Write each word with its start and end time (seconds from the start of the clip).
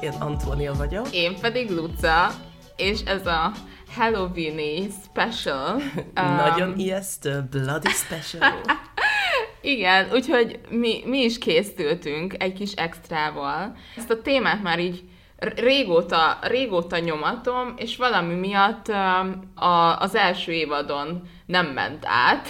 Én 0.00 0.12
Antónia 0.18 0.72
vagyok. 0.72 1.06
Én 1.12 1.40
pedig 1.40 1.70
Luca, 1.70 2.30
és 2.76 3.00
ez 3.00 3.26
a 3.26 3.52
Halloween 3.96 4.90
special. 5.04 5.76
Um, 6.20 6.34
Nagyon 6.34 6.78
ijesztő, 6.78 7.46
bloody 7.50 7.90
special. 7.90 8.60
Igen, 9.60 10.08
úgyhogy 10.12 10.60
mi, 10.68 11.02
mi 11.04 11.18
is 11.18 11.38
készültünk 11.38 12.42
egy 12.42 12.52
kis 12.52 12.72
extrával. 12.72 13.76
Ezt 13.96 14.10
a 14.10 14.22
témát 14.22 14.62
már 14.62 14.78
így 14.78 15.02
régóta, 15.36 16.38
régóta 16.42 16.98
nyomatom, 16.98 17.74
és 17.76 17.96
valami 17.96 18.34
miatt 18.34 18.88
um, 18.88 19.52
a, 19.54 19.98
az 19.98 20.14
első 20.14 20.52
évadon 20.52 21.22
nem 21.46 21.66
ment 21.66 22.04
át, 22.06 22.48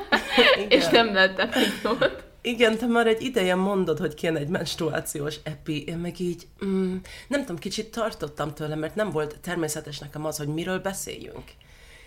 és 0.76 0.86
nem 0.88 1.14
lett 1.14 1.38
epizód. 1.38 2.29
Igen, 2.42 2.78
te 2.78 2.86
már 2.86 3.06
egy 3.06 3.22
ideje 3.22 3.54
mondod, 3.54 3.98
hogy 3.98 4.14
kéne 4.14 4.38
egy 4.38 4.48
menstruációs 4.48 5.36
epi, 5.42 5.84
én 5.84 5.98
meg 5.98 6.20
így, 6.20 6.46
mm, 6.64 6.96
nem 7.28 7.40
tudom, 7.40 7.58
kicsit 7.58 7.90
tartottam 7.90 8.54
tőle, 8.54 8.74
mert 8.74 8.94
nem 8.94 9.10
volt 9.10 9.40
természetes 9.40 9.98
nekem 9.98 10.24
az, 10.24 10.36
hogy 10.36 10.48
miről 10.48 10.78
beszéljünk. 10.78 11.44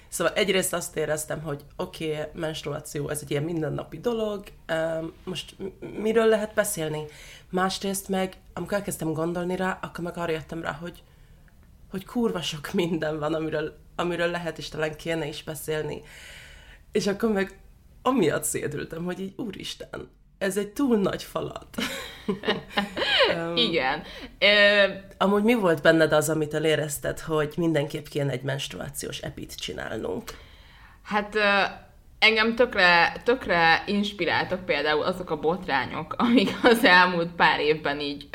Szóval 0.08 0.34
egyrészt 0.34 0.74
azt 0.74 0.96
éreztem, 0.96 1.42
hogy 1.42 1.62
oké, 1.76 2.12
okay, 2.12 2.26
menstruáció, 2.34 3.10
ez 3.10 3.20
egy 3.22 3.32
ilyen 3.32 3.44
mindennapi 3.44 4.00
dolog, 4.00 4.44
most 5.24 5.56
miről 5.98 6.26
lehet 6.26 6.54
beszélni? 6.54 7.04
Másrészt 7.50 8.10
meg, 8.10 8.38
amikor 8.54 8.74
elkezdtem 8.74 9.14
gondolni 9.14 9.56
rá, 9.56 9.80
akkor 9.82 10.04
meg 10.04 10.18
arra 10.18 10.32
jöttem 10.32 10.62
rá, 10.62 10.72
hogy, 10.72 11.04
hogy 11.90 12.06
kurva 12.06 12.42
sok 12.42 12.74
minden 12.74 13.20
van, 13.20 13.34
amiről, 13.34 13.78
amiről 13.96 14.32
lehet 14.32 14.58
és 14.58 14.70
talán 14.70 14.96
kéne 14.96 15.28
is 15.28 15.44
beszélni. 15.44 16.02
És 16.92 17.08
akkor 17.08 17.32
meg 17.32 17.60
amiatt 18.02 18.44
szédültem, 18.44 19.04
hogy 19.04 19.20
így, 19.20 19.34
úristen, 19.38 20.10
ez 20.44 20.58
egy 20.58 20.70
túl 20.70 20.98
nagy 20.98 21.24
falat. 21.24 21.68
um, 23.36 23.56
Igen. 23.68 24.04
Amúgy 25.18 25.44
mi 25.44 25.54
volt 25.54 25.82
benned 25.82 26.14
az, 26.14 26.30
amit 26.30 26.54
elérezted, 26.54 27.20
hogy 27.20 27.54
mindenképp 27.58 28.06
kéne 28.06 28.32
egy 28.32 28.42
menstruációs 28.42 29.20
epit 29.20 29.56
csinálnunk? 29.56 30.24
Hát 31.04 31.38
engem 32.20 32.56
tökre, 32.56 33.16
tökre 33.24 33.84
inspiráltak 33.86 34.66
például 34.66 35.04
azok 35.04 35.30
a 35.30 35.40
botrányok, 35.40 36.14
amik 36.24 36.50
az 36.64 36.84
elmúlt 36.84 37.32
pár 37.32 37.60
évben 37.60 38.00
így 38.00 38.30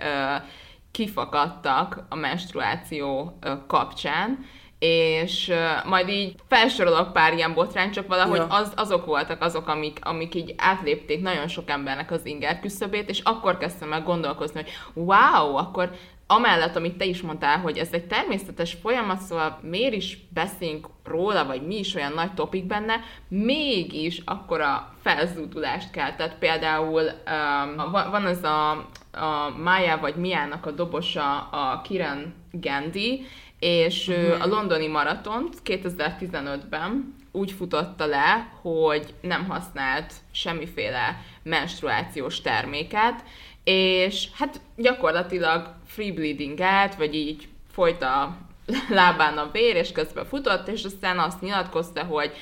kifakadtak 0.91 2.07
a 2.09 2.15
menstruáció 2.15 3.39
kapcsán, 3.67 4.47
és 4.79 5.49
uh, 5.49 5.89
majd 5.89 6.09
így 6.09 6.35
felsorolok 6.49 7.13
pár 7.13 7.35
ilyen 7.35 7.55
botrány, 7.55 7.91
csak 7.91 8.07
valahogy 8.07 8.39
ja. 8.39 8.47
az, 8.47 8.73
azok 8.77 9.07
voltak 9.07 9.43
azok, 9.43 9.69
amik, 9.69 9.99
amik 10.03 10.35
így 10.35 10.55
átlépték 10.57 11.23
nagyon 11.23 11.49
sok 11.49 11.71
embernek 11.71 12.11
az 12.11 12.27
inger 12.27 12.61
küszöbét, 12.61 13.09
és 13.09 13.21
akkor 13.21 13.59
kezdtem 13.59 13.93
el 13.93 14.03
gondolkozni, 14.03 14.61
hogy 14.63 14.71
wow, 14.95 15.57
akkor 15.57 15.91
amellett, 16.31 16.77
amit 16.77 16.97
te 16.97 17.05
is 17.05 17.21
mondtál, 17.23 17.59
hogy 17.59 17.79
ez 17.79 17.89
egy 17.93 18.07
természetes 18.07 18.77
folyamat, 18.83 19.19
szóval 19.19 19.59
miért 19.63 19.95
is 19.95 20.19
beszélünk 20.35 20.89
róla, 21.05 21.47
vagy 21.47 21.67
mi 21.67 21.79
is 21.79 21.95
olyan 21.95 22.13
nagy 22.13 22.35
topik 22.35 22.65
benne, 22.65 23.01
mégis 23.29 24.23
akkora 24.25 24.93
felzúdulást 25.03 25.91
kell. 25.91 26.15
Tehát 26.15 26.39
például 26.39 27.03
um, 27.03 27.91
van 27.91 28.27
ez 28.27 28.45
a, 28.45 28.71
a 29.13 29.55
Maya 29.63 29.99
vagy 29.99 30.15
Miának 30.15 30.67
a 30.67 30.71
dobosa, 30.71 31.39
a 31.39 31.81
Kiran 31.81 32.35
Gandhi, 32.53 33.27
és 33.59 34.09
uh-huh. 34.09 34.43
a 34.43 34.47
londoni 34.47 34.87
maratont 34.87 35.57
2015-ben 35.65 37.17
úgy 37.33 37.53
futotta 37.53 38.07
le, 38.07 38.53
hogy 38.61 39.15
nem 39.21 39.49
használt 39.49 40.13
semmiféle 40.33 41.23
menstruációs 41.43 42.41
terméket, 42.41 43.25
és 43.65 44.29
hát 44.35 44.61
gyakorlatilag 44.77 45.75
free 45.87 46.13
bleeding 46.13 46.61
át, 46.61 46.95
vagy 46.95 47.15
így 47.15 47.49
folyt 47.71 48.03
a 48.03 48.37
lábán 48.89 49.39
a 49.39 49.51
vér, 49.53 49.77
és 49.77 49.93
közben 49.93 50.25
futott, 50.25 50.69
és 50.69 50.85
aztán 50.85 51.19
azt 51.19 51.41
nyilatkozta, 51.41 52.05
hogy 52.05 52.33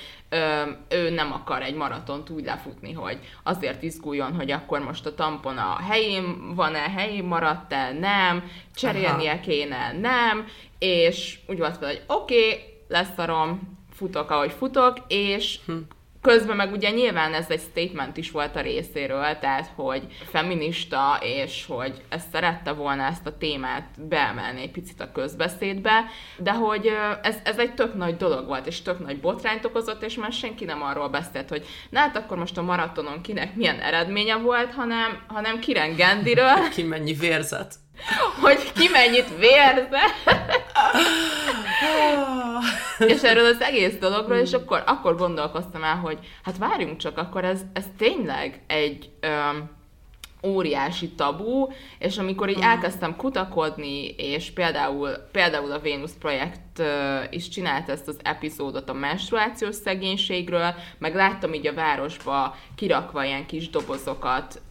ő 0.88 1.10
nem 1.10 1.32
akar 1.32 1.62
egy 1.62 1.74
maratont 1.74 2.30
úgy 2.30 2.44
lefutni, 2.44 2.92
hogy 2.92 3.18
azért 3.42 3.82
izguljon, 3.82 4.34
hogy 4.34 4.50
akkor 4.50 4.80
most 4.80 5.06
a 5.06 5.14
tampon 5.14 5.58
a 5.58 5.76
helyén 5.88 6.54
van-e, 6.54 6.90
helyén 6.90 7.24
maradt-e, 7.24 7.92
nem, 7.92 8.50
cserélnie 8.74 9.30
Aha. 9.30 9.40
kéne, 9.40 9.92
nem, 9.92 10.46
és 10.78 11.38
úgy 11.46 11.58
volt 11.58 11.76
hogy 11.76 12.02
oké, 12.06 12.48
okay, 12.48 12.60
leszarom, 12.88 13.78
futok, 13.92 14.30
ahogy 14.30 14.52
futok, 14.52 14.96
és 15.08 15.58
hm. 15.66 15.76
Közben 16.26 16.56
meg 16.56 16.72
ugye 16.72 16.90
nyilván 16.90 17.34
ez 17.34 17.50
egy 17.50 17.60
statement 17.70 18.16
is 18.16 18.30
volt 18.30 18.56
a 18.56 18.60
részéről, 18.60 19.38
tehát 19.40 19.70
hogy 19.74 20.06
feminista, 20.30 21.18
és 21.20 21.64
hogy 21.68 22.02
ezt 22.08 22.30
szerette 22.32 22.72
volna 22.72 23.02
ezt 23.02 23.26
a 23.26 23.36
témát 23.36 23.84
beemelni 24.08 24.60
egy 24.60 24.70
picit 24.70 25.00
a 25.00 25.12
közbeszédbe, 25.12 26.04
de 26.36 26.52
hogy 26.52 26.90
ez, 27.22 27.36
ez 27.44 27.58
egy 27.58 27.74
tök 27.74 27.94
nagy 27.94 28.16
dolog 28.16 28.46
volt, 28.46 28.66
és 28.66 28.82
tök 28.82 28.98
nagy 28.98 29.20
botrányt 29.20 29.64
okozott, 29.64 30.02
és 30.02 30.14
már 30.14 30.32
senki 30.32 30.64
nem 30.64 30.82
arról 30.82 31.08
beszélt, 31.08 31.48
hogy 31.48 31.66
na 31.90 31.98
hát 31.98 32.16
akkor 32.16 32.38
most 32.38 32.58
a 32.58 32.62
maratonon 32.62 33.20
kinek 33.22 33.54
milyen 33.54 33.80
eredménye 33.80 34.36
volt, 34.36 34.72
hanem, 34.72 35.24
hanem 35.26 35.58
Kiren 35.58 35.94
Gendiről. 35.94 36.68
Ki 36.74 36.82
mennyi 36.82 37.12
vérzet. 37.12 37.74
Hogy 38.40 38.72
ki 38.72 38.88
mennyit 38.88 39.38
vérze. 39.38 40.00
és 43.14 43.22
erről 43.22 43.46
az 43.46 43.60
egész 43.60 43.94
dologról, 43.98 44.38
és 44.38 44.52
akkor, 44.52 44.82
akkor 44.86 45.16
gondolkoztam 45.16 45.84
el, 45.84 45.96
hogy 45.96 46.18
hát 46.42 46.58
várjunk 46.58 46.96
csak, 46.96 47.18
akkor 47.18 47.44
ez, 47.44 47.60
ez 47.72 47.84
tényleg 47.98 48.62
egy 48.66 49.10
um, 49.22 49.75
óriási 50.42 51.08
tabu, 51.08 51.68
és 51.98 52.18
amikor 52.18 52.48
így 52.48 52.60
elkezdtem 52.60 53.16
kutakodni, 53.16 54.06
és 54.06 54.50
például, 54.50 55.10
például 55.32 55.72
a 55.72 55.78
Vénusz 55.78 56.16
projekt 56.18 56.82
is 57.30 57.48
csinálta 57.48 57.92
ezt 57.92 58.08
az 58.08 58.18
epizódot 58.22 58.88
a 58.88 58.92
menstruációs 58.92 59.74
szegénységről, 59.74 60.74
meg 60.98 61.14
láttam 61.14 61.54
így 61.54 61.66
a 61.66 61.74
városba 61.74 62.56
kirakva 62.74 63.24
ilyen 63.24 63.46
kis 63.46 63.70
dobozokat 63.70 64.62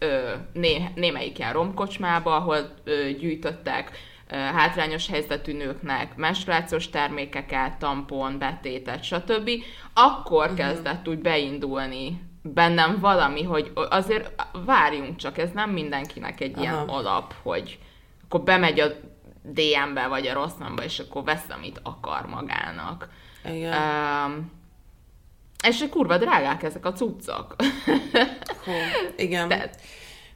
né, 0.52 0.88
némelyik 0.94 1.38
ilyen 1.38 1.52
romkocsmába, 1.52 2.36
ahol 2.36 2.74
gyűjtöttek 3.18 3.90
hátrányos 4.28 5.08
helyzetű 5.08 5.52
nőknek 5.52 6.16
menstruációs 6.16 6.90
termékeket, 6.90 7.78
tampon, 7.78 8.38
betétet, 8.38 9.04
stb., 9.04 9.50
akkor 9.94 10.42
uh-huh. 10.42 10.56
kezdett 10.56 11.08
úgy 11.08 11.18
beindulni 11.18 12.20
bennem 12.54 12.98
valami, 13.00 13.42
hogy 13.42 13.72
azért 13.74 14.32
várjunk 14.64 15.16
csak, 15.16 15.38
ez 15.38 15.50
nem 15.54 15.70
mindenkinek 15.70 16.40
egy 16.40 16.52
Aha. 16.52 16.62
ilyen 16.62 16.74
alap, 16.74 17.34
hogy 17.42 17.78
akkor 18.24 18.42
bemegy 18.42 18.80
a 18.80 18.86
DM-be 19.42 20.06
vagy 20.06 20.26
a 20.26 20.32
rosszamba, 20.32 20.84
és 20.84 20.98
akkor 20.98 21.24
vesz, 21.24 21.48
amit 21.48 21.80
akar 21.82 22.26
magának. 22.26 23.08
Igen. 23.44 23.72
Um, 23.72 24.50
és 25.68 25.80
hogy 25.80 25.88
kurva 25.88 26.18
drágák 26.18 26.62
ezek 26.62 26.86
a 26.86 26.92
cuccok. 26.92 27.54
Hú, 28.64 28.72
igen. 29.16 29.70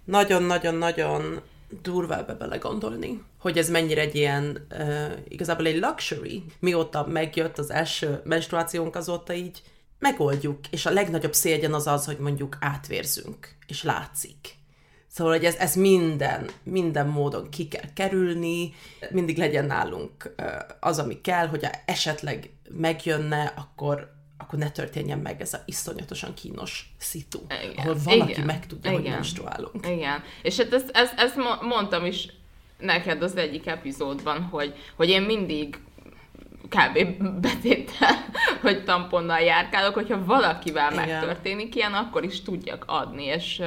Nagyon-nagyon-nagyon 0.04 1.40
durva 1.82 2.18
ebbe 2.18 2.34
belegondolni, 2.34 3.22
hogy 3.38 3.58
ez 3.58 3.70
mennyire 3.70 4.00
egy 4.00 4.14
ilyen, 4.14 4.66
uh, 4.70 5.12
igazából 5.28 5.66
egy 5.66 5.80
luxury. 5.80 6.44
Mióta 6.58 7.06
megjött 7.06 7.58
az 7.58 7.70
első 7.70 8.20
menstruációnk, 8.24 8.96
azóta 8.96 9.32
így 9.32 9.62
megoldjuk, 10.00 10.58
és 10.70 10.86
a 10.86 10.90
legnagyobb 10.90 11.34
szégyen 11.34 11.74
az 11.74 11.86
az, 11.86 12.04
hogy 12.04 12.18
mondjuk 12.18 12.56
átvérzünk, 12.60 13.48
és 13.66 13.82
látszik. 13.82 14.58
Szóval, 15.06 15.32
hogy 15.32 15.44
ez, 15.44 15.54
ez 15.54 15.74
minden, 15.74 16.50
minden 16.62 17.06
módon 17.06 17.50
ki 17.50 17.68
kell 17.68 17.92
kerülni, 17.94 18.74
mindig 19.10 19.38
legyen 19.38 19.64
nálunk 19.64 20.34
az, 20.80 20.98
ami 20.98 21.20
kell, 21.20 21.46
hogy 21.46 21.66
esetleg 21.84 22.50
megjönne, 22.68 23.52
akkor, 23.56 24.12
akkor 24.36 24.58
ne 24.58 24.70
történjen 24.70 25.18
meg 25.18 25.40
ez 25.40 25.54
a 25.54 25.62
iszonyatosan 25.64 26.34
kínos 26.34 26.92
szitu, 26.98 27.40
igen, 27.62 27.76
ahol 27.76 27.96
valaki 28.04 28.30
igen, 28.30 28.44
meg 28.44 28.66
tudja, 28.66 28.90
igen, 28.90 29.02
hogy 29.02 29.10
menstruálunk. 29.10 29.86
Igen, 29.86 30.22
és 30.42 30.56
hát 30.56 30.72
ezt, 30.72 30.90
ezt, 30.92 31.14
ezt 31.16 31.36
mondtam 31.60 32.04
is 32.04 32.28
neked 32.78 33.22
az 33.22 33.36
egyik 33.36 33.66
epizódban, 33.66 34.42
hogy, 34.42 34.74
hogy 34.96 35.08
én 35.08 35.22
mindig 35.22 35.78
kb. 36.70 37.22
betéttel, 37.40 38.24
hogy 38.62 38.84
tamponnal 38.84 39.40
járkálok, 39.40 39.94
hogyha 39.94 40.24
valakivel 40.24 40.92
Igen. 40.92 41.08
megtörténik 41.08 41.74
ilyen, 41.74 41.92
akkor 41.92 42.24
is 42.24 42.42
tudjak 42.42 42.84
adni, 42.86 43.24
és 43.24 43.62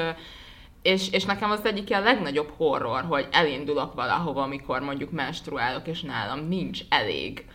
és, 0.81 1.11
és 1.11 1.25
nekem 1.25 1.51
az 1.51 1.65
egyik 1.65 1.95
a 1.95 1.99
legnagyobb 1.99 2.53
horror, 2.57 3.03
hogy 3.03 3.27
elindulok 3.31 3.93
valahova, 3.93 4.41
amikor 4.41 4.81
mondjuk 4.81 5.11
menstruálok, 5.11 5.87
és 5.87 6.01
nálam 6.01 6.47
nincs 6.47 6.79
elég 6.89 7.45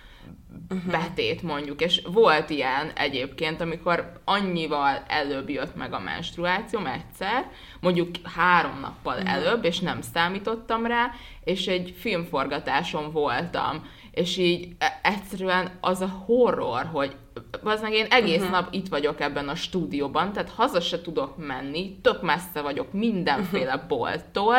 uh-huh. 0.70 0.90
betét 0.90 1.42
mondjuk, 1.42 1.80
és 1.80 2.02
volt 2.12 2.50
ilyen 2.50 2.90
egyébként, 2.94 3.60
amikor 3.60 4.12
annyival 4.24 5.04
előbb 5.06 5.50
jött 5.50 5.76
meg 5.76 5.92
a 5.92 6.00
menstruációm 6.00 6.86
egyszer, 6.86 7.50
mondjuk 7.80 8.10
három 8.22 8.80
nappal 8.80 9.16
uh-huh. 9.16 9.32
előbb, 9.32 9.64
és 9.64 9.78
nem 9.78 10.00
számítottam 10.00 10.86
rá, 10.86 11.10
és 11.44 11.66
egy 11.66 11.94
filmforgatáson 11.98 13.12
voltam, 13.12 13.86
és 14.18 14.36
így 14.36 14.68
e- 14.78 15.00
egyszerűen 15.02 15.70
az 15.80 16.00
a 16.00 16.22
horror, 16.26 16.88
hogy 16.92 17.16
az 17.62 17.80
meg 17.80 17.92
én 17.92 18.06
egész 18.10 18.36
uh-huh. 18.36 18.50
nap 18.50 18.68
itt 18.70 18.88
vagyok 18.88 19.20
ebben 19.20 19.48
a 19.48 19.54
stúdióban, 19.54 20.32
tehát 20.32 20.50
haza 20.50 20.80
se 20.80 21.00
tudok 21.00 21.46
menni, 21.46 21.98
tök 22.02 22.22
messze 22.22 22.60
vagyok 22.60 22.92
mindenféle 22.92 23.74
uh-huh. 23.74 23.88
bolttól, 23.88 24.56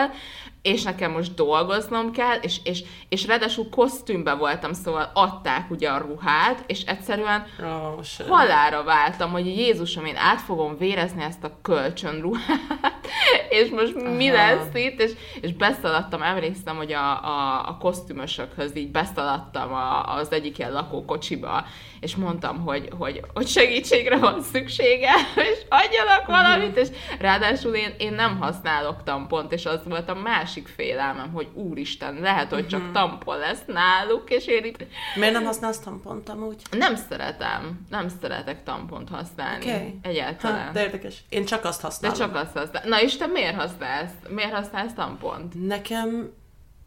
és 0.61 0.83
nekem 0.83 1.11
most 1.11 1.33
dolgoznom 1.33 2.11
kell, 2.11 2.38
és, 2.41 2.57
és, 2.63 2.83
és 3.09 3.25
ráadásul 3.25 3.69
kosztümbe 3.69 4.33
voltam, 4.33 4.73
szóval 4.73 5.11
adták 5.13 5.71
ugye 5.71 5.89
a 5.89 5.97
ruhát, 5.97 6.63
és 6.67 6.81
egyszerűen 6.81 7.45
oh, 7.59 8.27
halára 8.27 8.83
váltam, 8.83 9.31
hogy 9.31 9.45
Jézusom, 9.45 10.06
én 10.06 10.15
át 10.15 10.41
fogom 10.41 10.77
vérezni 10.77 11.23
ezt 11.23 11.44
a 11.44 11.57
kölcsönruhát, 11.61 13.07
és 13.59 13.69
most 13.69 13.95
Aha. 13.95 14.09
mi 14.09 14.31
lesz 14.31 14.73
itt, 14.73 15.01
és, 15.01 15.11
és 15.41 15.53
beszaladtam, 15.53 16.21
emlékszem, 16.21 16.75
hogy 16.75 16.94
a, 16.94 17.23
a, 17.23 17.67
a 17.67 17.77
kosztümösökhöz 17.77 18.75
így 18.75 18.91
beszaladtam 18.91 19.73
a, 19.73 20.15
az 20.15 20.31
egyik 20.31 20.57
ilyen 20.57 20.71
lakókocsiba, 20.71 21.65
és 22.00 22.15
mondtam, 22.15 22.59
hogy, 22.59 22.89
hogy, 22.97 23.21
hogy 23.33 23.47
segítségre 23.47 24.17
van 24.17 24.41
szüksége, 24.41 25.12
és 25.51 25.57
adjanak 25.69 26.25
valamit, 26.25 26.77
és 26.77 26.88
ráadásul 27.19 27.73
én, 27.73 27.94
én 27.97 28.13
nem 28.13 28.39
használok 28.39 29.03
tampont, 29.03 29.51
és 29.51 29.65
az 29.65 29.79
volt 29.85 30.09
a 30.09 30.15
másik 30.50 30.68
félelmem, 30.68 31.31
hogy 31.31 31.48
úristen, 31.54 32.19
lehet, 32.19 32.50
hogy 32.50 32.68
csak 32.68 32.81
mhm. 32.81 32.92
tampon 32.92 33.38
lesz 33.38 33.62
náluk, 33.68 34.30
és 34.30 34.48
én 34.48 34.63
itt... 34.66 34.86
Miért 35.16 35.34
nem 35.34 35.44
használsz 35.44 35.80
tampont 35.80 36.30
amúgy? 36.30 36.62
Nem 36.72 36.96
szeretem, 36.96 37.86
nem 37.90 38.07
szeretek 38.22 38.63
tampont 38.63 39.10
használni. 39.10 39.66
Okay. 39.66 40.00
Egyáltalán. 40.01 40.66
Ha, 40.66 40.72
de 40.72 40.84
érdekes. 40.84 41.24
Én 41.30 41.46
csak 41.46 41.66
azt 41.66 41.81
használom. 41.81 42.18
De 42.18 42.24
csak 42.24 42.36
azt 42.36 42.57
használom. 42.57 42.90
Na 42.90 43.01
és 43.01 43.18
te 43.18 43.28
miért 43.28 43.56
használsz? 43.56 44.12
Miért 44.30 44.54
használsz 44.54 44.94
tampont? 44.94 45.68
Nekem 45.68 46.34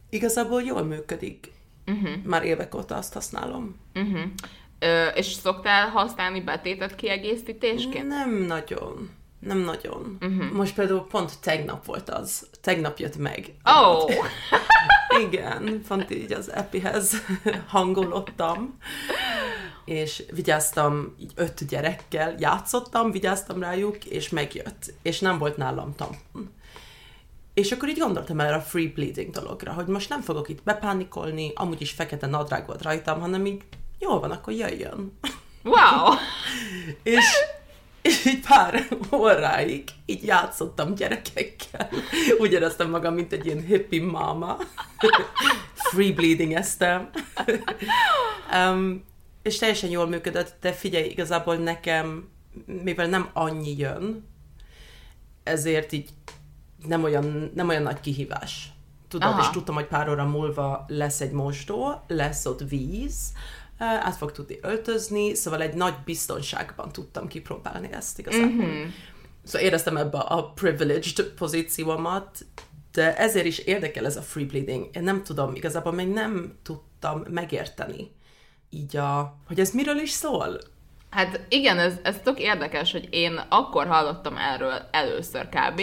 igazából 0.09 0.61
jól 0.61 0.83
működik. 0.83 1.51
Uh-huh. 1.85 2.23
Már 2.23 2.43
évek 2.43 2.75
óta 2.75 2.95
azt 2.95 3.13
használom. 3.13 3.75
Uh-huh. 3.95 4.21
Ö, 4.79 5.07
és 5.07 5.25
szoktál 5.25 5.89
használni 5.89 6.41
betétet 6.41 6.95
kiegészítésként? 6.95 8.07
Nem 8.07 8.33
nagyon. 8.33 9.09
Nem 9.45 9.57
nagyon. 9.57 10.17
Uh-huh. 10.21 10.51
Most 10.51 10.75
például 10.75 11.07
pont 11.07 11.39
tegnap 11.41 11.85
volt 11.85 12.09
az. 12.09 12.47
Tegnap 12.61 12.97
jött 12.97 13.17
meg. 13.17 13.53
Oh! 13.63 14.11
Igen, 15.27 15.81
pont 15.87 16.11
így 16.11 16.31
az 16.31 16.51
epihez 16.51 17.13
hangolottam. 17.67 18.77
És 19.85 20.23
vigyáztam 20.31 21.15
így 21.19 21.31
öt 21.35 21.67
gyerekkel, 21.67 22.35
játszottam, 22.39 23.11
vigyáztam 23.11 23.59
rájuk, 23.59 24.05
és 24.05 24.29
megjött. 24.29 24.93
És 25.01 25.19
nem 25.19 25.37
volt 25.37 25.57
nálam 25.57 25.95
tampon. 25.95 26.51
És 27.53 27.71
akkor 27.71 27.89
így 27.89 27.97
gondoltam 27.97 28.39
erre 28.39 28.55
a 28.55 28.61
free 28.61 28.91
bleeding 28.93 29.29
dologra, 29.29 29.71
hogy 29.73 29.85
most 29.85 30.09
nem 30.09 30.21
fogok 30.21 30.49
itt 30.49 30.63
bepánikolni, 30.63 31.51
amúgy 31.55 31.81
is 31.81 31.91
fekete 31.91 32.27
nadrág 32.27 32.65
volt 32.65 32.81
rajtam, 32.81 33.19
hanem 33.19 33.45
így 33.45 33.61
jól 33.99 34.19
van, 34.19 34.31
akkor 34.31 34.53
jöjjön. 34.53 35.17
Wow! 35.63 36.13
és, 37.03 37.25
így 38.03 38.39
pár 38.47 38.87
óráig 39.11 39.83
így 40.05 40.23
játszottam 40.23 40.95
gyerekekkel. 40.95 41.89
Úgy 42.39 42.51
éreztem 42.51 42.89
magam, 42.89 43.13
mint 43.13 43.33
egy 43.33 43.45
ilyen 43.45 43.65
hippie 43.65 44.05
mama. 44.05 44.57
Free 45.73 46.13
bleeding 46.13 46.53
eztem. 46.53 47.09
um, 48.53 49.03
és 49.41 49.57
teljesen 49.57 49.89
jól 49.89 50.07
működött, 50.07 50.55
de 50.61 50.71
figyelj, 50.71 51.05
igazából 51.05 51.55
nekem, 51.55 52.29
mivel 52.65 53.07
nem 53.07 53.29
annyi 53.33 53.77
jön, 53.77 54.27
ezért 55.43 55.91
így 55.91 56.09
nem 56.85 57.03
olyan, 57.03 57.51
nem 57.55 57.69
olyan 57.69 57.83
nagy 57.83 57.99
kihívás. 57.99 58.71
Tudod, 59.07 59.29
Aha. 59.29 59.41
és 59.41 59.49
tudtam, 59.49 59.75
hogy 59.75 59.87
pár 59.87 60.09
óra 60.09 60.25
múlva 60.25 60.85
lesz 60.87 61.21
egy 61.21 61.31
mosdó, 61.31 62.03
lesz 62.07 62.45
ott 62.45 62.61
víz, 62.69 63.31
át 63.77 64.15
fog 64.15 64.31
tudni 64.31 64.57
öltözni, 64.61 65.33
szóval 65.33 65.61
egy 65.61 65.73
nagy 65.73 65.95
biztonságban 66.05 66.91
tudtam 66.91 67.27
kipróbálni 67.27 67.89
ezt 67.91 68.19
igazából. 68.19 68.47
Mm-hmm. 68.47 68.89
Szóval 69.43 69.67
éreztem 69.67 69.97
ebbe 69.97 70.17
a 70.17 70.43
privileged 70.43 71.25
pozíciómat, 71.37 72.45
de 72.91 73.17
ezért 73.17 73.45
is 73.45 73.57
érdekel 73.57 74.05
ez 74.05 74.17
a 74.17 74.21
free 74.21 74.45
bleeding. 74.45 74.89
Én 74.93 75.03
nem 75.03 75.23
tudom, 75.23 75.55
igazából 75.55 75.91
még 75.91 76.07
nem 76.07 76.57
tudtam 76.63 77.23
megérteni 77.29 78.11
így 78.69 78.97
a, 78.97 79.35
hogy 79.47 79.59
ez 79.59 79.71
miről 79.71 79.97
is 79.97 80.09
szól. 80.09 80.57
Hát 81.09 81.45
igen, 81.49 81.79
ez, 81.79 81.93
ez 82.03 82.19
tök 82.23 82.39
érdekes, 82.39 82.91
hogy 82.91 83.07
én 83.11 83.41
akkor 83.49 83.87
hallottam 83.87 84.37
erről 84.37 84.87
először 84.91 85.49
kb., 85.49 85.81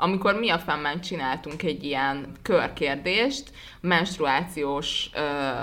amikor 0.00 0.34
mi 0.34 0.50
a 0.50 0.58
fennben 0.58 1.00
csináltunk 1.00 1.62
egy 1.62 1.84
ilyen 1.84 2.26
körkérdést 2.42 3.50
menstruációs 3.80 5.10
ö, 5.14 5.20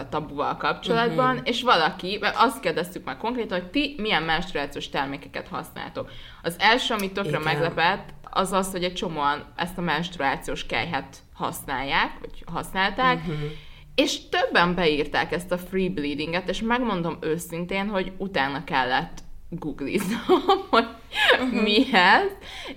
tabuval 0.09 0.57
kapcsolatban, 0.57 1.31
uh-huh. 1.31 1.47
és 1.47 1.61
valaki, 1.61 2.19
azt 2.35 2.59
kérdeztük 2.59 3.05
meg 3.05 3.17
konkrétan, 3.17 3.59
hogy 3.59 3.69
ti 3.69 3.95
milyen 3.97 4.23
menstruációs 4.23 4.89
termékeket 4.89 5.47
használtok. 5.47 6.09
Az 6.43 6.55
első, 6.59 6.93
ami 6.93 7.11
tökre 7.11 7.29
Igen. 7.29 7.41
meglepett, 7.41 8.09
az 8.23 8.51
az, 8.51 8.71
hogy 8.71 8.83
egy 8.83 8.93
csomóan 8.93 9.45
ezt 9.55 9.77
a 9.77 9.81
menstruációs 9.81 10.65
kejhet 10.65 11.17
használják, 11.33 12.11
vagy 12.19 12.43
használták, 12.51 13.17
uh-huh. 13.17 13.51
És 13.95 14.29
többen 14.29 14.75
beírták 14.75 15.31
ezt 15.31 15.51
a 15.51 15.57
free 15.57 15.89
bleedinget, 15.89 16.49
és 16.49 16.61
megmondom 16.61 17.17
őszintén, 17.21 17.87
hogy 17.87 18.11
utána 18.17 18.63
kellett 18.63 19.23
googliznom, 19.49 20.41
hogy 20.69 20.87
uh-huh. 21.41 21.61
mi 21.61 21.85
ez, 21.91 22.31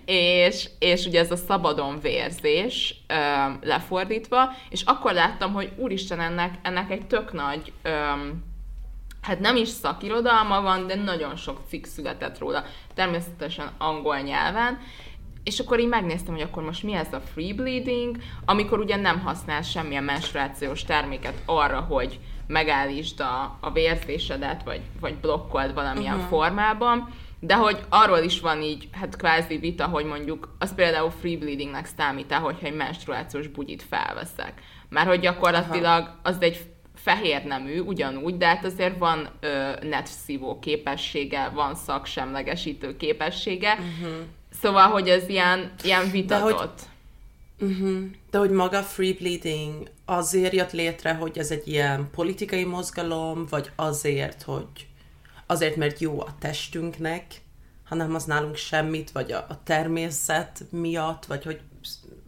és, 0.04 0.68
és 0.78 1.06
ugye 1.06 1.20
ez 1.20 1.30
a 1.30 1.36
szabadon 1.36 2.00
vérzés 2.00 2.94
ö, 3.06 3.14
lefordítva, 3.60 4.52
és 4.68 4.82
akkor 4.82 5.12
láttam, 5.12 5.52
hogy 5.52 5.72
úristen, 5.76 6.20
ennek, 6.20 6.54
ennek 6.62 6.90
egy 6.90 7.06
tök 7.06 7.32
nagy 7.32 7.72
ö, 7.82 7.90
hát 9.22 9.40
nem 9.40 9.56
is 9.56 9.68
szakirodalma 9.68 10.60
van, 10.60 10.86
de 10.86 10.94
nagyon 10.94 11.36
sok 11.36 11.60
cikk 11.68 11.84
született 11.84 12.38
róla, 12.38 12.64
természetesen 12.94 13.70
angol 13.78 14.18
nyelven, 14.18 14.78
és 15.42 15.58
akkor 15.58 15.80
így 15.80 15.88
megnéztem, 15.88 16.34
hogy 16.34 16.42
akkor 16.42 16.62
most 16.62 16.82
mi 16.82 16.92
ez 16.92 17.12
a 17.12 17.20
free 17.32 17.54
bleeding, 17.54 18.16
amikor 18.44 18.78
ugye 18.78 18.96
nem 18.96 19.20
használsz 19.20 19.68
semmilyen 19.68 20.04
menstruációs 20.04 20.84
terméket 20.84 21.42
arra, 21.46 21.80
hogy 21.80 22.18
megállítsd 22.46 23.20
a, 23.20 23.56
a 23.60 23.70
vérzésedet, 23.72 24.62
vagy, 24.62 24.80
vagy 25.00 25.14
blokkold 25.14 25.74
valamilyen 25.74 26.14
uh-huh. 26.14 26.28
formában, 26.28 27.08
de 27.40 27.54
hogy 27.54 27.78
arról 27.88 28.18
is 28.18 28.40
van 28.40 28.62
így, 28.62 28.88
hát 28.92 29.16
kvázi 29.16 29.56
vita, 29.56 29.86
hogy 29.86 30.04
mondjuk 30.04 30.56
az 30.58 30.74
például 30.74 31.10
free 31.20 31.36
bleedingnek 31.36 31.88
számít 31.96 32.32
hogyha 32.32 32.66
egy 32.66 32.76
menstruációs 32.76 33.46
bugyit 33.46 33.82
felveszek. 33.82 34.52
Mert 34.88 35.08
hogy 35.08 35.20
gyakorlatilag 35.20 36.02
Aha. 36.02 36.18
az 36.22 36.36
egy 36.40 36.60
fehér 36.94 37.44
nemű, 37.44 37.80
ugyanúgy, 37.80 38.36
de 38.36 38.46
hát 38.46 38.64
azért 38.64 38.98
van 38.98 39.28
ö, 39.40 39.72
netszívó 39.82 40.58
képessége, 40.58 41.48
van 41.48 41.74
szaksemlegesítő 41.74 42.96
képessége, 42.96 43.72
uh-huh. 43.72 44.18
Szóval, 44.62 44.88
hogy 44.88 45.08
ez 45.08 45.28
ilyen, 45.28 45.72
ilyen 45.82 46.10
vitatott. 46.10 46.80
De 47.58 47.66
hogy, 47.66 47.70
uh-huh. 47.70 48.02
de 48.30 48.38
hogy 48.38 48.50
maga 48.50 48.82
free 48.82 49.14
bleeding 49.18 49.90
azért 50.04 50.52
jött 50.52 50.72
létre, 50.72 51.14
hogy 51.14 51.38
ez 51.38 51.50
egy 51.50 51.68
ilyen 51.68 52.08
politikai 52.10 52.64
mozgalom, 52.64 53.46
vagy 53.50 53.70
azért, 53.76 54.42
hogy 54.42 54.66
azért, 55.50 55.76
mert 55.76 55.98
jó 55.98 56.20
a 56.20 56.34
testünknek, 56.38 57.24
hanem 57.84 58.14
az 58.14 58.24
nálunk 58.24 58.56
semmit, 58.56 59.10
vagy 59.10 59.32
a, 59.32 59.46
a 59.48 59.62
természet 59.64 60.64
miatt, 60.70 61.24
vagy 61.24 61.44
hogy 61.44 61.60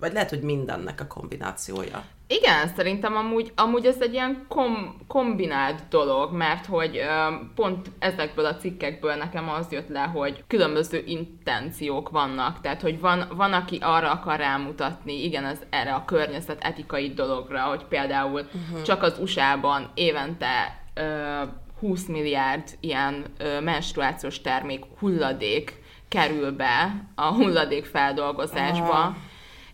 vagy 0.00 0.12
lehet, 0.12 0.30
hogy 0.30 0.40
mindennek 0.40 1.00
a 1.00 1.06
kombinációja. 1.06 2.04
Igen, 2.26 2.68
szerintem 2.76 3.16
amúgy, 3.16 3.52
amúgy 3.56 3.86
ez 3.86 4.00
egy 4.00 4.12
ilyen 4.12 4.44
kom, 4.48 4.96
kombinált 5.08 5.82
dolog, 5.88 6.32
mert 6.32 6.66
hogy 6.66 6.96
ö, 6.96 7.34
pont 7.54 7.90
ezekből 7.98 8.44
a 8.44 8.56
cikkekből 8.56 9.14
nekem 9.14 9.48
az 9.48 9.66
jött 9.70 9.88
le, 9.88 10.00
hogy 10.00 10.44
különböző 10.46 11.02
intenciók 11.06 12.08
vannak, 12.08 12.60
tehát 12.60 12.80
hogy 12.80 13.00
van, 13.00 13.24
van 13.36 13.52
aki 13.52 13.78
arra 13.80 14.10
akar 14.10 14.38
rámutatni, 14.38 15.24
igen, 15.24 15.44
ez 15.44 15.58
erre 15.70 15.94
a 15.94 16.04
környezet 16.04 16.64
etikai 16.64 17.08
dologra, 17.14 17.60
hogy 17.60 17.84
például 17.84 18.40
uh-huh. 18.40 18.82
csak 18.82 19.02
az 19.02 19.18
USA-ban 19.18 19.90
évente 19.94 20.80
ö, 20.94 21.42
20 21.82 22.06
milliárd 22.06 22.62
ilyen 22.80 23.24
menstruációs 23.60 24.40
termék 24.40 24.84
hulladék 24.98 25.80
kerül 26.08 26.52
be 26.52 27.04
a 27.14 27.26
hulladék 27.26 27.84
feldolgozásba, 27.84 29.16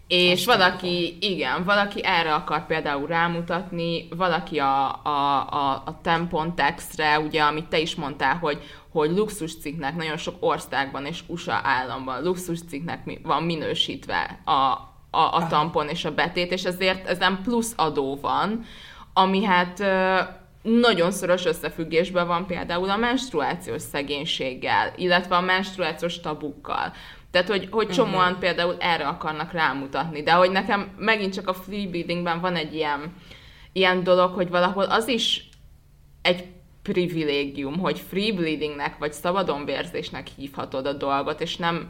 és 0.06 0.46
Aztán 0.46 0.58
valaki, 0.58 1.16
igen, 1.20 1.64
valaki 1.64 2.04
erre 2.04 2.34
akar 2.34 2.66
például 2.66 3.06
rámutatni, 3.06 4.08
valaki 4.16 4.58
a, 4.58 5.04
a, 5.04 5.48
a, 5.50 5.82
a 5.84 6.00
tempon 6.02 6.54
textre, 6.54 7.18
ugye, 7.20 7.42
amit 7.42 7.68
te 7.68 7.78
is 7.78 7.94
mondtál, 7.94 8.36
hogy, 8.36 8.62
hogy 8.90 9.10
luxuscikknek 9.10 9.96
nagyon 9.96 10.16
sok 10.16 10.34
országban 10.40 11.04
és 11.04 11.20
USA 11.26 11.60
államban 11.62 12.22
luxuscikknek 12.22 13.20
van 13.22 13.42
minősítve 13.42 14.40
a, 14.44 14.52
a, 15.10 15.34
a 15.34 15.46
tampon 15.48 15.88
és 15.88 16.04
a 16.04 16.14
betét, 16.14 16.52
és 16.52 16.64
ezért 16.64 17.06
ezen 17.06 17.40
plusz 17.42 17.72
adó 17.76 18.18
van, 18.20 18.64
ami 19.12 19.44
hát 19.44 19.78
nagyon 20.68 21.10
szoros 21.10 21.44
összefüggésben 21.44 22.26
van 22.26 22.46
például 22.46 22.90
a 22.90 22.96
menstruációs 22.96 23.82
szegénységgel, 23.82 24.92
illetve 24.96 25.37
a 25.37 25.40
menstruációs 25.40 26.20
tabukkal. 26.20 26.92
Tehát, 27.30 27.48
hogy, 27.48 27.68
hogy 27.70 27.88
csomóan 27.88 28.26
uh-huh. 28.26 28.38
például 28.38 28.76
erre 28.78 29.06
akarnak 29.06 29.52
rámutatni. 29.52 30.22
De 30.22 30.32
hogy 30.32 30.50
nekem 30.50 30.94
megint 30.96 31.34
csak 31.34 31.48
a 31.48 31.54
freebreedingben 31.54 32.40
van 32.40 32.56
egy 32.56 32.75
ilyen, 32.75 33.14
ilyen 33.72 34.02
dolog, 34.02 34.34
hogy 34.34 34.48
valahol 34.48 34.84
az 34.84 35.08
is 35.08 35.48
egy 36.22 36.44
privilégium, 36.82 37.78
hogy 37.78 37.98
free 38.08 38.32
bleedingnek 38.32 38.98
vagy 38.98 39.12
szabadonvérzésnek 39.12 40.26
hívhatod 40.37 40.87
a 40.87 40.92
dolgot, 40.92 41.40
és 41.40 41.56
nem 41.56 41.88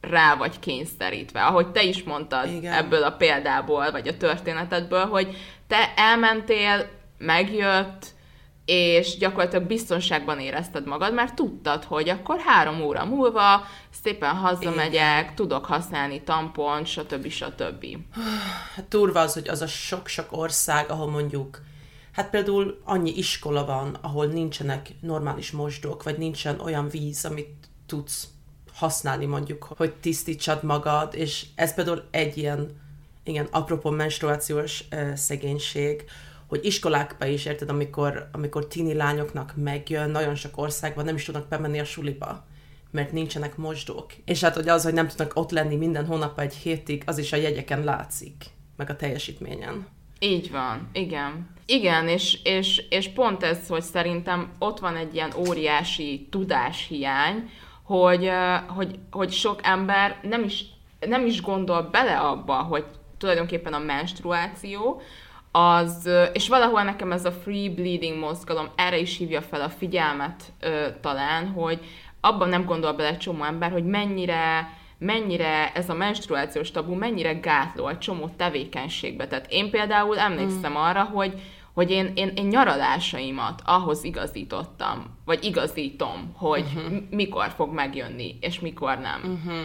rá 0.00 0.34
vagy 0.34 0.58
kényszerítve. 0.58 1.44
Ahogy 1.44 1.66
te 1.66 1.82
is 1.82 2.02
mondtad 2.02 2.50
Igen. 2.50 2.72
ebből 2.72 3.02
a 3.02 3.10
példából, 3.10 3.90
vagy 3.90 4.08
a 4.08 4.16
történetedből, 4.16 5.04
hogy 5.04 5.36
te 5.66 5.92
elmentél, 5.96 6.88
megjött, 7.18 8.14
és 8.66 9.16
gyakorlatilag 9.16 9.66
biztonságban 9.66 10.40
érezted 10.40 10.86
magad, 10.86 11.14
mert 11.14 11.34
tudtad, 11.34 11.84
hogy 11.84 12.08
akkor 12.08 12.38
három 12.38 12.80
óra 12.80 13.04
múlva 13.04 13.64
szépen 14.02 14.34
hazamegyek, 14.34 15.22
Igen. 15.22 15.34
tudok 15.34 15.64
használni 15.64 16.22
tampont, 16.22 16.86
stb. 16.86 17.28
stb. 17.28 17.86
Turva 18.88 19.20
az, 19.20 19.34
hogy 19.34 19.48
az 19.48 19.62
a 19.62 19.66
sok-sok 19.66 20.26
ország, 20.30 20.90
ahol 20.90 21.10
mondjuk 21.10 21.60
Hát 22.16 22.30
például 22.30 22.80
annyi 22.84 23.16
iskola 23.16 23.64
van, 23.64 23.98
ahol 24.00 24.26
nincsenek 24.26 24.88
normális 25.00 25.50
mosdók, 25.50 26.02
vagy 26.02 26.18
nincsen 26.18 26.60
olyan 26.60 26.88
víz, 26.88 27.24
amit 27.24 27.54
tudsz 27.86 28.28
használni 28.74 29.26
mondjuk, 29.26 29.64
hogy 29.76 29.94
tisztítsad 29.94 30.62
magad, 30.62 31.14
és 31.14 31.46
ez 31.54 31.74
például 31.74 32.08
egy 32.10 32.36
ilyen, 32.36 32.80
igen, 33.24 33.48
apropó 33.50 33.90
menstruációs 33.90 34.84
uh, 34.92 35.14
szegénység, 35.14 36.04
hogy 36.48 36.64
iskolákba 36.64 37.26
is 37.26 37.44
érted, 37.44 37.68
amikor, 37.68 38.28
amikor 38.32 38.66
tini 38.66 38.94
lányoknak 38.94 39.52
megjön, 39.56 40.10
nagyon 40.10 40.34
sok 40.34 40.58
országban 40.58 41.04
nem 41.04 41.14
is 41.14 41.24
tudnak 41.24 41.48
bemenni 41.48 41.80
a 41.80 41.84
suliba, 41.84 42.44
mert 42.90 43.12
nincsenek 43.12 43.56
mosdók. 43.56 44.12
És 44.24 44.40
hát 44.40 44.54
hogy 44.54 44.68
az, 44.68 44.84
hogy 44.84 44.92
nem 44.92 45.08
tudnak 45.08 45.32
ott 45.34 45.50
lenni 45.50 45.76
minden 45.76 46.06
hónap 46.06 46.40
egy 46.40 46.54
hétig, 46.54 47.02
az 47.06 47.18
is 47.18 47.32
a 47.32 47.36
jegyeken 47.36 47.84
látszik, 47.84 48.44
meg 48.76 48.90
a 48.90 48.96
teljesítményen. 48.96 49.86
Így 50.18 50.50
van, 50.50 50.88
igen. 50.92 51.48
Igen, 51.66 52.08
és, 52.08 52.38
és, 52.42 52.82
és 52.88 53.08
pont 53.08 53.42
ez, 53.42 53.68
hogy 53.68 53.82
szerintem 53.82 54.52
ott 54.58 54.78
van 54.78 54.96
egy 54.96 55.14
ilyen 55.14 55.32
óriási 55.48 56.26
tudáshiány, 56.30 57.50
hogy, 57.82 58.30
hogy, 58.66 58.98
hogy 59.10 59.32
sok 59.32 59.60
ember 59.62 60.18
nem 60.22 60.44
is, 60.44 60.64
nem 61.00 61.26
is 61.26 61.42
gondol 61.42 61.82
bele 61.82 62.18
abba, 62.18 62.54
hogy 62.54 62.84
tulajdonképpen 63.18 63.72
a 63.72 63.78
menstruáció, 63.78 65.00
az, 65.56 66.10
és 66.32 66.48
valahol 66.48 66.82
nekem 66.82 67.12
ez 67.12 67.24
a 67.24 67.32
free 67.32 67.70
bleeding 67.70 68.18
mozgalom 68.18 68.68
erre 68.74 68.98
is 68.98 69.16
hívja 69.16 69.42
fel 69.42 69.60
a 69.60 69.68
figyelmet 69.68 70.42
ö, 70.60 70.86
talán, 71.00 71.48
hogy 71.48 71.80
abban 72.20 72.48
nem 72.48 72.64
gondol 72.64 72.92
bele 72.92 73.08
egy 73.08 73.18
csomó 73.18 73.44
ember, 73.44 73.70
hogy 73.70 73.84
mennyire 73.84 74.74
mennyire 74.98 75.72
ez 75.72 75.88
a 75.88 75.94
menstruációs 75.94 76.70
tabu, 76.70 76.94
mennyire 76.94 77.32
gátló 77.32 77.88
egy 77.88 77.98
csomó 77.98 78.28
tevékenységbe. 78.36 79.26
Tehát 79.26 79.46
én 79.50 79.70
például 79.70 80.18
emlékszem 80.18 80.72
mm. 80.72 80.76
arra, 80.76 81.02
hogy 81.02 81.40
hogy 81.72 81.90
én, 81.90 82.12
én, 82.14 82.32
én 82.36 82.46
nyaralásaimat 82.46 83.62
ahhoz 83.64 84.04
igazítottam, 84.04 85.04
vagy 85.24 85.44
igazítom, 85.44 86.32
hogy 86.36 86.64
uh-huh. 86.74 87.02
mikor 87.10 87.48
fog 87.56 87.72
megjönni, 87.72 88.38
és 88.40 88.60
mikor 88.60 88.98
nem. 88.98 89.20
Uh-huh. 89.20 89.62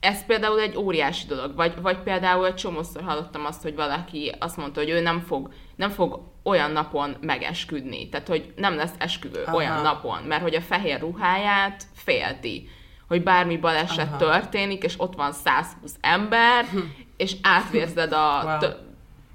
Ez 0.00 0.26
például 0.26 0.60
egy 0.60 0.76
óriási 0.76 1.26
dolog. 1.26 1.54
Vagy, 1.54 1.80
vagy 1.80 1.98
például 1.98 2.46
egy 2.46 2.54
csomószor 2.54 3.02
hallottam 3.02 3.44
azt, 3.44 3.62
hogy 3.62 3.74
valaki 3.74 4.32
azt 4.38 4.56
mondta, 4.56 4.80
hogy 4.80 4.90
ő 4.90 5.00
nem 5.00 5.20
fog, 5.20 5.52
nem 5.76 5.90
fog 5.90 6.20
olyan 6.42 6.70
napon 6.70 7.16
megesküdni. 7.20 8.08
Tehát, 8.08 8.28
hogy 8.28 8.52
nem 8.56 8.76
lesz 8.76 8.94
esküvő 8.98 9.42
Aha. 9.46 9.56
olyan 9.56 9.82
napon, 9.82 10.22
mert 10.22 10.42
hogy 10.42 10.54
a 10.54 10.60
fehér 10.60 11.00
ruháját 11.00 11.82
félti 11.94 12.68
hogy 13.08 13.22
bármi 13.22 13.56
baleset 13.56 14.08
Aha. 14.08 14.16
történik, 14.16 14.82
és 14.82 14.94
ott 14.96 15.14
van 15.14 15.32
120 15.32 15.94
ember, 16.00 16.64
hm. 16.64 16.78
és 17.16 17.36
átvérzed 17.42 18.12
a 18.12 18.42
wow. 18.44 18.58
t- 18.58 18.76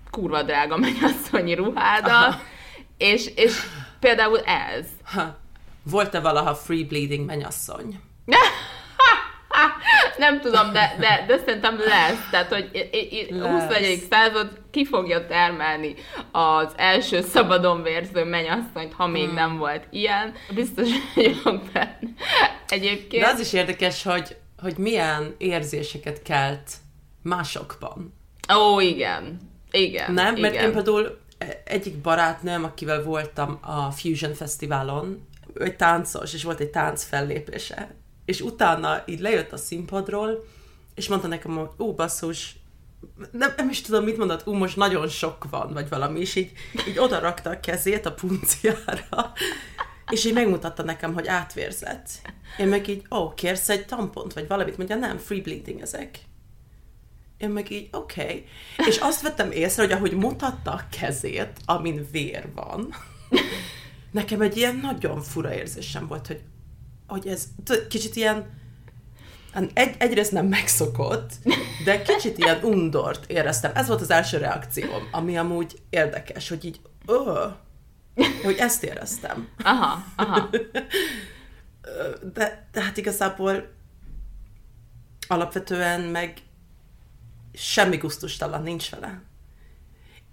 kurva 0.09 0.43
drága 0.43 0.77
mennyasszonyi 0.77 1.53
ruhádat, 1.53 2.35
és, 2.97 3.31
és 3.35 3.61
például 3.99 4.39
ez. 4.39 4.87
Volt-e 5.83 6.19
valaha 6.19 6.55
free 6.55 6.85
bleeding 6.85 7.25
mennyasszony? 7.25 7.99
nem 10.17 10.41
tudom, 10.41 10.71
de, 10.71 10.95
de, 10.99 11.23
de 11.27 11.37
szerintem 11.45 11.77
lesz. 11.79 12.29
Tehát, 12.31 12.53
hogy 12.53 12.69
lesz. 13.29 13.51
21. 13.51 14.07
század 14.09 14.61
ki 14.71 14.85
fogja 14.85 15.25
termelni 15.25 15.95
az 16.31 16.73
első 16.75 17.21
szabadon 17.21 17.83
vérző 17.83 18.23
mennyasszonyt, 18.23 18.93
ha 18.93 19.07
még 19.07 19.25
hmm. 19.25 19.33
nem 19.33 19.57
volt 19.57 19.83
ilyen. 19.89 20.33
Biztos 20.55 20.89
vagyok 21.15 21.61
benne. 21.73 22.09
Egyébként. 22.67 23.23
De 23.23 23.29
az 23.29 23.39
is 23.39 23.53
érdekes, 23.53 24.03
hogy, 24.03 24.35
hogy 24.61 24.77
milyen 24.77 25.35
érzéseket 25.37 26.21
kelt 26.21 26.71
másokban. 27.23 28.13
Ó, 28.55 28.79
igen. 28.79 29.39
Igen. 29.71 30.13
Nem? 30.13 30.35
Mert 30.35 30.53
igen. 30.53 30.65
én 30.65 30.73
például 30.73 31.19
egyik 31.63 31.95
barátnőm, 31.95 32.63
akivel 32.63 33.03
voltam 33.03 33.59
a 33.61 33.91
Fusion 33.91 34.33
Fesztiválon, 34.33 35.27
egy 35.55 35.75
táncos, 35.75 36.33
és 36.33 36.43
volt 36.43 36.59
egy 36.59 36.69
tánc 36.69 37.03
fellépése, 37.03 37.95
és 38.25 38.41
utána 38.41 39.03
így 39.05 39.19
lejött 39.19 39.51
a 39.51 39.57
színpadról, 39.57 40.45
és 40.95 41.07
mondta 41.07 41.27
nekem, 41.27 41.55
hogy 41.55 41.69
ó, 41.79 41.93
basszus, 41.93 42.55
nem, 43.31 43.53
nem 43.57 43.69
is 43.69 43.81
tudom, 43.81 44.03
mit 44.03 44.17
mondott, 44.17 44.47
ú, 44.47 44.53
most 44.53 44.75
nagyon 44.75 45.07
sok 45.07 45.49
van, 45.49 45.73
vagy 45.73 45.89
valami, 45.89 46.19
és 46.19 46.35
így, 46.35 46.51
így 46.87 46.99
oda 46.99 47.19
rakta 47.19 47.49
a 47.49 47.59
kezét 47.59 48.05
a 48.05 48.13
punciára, 48.13 49.33
és 50.11 50.25
így 50.25 50.33
megmutatta 50.33 50.83
nekem, 50.83 51.13
hogy 51.13 51.27
átvérzett. 51.27 52.09
Én 52.57 52.67
meg 52.67 52.87
így, 52.87 53.05
ó, 53.11 53.33
kérsz 53.33 53.69
egy 53.69 53.85
tampont, 53.85 54.33
vagy 54.33 54.47
valamit, 54.47 54.77
mondja, 54.77 54.95
nem, 54.95 55.17
free 55.17 55.41
bleeding 55.41 55.81
ezek. 55.81 56.19
Én 57.37 57.49
meg 57.49 57.71
így, 57.71 57.87
oké. 57.91 58.21
Okay. 58.21 58.45
És 58.87 58.97
azt 58.97 59.21
vettem 59.21 59.51
észre, 59.51 59.83
hogy 59.83 59.91
ahogy 59.91 60.13
mutatta 60.13 60.71
a 60.71 60.87
kezét, 60.99 61.59
amin 61.65 62.07
vér 62.11 62.47
van, 62.55 62.93
nekem 64.11 64.41
egy 64.41 64.57
ilyen 64.57 64.75
nagyon 64.75 65.21
fura 65.21 65.53
érzésem 65.53 66.07
volt, 66.07 66.27
hogy 66.27 66.41
hogy 67.11 67.27
ez 67.27 67.47
kicsit 67.89 68.15
ilyen 68.15 68.59
egy, 69.73 69.95
egyrészt 69.97 70.31
nem 70.31 70.45
megszokott, 70.45 71.31
de 71.85 72.01
kicsit 72.01 72.37
ilyen 72.37 72.63
undort 72.63 73.31
éreztem. 73.31 73.71
Ez 73.75 73.87
volt 73.87 74.01
az 74.01 74.11
első 74.11 74.37
reakcióm, 74.37 75.07
ami 75.11 75.37
amúgy 75.37 75.81
érdekes, 75.89 76.49
hogy 76.49 76.65
így, 76.65 76.79
ö, 77.05 77.47
hogy 78.43 78.55
ezt 78.57 78.83
éreztem. 78.83 79.47
Aha, 79.63 80.03
aha. 80.15 80.49
De, 82.33 82.67
de 82.71 82.81
hát 82.81 82.97
igazából 82.97 83.73
alapvetően 85.27 86.01
meg 86.01 86.37
semmi 87.53 87.97
gusztustalan 87.97 88.63
nincs 88.63 88.89
vele. 88.89 89.21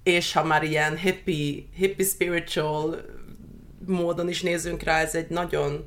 És 0.03 0.33
ha 0.33 0.45
már 0.45 0.63
ilyen 0.63 0.97
hippie, 0.97 1.63
hippie 1.75 2.07
spiritual 2.07 3.05
módon 3.87 4.29
is 4.29 4.43
nézünk 4.43 4.83
rá, 4.83 5.01
ez 5.01 5.15
egy 5.15 5.29
nagyon 5.29 5.87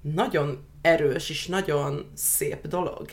nagyon 0.00 0.66
erős 0.82 1.30
és 1.30 1.46
nagyon 1.46 2.10
szép 2.14 2.66
dolog. 2.66 3.06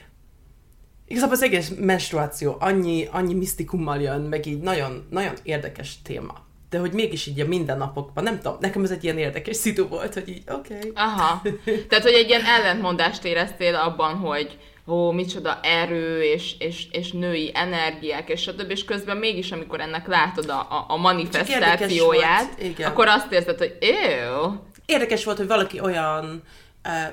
Igazából 1.07 1.35
az 1.35 1.43
egész 1.43 1.71
menstruáció 1.79 2.55
annyi, 2.59 3.07
annyi 3.11 3.33
misztikummal 3.33 4.01
jön, 4.01 4.21
meg 4.21 4.45
így 4.45 4.59
nagyon, 4.59 5.07
nagyon 5.09 5.33
érdekes 5.43 6.01
téma. 6.03 6.43
De 6.69 6.79
hogy 6.79 6.91
mégis 6.93 7.25
így 7.25 7.39
a 7.39 7.45
mindennapokban, 7.45 8.23
nem 8.23 8.37
tudom, 8.37 8.57
nekem 8.59 8.83
ez 8.83 8.91
egy 8.91 9.03
ilyen 9.03 9.17
érdekes 9.17 9.55
szitu 9.55 9.87
volt, 9.87 10.13
hogy 10.13 10.29
így, 10.29 10.43
oké. 10.47 10.75
Okay. 10.75 10.91
Aha. 10.95 11.41
Tehát, 11.89 12.03
hogy 12.03 12.13
egy 12.13 12.29
ilyen 12.29 12.45
ellentmondást 12.45 13.25
éreztél 13.25 13.75
abban, 13.75 14.13
hogy 14.15 14.57
ó, 14.87 15.11
micsoda 15.11 15.59
erő, 15.63 16.23
és, 16.23 16.55
és, 16.59 16.87
és 16.91 17.11
női 17.11 17.51
energiák, 17.53 18.29
és 18.29 18.41
stb. 18.41 18.71
És 18.71 18.85
közben 18.85 19.17
mégis, 19.17 19.51
amikor 19.51 19.79
ennek 19.79 20.07
látod 20.07 20.49
a, 20.49 20.59
a, 20.59 20.85
a 20.87 20.97
manifestációját, 20.97 22.61
akkor 22.83 23.07
azt 23.07 23.31
érzed, 23.31 23.57
hogy 23.57 23.77
él. 23.79 24.63
Érdekes 24.85 25.23
volt, 25.23 25.37
hogy 25.37 25.47
valaki 25.47 25.79
olyan 25.79 26.43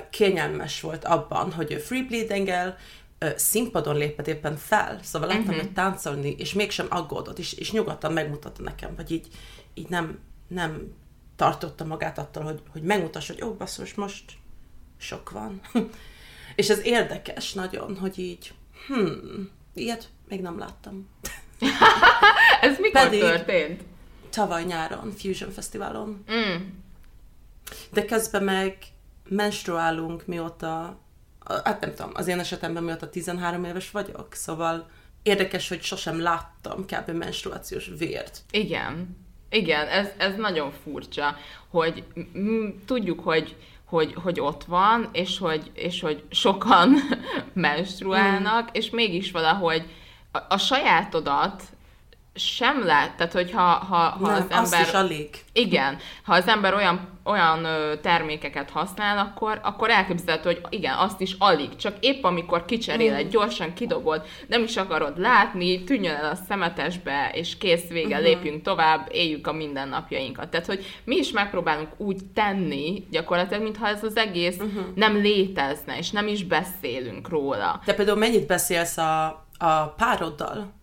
kényelmes 0.09 0.81
volt 0.81 1.05
abban, 1.05 1.51
hogy 1.51 1.71
ő 1.71 1.77
free 1.77 2.03
bleeding 2.03 2.49
színpadon 3.35 3.97
lépett 3.97 4.27
éppen 4.27 4.55
fel, 4.55 4.99
szóval 5.01 5.27
láttam, 5.27 5.43
uh-huh. 5.43 5.61
hogy 5.61 5.73
táncolni, 5.73 6.35
és 6.37 6.53
mégsem 6.53 6.87
aggódott, 6.89 7.39
és, 7.39 7.53
és 7.53 7.71
nyugodtan 7.71 8.13
megmutatta 8.13 8.61
nekem, 8.61 8.95
vagy 8.95 9.11
így, 9.11 9.27
így 9.73 9.89
nem, 9.89 10.19
nem 10.47 10.93
tartotta 11.35 11.85
magát 11.85 12.17
attól, 12.17 12.43
hogy, 12.43 12.61
hogy 12.71 12.81
megmutassa, 12.81 13.33
hogy 13.33 13.43
ó, 13.43 13.53
basszus, 13.53 13.93
most 13.93 14.23
sok 14.97 15.29
van. 15.31 15.61
és 16.55 16.69
ez 16.69 16.85
érdekes 16.85 17.53
nagyon, 17.53 17.97
hogy 17.97 18.19
így, 18.19 18.53
hmm, 18.87 19.49
ilyet 19.73 20.09
még 20.27 20.41
nem 20.41 20.59
láttam. 20.59 21.09
ez 22.61 22.77
mikor 22.79 23.01
Pedig 23.01 23.19
történt? 23.19 23.83
Tavaly 24.29 24.63
nyáron, 24.63 25.11
Fusion 25.11 25.51
Fesztiválon. 25.51 26.23
Mm. 26.31 26.55
De 27.91 28.05
közben 28.05 28.43
meg 28.43 28.77
menstruálunk 29.29 30.25
mióta, 30.25 30.99
hát 31.63 31.81
nem 31.81 31.93
tudom, 31.95 32.11
az 32.13 32.27
én 32.27 32.39
esetemben 32.39 32.83
mióta 32.83 33.09
13 33.09 33.63
éves 33.63 33.91
vagyok, 33.91 34.27
szóval 34.33 34.89
érdekes, 35.23 35.69
hogy 35.69 35.81
sosem 35.81 36.21
láttam 36.21 36.85
kb. 36.85 37.09
menstruációs 37.09 37.91
vért. 37.97 38.41
Igen. 38.51 39.21
Igen, 39.49 39.87
ez, 39.87 40.07
ez 40.17 40.35
nagyon 40.35 40.71
furcsa, 40.71 41.35
hogy 41.69 42.03
tudjuk, 42.85 43.19
hogy, 43.19 43.55
hogy, 43.85 44.13
hogy 44.13 44.39
ott 44.39 44.63
van, 44.63 45.09
és 45.11 45.37
hogy, 45.37 45.71
és 45.73 46.01
hogy 46.01 46.23
sokan 46.29 46.95
menstruálnak, 47.53 48.63
mm. 48.63 48.71
és 48.71 48.89
mégis 48.89 49.31
valahogy 49.31 49.85
a, 50.31 50.39
a 50.49 50.57
sajátodat 50.57 51.63
sem 52.35 52.85
lát, 52.85 53.15
tehát 53.15 53.33
hogyha 53.33 53.61
ha, 53.61 53.95
ha 53.95 54.27
Nem, 54.27 54.35
az 54.35 54.41
ember... 54.41 54.59
azt 54.59 54.87
is 54.87 54.91
alig. 54.93 55.29
Igen, 55.53 55.97
ha 56.23 56.33
az 56.33 56.47
ember 56.47 56.73
olyan, 56.73 57.19
olyan 57.23 57.67
termékeket 58.01 58.69
használ, 58.69 59.17
akkor, 59.17 59.59
akkor 59.63 59.89
elképzelhető, 59.89 60.49
hogy 60.49 60.61
igen, 60.69 60.97
azt 60.97 61.21
is 61.21 61.35
alig, 61.39 61.75
csak 61.75 61.95
épp 61.99 62.23
amikor 62.23 62.65
kicseréled, 62.65 63.29
gyorsan 63.29 63.73
kidobod, 63.73 64.25
nem 64.47 64.63
is 64.63 64.77
akarod 64.77 65.19
látni, 65.19 65.83
tűnjön 65.83 66.15
el 66.15 66.31
a 66.31 66.35
szemetesbe, 66.35 67.31
és 67.33 67.57
kész 67.57 67.87
vége, 67.87 68.07
uh-huh. 68.07 68.23
lépjünk 68.23 68.63
tovább, 68.63 69.07
éljük 69.11 69.47
a 69.47 69.53
mindennapjainkat. 69.53 70.49
Tehát, 70.49 70.65
hogy 70.65 70.85
mi 71.03 71.15
is 71.15 71.31
megpróbálunk 71.31 71.89
úgy 71.97 72.19
tenni, 72.33 73.07
gyakorlatilag, 73.11 73.63
mintha 73.63 73.87
ez 73.87 74.03
az 74.03 74.17
egész 74.17 74.57
uh-huh. 74.57 74.83
nem 74.95 75.15
létezne, 75.15 75.97
és 75.97 76.11
nem 76.11 76.27
is 76.27 76.43
beszélünk 76.43 77.29
róla. 77.29 77.81
Te 77.85 77.93
például 77.93 78.17
mennyit 78.17 78.47
beszélsz 78.47 78.97
a, 78.97 79.45
a 79.57 79.85
pároddal 79.97 80.81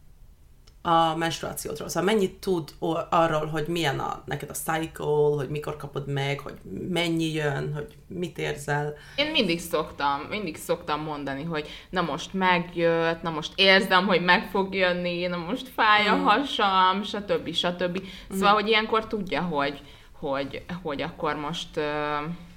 a 0.83 1.17
menstruációtról? 1.17 1.89
Szóval 1.89 2.15
mennyit 2.15 2.35
tud 2.35 2.75
arról, 3.11 3.47
hogy 3.47 3.67
milyen 3.67 3.99
a, 3.99 4.23
neked 4.25 4.51
a 4.51 4.53
cycle, 4.53 5.37
hogy 5.37 5.49
mikor 5.49 5.77
kapod 5.77 6.09
meg, 6.09 6.39
hogy 6.39 6.55
mennyi 6.89 7.33
jön, 7.33 7.75
hogy 7.75 7.87
mit 8.07 8.39
érzel? 8.39 8.95
Én 9.17 9.31
mindig 9.31 9.61
szoktam, 9.61 10.21
mindig 10.21 10.57
szoktam 10.57 11.01
mondani, 11.01 11.43
hogy 11.43 11.69
na 11.91 12.01
most 12.01 12.33
megjött, 12.33 13.23
na 13.23 13.31
most 13.31 13.53
érzem, 13.55 14.07
hogy 14.07 14.25
meg 14.25 14.49
fog 14.51 14.75
jönni, 14.75 15.27
na 15.27 15.37
most 15.37 15.69
fáj 15.69 16.07
a 16.07 16.17
hasam, 16.17 17.03
stb. 17.03 17.53
stb. 17.55 18.03
Szóval, 18.31 18.53
hogy 18.53 18.69
ilyenkor 18.69 19.07
tudja, 19.07 19.43
hogy, 19.43 19.81
hogy, 20.13 20.65
hogy 20.83 21.03
akkor 21.03 21.35
most 21.35 21.81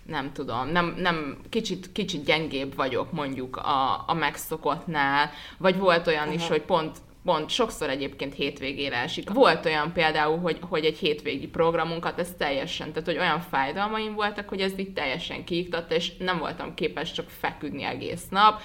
nem 0.05 0.31
tudom, 0.33 0.67
nem, 0.67 0.95
nem 0.97 1.37
kicsit, 1.49 1.91
kicsit 1.91 2.25
gyengébb 2.25 2.75
vagyok 2.75 3.11
mondjuk 3.11 3.57
a, 3.57 4.03
a 4.07 4.13
megszokottnál, 4.13 5.29
vagy 5.57 5.77
volt 5.77 6.07
olyan 6.07 6.31
is, 6.31 6.47
hogy 6.47 6.61
pont 6.61 6.97
pont 7.23 7.49
sokszor 7.49 7.89
egyébként 7.89 8.33
hétvégére 8.33 8.95
esik. 8.95 9.29
Volt 9.29 9.65
olyan 9.65 9.93
például, 9.93 10.39
hogy, 10.39 10.57
hogy 10.61 10.85
egy 10.85 10.97
hétvégi 10.97 11.47
programunkat, 11.47 12.19
ez 12.19 12.33
teljesen, 12.37 12.91
tehát 12.91 13.05
hogy 13.05 13.17
olyan 13.17 13.41
fájdalmaim 13.41 14.13
voltak, 14.13 14.49
hogy 14.49 14.61
ez 14.61 14.79
így 14.79 14.93
teljesen 14.93 15.43
kiiktatta, 15.43 15.95
és 15.95 16.17
nem 16.17 16.37
voltam 16.37 16.73
képes 16.73 17.11
csak 17.11 17.29
feküdni 17.29 17.83
egész 17.83 18.23
nap, 18.29 18.61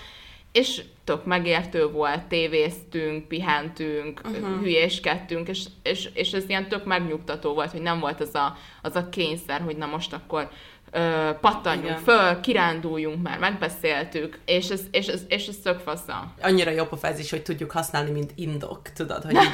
és 0.52 0.82
tök 1.04 1.24
megértő 1.24 1.90
volt, 1.90 2.22
tévéztünk, 2.22 3.28
pihentünk, 3.28 4.20
uh-huh. 4.24 4.60
hülyéskedtünk, 4.60 5.48
és, 5.48 5.64
és, 5.82 6.08
és 6.14 6.32
ez 6.32 6.48
ilyen 6.48 6.68
tök 6.68 6.84
megnyugtató 6.84 7.54
volt, 7.54 7.70
hogy 7.70 7.82
nem 7.82 8.00
volt 8.00 8.20
az 8.20 8.34
a, 8.34 8.56
az 8.82 8.96
a 8.96 9.08
kényszer, 9.08 9.60
hogy 9.60 9.76
na 9.76 9.86
most 9.86 10.12
akkor 10.12 10.50
ö, 10.90 11.30
pattanjunk 11.40 11.86
Igen. 11.86 12.02
föl, 12.02 12.40
kiránduljunk, 12.40 13.22
már 13.22 13.38
megbeszéltük, 13.38 14.38
és 14.44 14.68
ez, 14.70 14.80
és 14.90 15.06
ez, 15.06 15.22
és 15.28 15.46
ez 15.46 15.56
tök 15.62 15.78
fasza. 15.78 16.32
Annyira 16.40 16.70
jobb 16.70 16.92
a 16.92 16.96
fázis, 16.96 17.30
hogy 17.30 17.42
tudjuk 17.42 17.70
használni, 17.70 18.10
mint 18.10 18.32
indok, 18.34 18.82
tudod, 18.92 19.22
hogy 19.22 19.36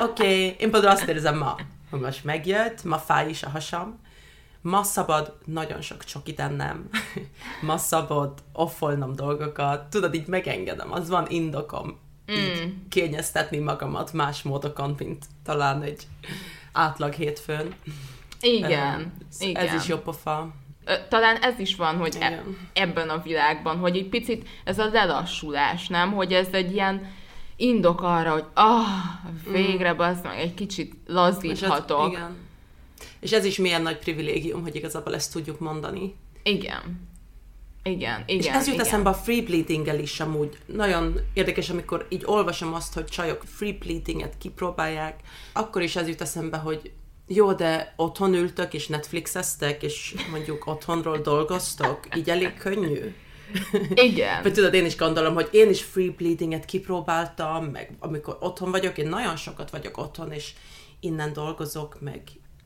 oké, 0.00 0.22
okay, 0.22 0.56
én 0.58 0.70
például 0.70 0.92
azt 0.92 1.08
érzem 1.08 1.38
ma, 1.38 1.56
hogy 1.90 2.00
most 2.00 2.24
megjött, 2.24 2.84
ma 2.84 2.98
fáj 2.98 3.28
is 3.28 3.42
a 3.42 3.48
hasam, 3.48 4.00
ma 4.60 4.82
szabad 4.82 5.38
nagyon 5.44 5.80
sok 5.80 6.04
csokit 6.04 6.40
ennem, 6.40 6.88
ma 7.68 7.76
szabad 7.76 8.32
offolnom 8.52 9.14
dolgokat, 9.14 9.90
tudod, 9.90 10.14
így 10.14 10.26
megengedem, 10.26 10.92
az 10.92 11.08
van 11.08 11.26
indokom, 11.28 11.98
mm. 12.32 12.34
így 12.34 12.74
kényeztetni 12.88 13.58
magamat 13.58 14.12
más 14.12 14.42
módokon, 14.42 14.94
mint 14.98 15.24
talán 15.44 15.82
egy 15.82 16.06
átlag 16.72 17.12
hétfőn. 17.12 17.74
Igen, 18.40 19.12
ez, 19.30 19.40
igen. 19.40 19.66
Ez 19.66 19.74
is 19.74 19.88
jobb 19.88 20.02
pofa. 20.02 20.52
Talán 21.08 21.36
ez 21.36 21.58
is 21.58 21.76
van, 21.76 21.96
hogy 21.96 22.16
e- 22.20 22.42
ebben 22.72 23.08
a 23.08 23.22
világban, 23.22 23.78
hogy 23.78 23.96
egy 23.96 24.08
picit 24.08 24.48
ez 24.64 24.78
a 24.78 24.88
lelassulás, 24.92 25.88
nem? 25.88 26.12
Hogy 26.12 26.32
ez 26.32 26.48
egy 26.50 26.72
ilyen 26.72 27.12
indok 27.56 28.02
arra, 28.02 28.32
hogy 28.32 28.44
ah, 28.54 28.86
végre 29.50 29.94
bazd 29.94 30.24
meg, 30.24 30.38
egy 30.38 30.54
kicsit 30.54 30.92
És 30.92 30.98
ez, 31.08 31.14
lazíthatok. 31.14 32.12
igen. 32.12 32.36
És 33.20 33.32
ez 33.32 33.44
is 33.44 33.56
milyen 33.56 33.82
nagy 33.82 33.98
privilégium, 33.98 34.62
hogy 34.62 34.74
igazából 34.74 35.14
ezt 35.14 35.32
tudjuk 35.32 35.58
mondani. 35.58 36.14
Igen. 36.42 37.10
Igen, 37.84 38.22
igen. 38.26 38.40
És 38.40 38.46
ez 38.46 38.66
jut 38.66 38.74
igen. 38.74 38.86
eszembe 38.86 39.08
a 39.10 39.14
free 39.14 39.42
bleeding 39.42 40.00
is 40.00 40.20
amúgy. 40.20 40.58
Nagyon 40.66 41.20
érdekes, 41.34 41.70
amikor 41.70 42.06
így 42.08 42.22
olvasom 42.24 42.74
azt, 42.74 42.94
hogy 42.94 43.04
csajok 43.04 43.42
free 43.44 43.76
bleedinget 43.78 44.38
kipróbálják, 44.38 45.20
akkor 45.52 45.82
is 45.82 45.96
ez 45.96 46.08
jut 46.08 46.20
eszembe, 46.20 46.56
hogy 46.56 46.92
jó, 47.34 47.52
de 47.52 47.92
otthon 47.96 48.34
ültök 48.34 48.74
és 48.74 48.86
Netflixeztek, 48.86 49.82
és 49.82 50.14
mondjuk 50.30 50.66
otthonról 50.66 51.18
dolgoztok, 51.18 52.16
így 52.16 52.30
elég 52.30 52.54
könnyű. 52.58 53.14
Igen. 53.94 54.42
Vagy 54.42 54.52
tudod, 54.52 54.74
én 54.74 54.84
is 54.84 54.96
gondolom, 54.96 55.34
hogy 55.34 55.48
én 55.52 55.68
is 55.68 55.82
free 55.82 56.10
bleedinget 56.16 56.64
kipróbáltam, 56.64 57.64
meg 57.64 57.90
amikor 57.98 58.36
otthon 58.40 58.70
vagyok, 58.70 58.98
én 58.98 59.08
nagyon 59.08 59.36
sokat 59.36 59.70
vagyok 59.70 59.98
otthon, 59.98 60.32
és 60.32 60.52
innen 61.00 61.32
dolgozok, 61.32 62.00
meg 62.00 62.22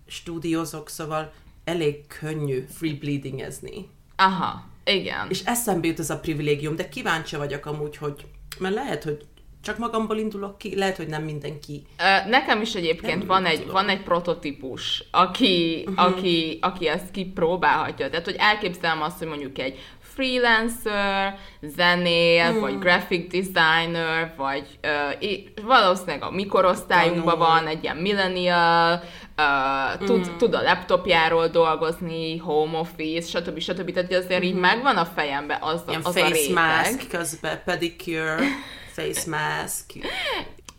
stúdiózok, 0.07 0.89
szóval 0.89 1.33
elég 1.65 2.07
könnyű 2.07 2.65
free 2.69 2.95
bleedingezni. 3.01 3.89
Aha, 4.17 4.65
igen. 4.85 5.27
És 5.29 5.43
eszembe 5.45 5.87
jut 5.87 5.99
ez 5.99 6.11
a 6.11 6.19
privilégium, 6.19 6.77
de 6.77 6.89
kíváncsi 6.89 7.37
vagyok 7.37 7.67
amúgy, 7.67 7.97
hogy, 7.97 8.27
mert 8.59 8.75
lehet, 8.75 9.05
hogy 9.05 9.27
csak 9.67 9.79
magamból 9.79 10.17
indulok 10.17 10.59
ki, 10.59 10.77
lehet, 10.77 10.97
hogy 10.97 11.07
nem 11.07 11.23
mindenki. 11.23 11.83
Nekem 12.29 12.61
is 12.61 12.75
egyébként 12.75 13.19
Nem 13.19 13.27
van 13.27 13.45
egy, 13.45 13.59
tudom. 13.59 13.73
van 13.73 13.89
egy 13.89 14.03
prototípus, 14.03 15.05
aki, 15.11 15.85
uh-huh. 15.87 16.07
aki, 16.07 16.59
aki 16.61 16.89
ezt 16.89 17.11
kipróbálhatja. 17.11 18.11
Tehát, 18.11 18.25
hogy 18.25 18.37
elképzelem 18.39 19.03
azt, 19.03 19.19
hogy 19.19 19.29
mondjuk 19.29 19.59
egy 19.59 19.79
freelancer, 20.01 21.39
zenél, 21.61 22.51
Hmm. 22.51 22.61
vagy 22.61 22.79
graphic 22.79 23.31
designer, 23.31 24.35
vagy 24.37 24.79
uh, 25.23 25.65
valószínűleg 25.65 26.23
a 26.23 26.31
mikorosztályunkban 26.31 27.39
van 27.39 27.67
egy 27.67 27.83
ilyen 27.83 27.97
millennial, 27.97 29.03
uh, 29.37 30.07
tud, 30.07 30.27
Hmm. 30.27 30.37
tud 30.37 30.55
a 30.55 30.63
laptopjáról 30.63 31.49
dolgozni, 31.49 32.37
home 32.37 32.79
office, 32.79 33.39
stb. 33.39 33.59
stb. 33.59 33.93
Tehát 33.93 34.13
azért 34.15 34.43
így 34.43 34.55
megvan 34.55 34.97
a 34.97 35.05
fejembe 35.05 35.59
az. 35.61 35.83
Ilyen 35.89 36.01
az 36.05 36.17
a 36.17 36.19
face 36.21 36.33
réteg. 36.35 36.53
mask 36.55 37.09
közben, 37.11 37.63
pedicure, 37.65 38.39
face 38.97 39.31
mask. 39.31 39.93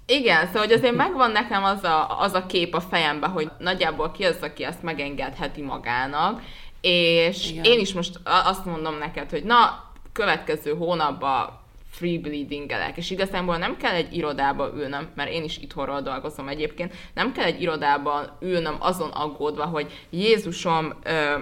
Igen, 0.05 0.45
szóval 0.45 0.61
hogy 0.61 0.71
azért 0.71 0.95
megvan 0.95 1.31
nekem 1.31 1.63
az 1.63 1.83
a, 1.83 2.19
az 2.19 2.33
a 2.33 2.45
kép 2.45 2.73
a 2.75 2.81
fejemben, 2.81 3.29
hogy 3.29 3.51
nagyjából 3.57 4.11
ki 4.11 4.23
az, 4.23 4.37
aki 4.41 4.63
ezt 4.63 4.83
megengedheti 4.83 5.61
magának, 5.61 6.41
és 6.81 7.51
Igen. 7.51 7.63
én 7.63 7.79
is 7.79 7.93
most 7.93 8.19
azt 8.23 8.65
mondom 8.65 8.97
neked, 8.97 9.29
hogy 9.29 9.43
na, 9.43 9.83
következő 10.13 10.75
hónapban 10.75 11.59
free 11.97 12.19
bleedingelek, 12.19 12.97
és 12.97 13.11
igazából 13.11 13.57
nem 13.57 13.77
kell 13.77 13.93
egy 13.93 14.15
irodába 14.15 14.71
ülnöm, 14.75 15.09
mert 15.15 15.31
én 15.31 15.43
is 15.43 15.57
itthonról 15.57 16.01
dolgozom 16.01 16.47
egyébként, 16.47 16.93
nem 17.13 17.31
kell 17.31 17.45
egy 17.45 17.61
irodába 17.61 18.37
ülnöm 18.41 18.75
azon 18.79 19.09
aggódva, 19.09 19.65
hogy 19.65 20.05
Jézusom, 20.09 20.93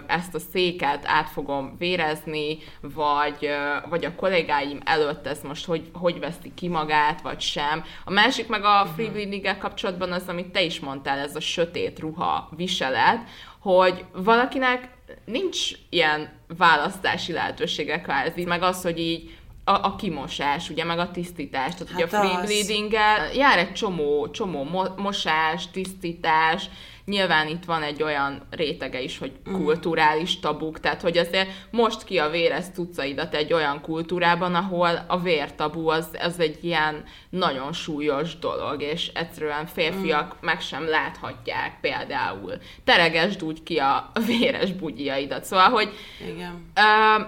ezt 0.07 0.35
a 0.35 0.39
széket 0.39 1.03
át 1.05 1.29
fogom 1.29 1.75
vérezni, 1.77 2.57
vagy, 2.81 3.49
vagy 3.89 4.05
a 4.05 4.15
kollégáim 4.15 4.79
előtt 4.85 5.27
ez 5.27 5.41
most 5.41 5.65
hogy, 5.65 5.89
hogy 5.93 6.19
veszi 6.19 6.53
ki 6.55 6.67
magát, 6.67 7.21
vagy 7.21 7.39
sem. 7.39 7.83
A 8.05 8.11
másik 8.11 8.47
meg 8.47 8.63
a 8.63 8.85
free 8.95 9.11
bleedinggel 9.11 9.57
kapcsolatban 9.57 10.11
az, 10.11 10.27
amit 10.27 10.51
te 10.51 10.61
is 10.61 10.79
mondtál, 10.79 11.19
ez 11.19 11.35
a 11.35 11.39
sötét 11.39 11.99
ruha 11.99 12.49
viselet, 12.55 13.27
hogy 13.59 14.05
valakinek 14.13 14.89
nincs 15.25 15.71
ilyen 15.89 16.29
választási 16.57 17.31
lehetősége 17.31 18.01
kvázi, 18.01 18.45
meg 18.45 18.61
az, 18.61 18.81
hogy 18.81 18.99
így 18.99 19.37
a, 19.67 19.71
a 19.71 19.95
kimosás, 19.95 20.69
ugye, 20.69 20.83
meg 20.83 20.99
a 20.99 21.11
tisztítás. 21.11 21.73
Tehát, 21.73 21.87
hát 21.87 21.93
ugye 21.93 22.03
a 22.03 22.07
free 22.07 22.37
az. 22.37 22.45
bleedinggel 22.45 23.33
jár 23.33 23.57
egy 23.57 23.73
csomó, 23.73 24.29
csomó 24.31 24.63
mo- 24.63 24.97
mosás, 24.97 25.71
tisztítás, 25.71 26.69
nyilván 27.05 27.47
itt 27.47 27.65
van 27.65 27.83
egy 27.83 28.03
olyan 28.03 28.41
rétege 28.49 29.01
is, 29.01 29.17
hogy 29.17 29.31
kulturális 29.51 30.39
tabuk, 30.39 30.79
tehát 30.79 31.01
hogy 31.01 31.17
azért 31.17 31.49
most 31.71 32.03
ki 32.03 32.17
a 32.17 32.29
véres 32.29 32.65
cuccaidat 32.73 33.33
egy 33.33 33.53
olyan 33.53 33.81
kultúrában, 33.81 34.55
ahol 34.55 35.05
a 35.07 35.19
vértabu 35.19 35.87
az, 35.87 36.07
az 36.19 36.39
egy 36.39 36.63
ilyen 36.63 37.03
nagyon 37.29 37.73
súlyos 37.73 38.39
dolog, 38.39 38.81
és 38.81 39.07
egyszerűen 39.13 39.65
férfiak 39.65 40.35
meg 40.41 40.61
sem 40.61 40.89
láthatják 40.89 41.77
például. 41.81 42.53
Teregesd 42.83 43.43
úgy 43.43 43.63
ki 43.63 43.77
a 43.77 44.11
véres 44.39 44.71
bugyjaidat. 44.71 45.43
Szóval, 45.43 45.69
hogy 45.69 45.89
Igen. 46.27 46.71
Ö, 46.75 47.23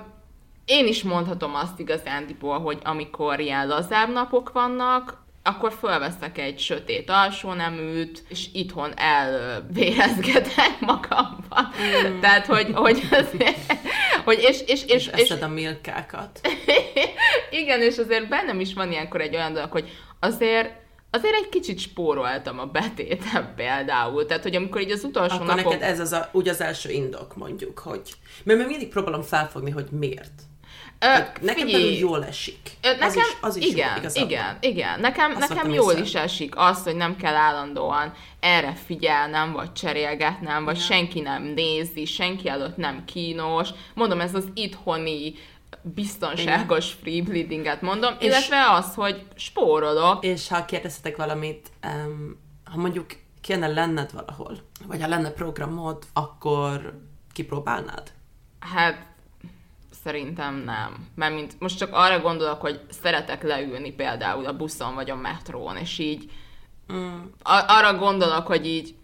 én 0.67 0.87
is 0.87 1.03
mondhatom 1.03 1.55
azt 1.55 1.79
igazándiból, 1.79 2.59
hogy 2.59 2.77
amikor 2.83 3.39
ilyen 3.39 3.67
lazább 3.67 4.11
napok 4.11 4.51
vannak, 4.51 5.25
akkor 5.43 5.73
fölveszek 5.79 6.37
egy 6.37 6.59
sötét 6.59 7.09
alsóneműt, 7.09 8.23
és 8.29 8.47
itthon 8.53 8.91
elvérezgetek 8.95 10.79
magamban. 10.91 11.71
Mm. 11.81 12.19
Tehát, 12.19 12.45
hogy, 12.45 12.71
hogy, 12.73 13.07
azért, 13.11 13.73
hogy 14.25 14.39
és, 14.41 14.61
és, 14.65 14.83
és, 14.83 14.83
És 14.83 15.07
és, 15.07 15.07
eszed 15.07 15.41
a 15.41 15.47
milkákat. 15.47 16.39
igen, 17.61 17.81
és 17.81 17.97
azért 17.97 18.27
bennem 18.27 18.59
is 18.59 18.73
van 18.73 18.91
ilyenkor 18.91 19.21
egy 19.21 19.35
olyan 19.35 19.53
dolog, 19.53 19.71
hogy 19.71 19.89
azért 20.19 20.85
azért 21.09 21.33
egy 21.33 21.49
kicsit 21.49 21.79
spóroltam 21.79 22.59
a 22.59 22.65
betétem 22.65 23.53
például. 23.55 24.25
Tehát, 24.25 24.43
hogy 24.43 24.55
amikor 24.55 24.81
így 24.81 24.91
az 24.91 25.03
utolsó 25.03 25.35
Akkor 25.35 25.47
napok... 25.47 25.63
neked 25.63 25.89
ez 25.89 25.99
az 25.99 26.11
a, 26.11 26.29
úgy 26.31 26.47
az 26.47 26.61
első 26.61 26.89
indok, 26.89 27.35
mondjuk, 27.35 27.79
hogy... 27.79 28.13
Mert 28.43 28.59
még 28.59 28.67
mindig 28.67 28.89
próbálom 28.89 29.21
felfogni, 29.21 29.71
hogy 29.71 29.87
miért. 29.91 30.41
Nekem 31.41 31.67
figyelj, 31.67 31.97
jól 31.97 32.25
esik. 32.25 32.77
Ö, 32.81 32.89
nekem, 32.89 33.07
az 33.07 33.15
is, 33.15 33.37
az 33.41 33.55
is 33.55 33.65
igen, 33.65 34.01
jó, 34.03 34.25
igen, 34.25 34.57
igen. 34.59 34.99
Nekem, 34.99 35.31
nekem 35.37 35.69
jól 35.69 35.91
észre. 35.91 36.03
is 36.03 36.13
esik 36.15 36.53
az, 36.57 36.83
hogy 36.83 36.95
nem 36.95 37.15
kell 37.15 37.35
állandóan 37.35 38.13
erre 38.39 38.73
figyelnem, 38.85 39.51
vagy 39.51 39.73
cserélgetnem, 39.73 40.63
vagy 40.63 40.75
igen. 40.75 40.87
senki 40.87 41.19
nem 41.19 41.43
nézi, 41.43 42.05
senki 42.05 42.49
előtt 42.49 42.77
nem 42.77 43.05
kínos. 43.05 43.69
Mondom, 43.93 44.19
ez 44.19 44.35
az 44.35 44.45
itthoni 44.53 45.33
biztonságos 45.81 46.85
Igen. 46.85 46.99
free 47.01 47.21
bleedinget 47.23 47.81
mondom, 47.81 48.15
és, 48.19 48.25
illetve 48.25 48.71
az, 48.71 48.93
hogy 48.93 49.25
spórolok. 49.35 50.23
És 50.23 50.47
ha 50.47 50.65
kérdeztetek 50.65 51.17
valamit, 51.17 51.71
um, 51.83 52.39
ha 52.63 52.77
mondjuk 52.77 53.05
kéne 53.41 53.67
lenned 53.67 54.11
valahol, 54.11 54.57
vagy 54.87 55.01
ha 55.01 55.07
lenne 55.07 55.29
programod, 55.29 56.03
akkor 56.13 56.99
kipróbálnád? 57.33 58.11
Hát 58.59 59.05
szerintem 60.07 60.55
nem. 60.55 61.07
Mert 61.15 61.33
mint, 61.33 61.59
most 61.59 61.77
csak 61.77 61.93
arra 61.93 62.19
gondolok, 62.19 62.61
hogy 62.61 62.79
szeretek 63.01 63.43
leülni 63.43 63.91
például 63.91 64.45
a 64.45 64.55
buszon 64.55 64.95
vagy 64.95 65.09
a 65.09 65.15
metrón, 65.15 65.77
és 65.77 65.97
így 65.97 66.31
mm. 66.93 67.19
a- 67.43 67.65
arra 67.67 67.97
gondolok, 67.97 68.47
hogy 68.47 68.67
így 68.67 68.95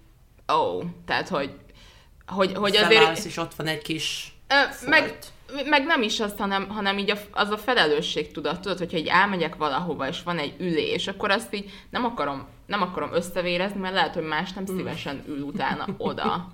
ó, 0.53 0.55
oh, 0.55 0.83
tehát 1.05 1.29
hogy 1.29 1.55
hogy, 2.25 2.53
hogy 2.53 2.75
azért... 2.75 3.25
és 3.25 3.37
ott 3.37 3.53
van 3.53 3.67
egy 3.67 3.81
kis 3.81 4.35
ö, 4.47 4.89
meg, 4.89 5.17
meg 5.65 5.85
nem 5.85 6.01
is 6.01 6.19
azt, 6.19 6.37
hanem, 6.37 6.69
hanem 6.69 6.97
így 6.97 7.11
a, 7.11 7.17
az 7.31 7.49
a 7.49 7.57
felelősség 7.57 8.31
tudat, 8.31 8.61
tudod, 8.61 8.77
hogyha 8.77 8.97
így 8.97 9.07
elmegyek 9.07 9.55
valahova, 9.55 10.07
és 10.07 10.23
van 10.23 10.37
egy 10.37 10.55
ülés, 10.59 11.07
akkor 11.07 11.31
azt 11.31 11.53
így 11.53 11.71
nem 11.89 12.05
akarom, 12.05 12.47
nem 12.65 12.81
akarom 12.81 13.13
összevérezni, 13.13 13.79
mert 13.79 13.93
lehet, 13.93 14.13
hogy 14.13 14.23
más 14.23 14.53
nem 14.53 14.65
szívesen 14.65 15.23
ül 15.27 15.41
utána 15.41 15.85
oda. 15.97 16.51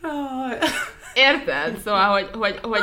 Érted? 1.14 1.78
Szóval, 1.78 2.08
hogy, 2.08 2.28
hogy, 2.32 2.58
hogy 2.62 2.82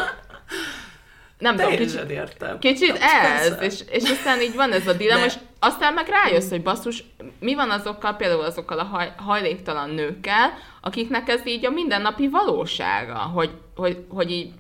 nem 1.38 1.56
tudom, 1.56 1.76
kicsit, 1.76 2.10
értem. 2.10 2.60
kicsit 2.60 3.00
ez, 3.02 3.58
és, 3.62 3.80
és 3.90 4.10
aztán 4.10 4.42
így 4.42 4.56
van 4.56 4.72
ez 4.72 4.88
a 4.88 4.94
dilemma, 4.94 5.20
De... 5.20 5.26
és 5.26 5.34
aztán 5.60 5.94
meg 5.94 6.08
rájössz, 6.08 6.50
hogy 6.50 6.62
basszus, 6.62 7.04
mi 7.40 7.56
van 7.56 7.70
azokkal, 7.70 8.16
például 8.16 8.44
azokkal 8.44 8.80
a 8.80 8.84
haj, 8.84 9.14
hajléktalan 9.18 9.90
nőkkel, 9.90 10.54
akiknek 10.82 11.30
ez 11.30 11.46
így 11.46 11.66
a 11.66 11.70
mindennapi 11.70 12.28
valósága, 12.28 13.18
hogy, 13.18 13.52
hogy, 13.76 14.06
hogy 14.10 14.32
így 14.32 14.52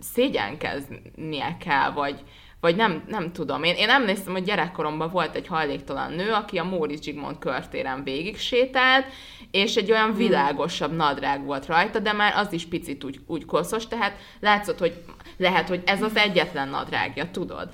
szégyenkeznie 0.00 1.56
kell, 1.64 1.90
vagy, 1.90 2.20
vagy 2.60 2.76
nem, 2.76 3.04
nem 3.06 3.32
tudom. 3.32 3.62
Én, 3.62 3.74
én 3.74 3.88
emlékszem, 3.88 4.32
hogy 4.32 4.44
gyerekkoromban 4.44 5.10
volt 5.10 5.34
egy 5.34 5.46
hajléktalan 5.46 6.12
nő, 6.12 6.32
aki 6.32 6.58
a 6.58 6.64
Móricz 6.64 7.02
Zsigmond 7.02 7.38
körtéren 7.38 8.02
végig 8.04 8.38
sétált, 8.38 9.06
és 9.50 9.76
egy 9.76 9.90
olyan 9.90 10.08
hmm. 10.08 10.16
világosabb 10.16 10.96
nadrág 10.96 11.44
volt 11.44 11.66
rajta, 11.66 11.98
de 11.98 12.12
már 12.12 12.36
az 12.36 12.52
is 12.52 12.66
picit 12.66 13.04
úgy, 13.04 13.20
úgy 13.26 13.44
koszos, 13.44 13.86
tehát 13.86 14.16
látszott, 14.40 14.78
hogy 14.78 15.02
lehet, 15.36 15.68
hogy 15.68 15.82
ez 15.86 16.02
az 16.02 16.16
egyetlen 16.16 16.68
nadrágja, 16.68 17.30
tudod? 17.30 17.68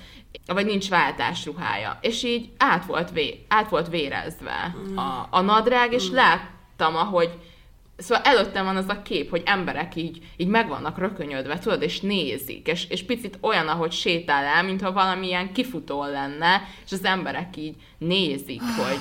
Vagy 0.45 0.65
nincs 0.65 0.89
váltásruhája. 0.89 1.97
És 2.01 2.23
így 2.23 2.49
át 2.57 2.85
volt, 2.85 3.11
vé, 3.11 3.45
át 3.47 3.69
volt 3.69 3.89
vérezve 3.89 4.75
a, 4.95 5.27
a 5.29 5.41
nadrág, 5.41 5.93
és 5.93 6.07
hmm. 6.07 6.15
láttam, 6.15 6.95
ahogy 6.95 7.29
Szóval 7.97 8.23
előttem 8.23 8.65
van 8.65 8.75
az 8.75 8.87
a 8.87 9.01
kép, 9.01 9.29
hogy 9.29 9.41
emberek 9.45 9.95
így, 9.95 10.25
így 10.37 10.47
meg 10.47 10.67
vannak 10.67 10.97
rökönyödve, 10.97 11.59
tudod, 11.59 11.81
és 11.81 11.99
nézik, 11.99 12.67
és, 12.67 12.89
és 12.89 13.03
picit 13.03 13.37
olyan, 13.41 13.67
ahogy 13.67 13.91
sétál 13.91 14.43
el, 14.43 14.63
mintha 14.63 14.91
valamilyen 14.91 15.53
kifutó 15.53 16.03
lenne, 16.03 16.61
és 16.85 16.91
az 16.91 17.05
emberek 17.05 17.57
így 17.57 17.75
nézik, 17.97 18.61
hogy 18.61 18.99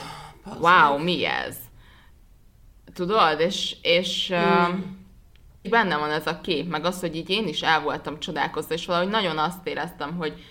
wow, 0.60 0.98
mi 0.98 1.24
ez? 1.24 1.56
Tudod, 2.94 3.40
és, 3.40 3.76
és 3.82 4.28
hmm. 4.28 4.94
uh, 5.62 5.70
benne 5.70 5.96
van 5.96 6.10
ez 6.10 6.26
a 6.26 6.40
kép, 6.40 6.68
meg 6.68 6.84
az, 6.84 7.00
hogy 7.00 7.16
így 7.16 7.30
én 7.30 7.48
is 7.48 7.62
el 7.62 7.80
voltam 7.80 8.18
csodálkozva, 8.18 8.74
és 8.74 8.86
valahogy 8.86 9.08
nagyon 9.08 9.38
azt 9.38 9.66
éreztem, 9.66 10.16
hogy, 10.16 10.44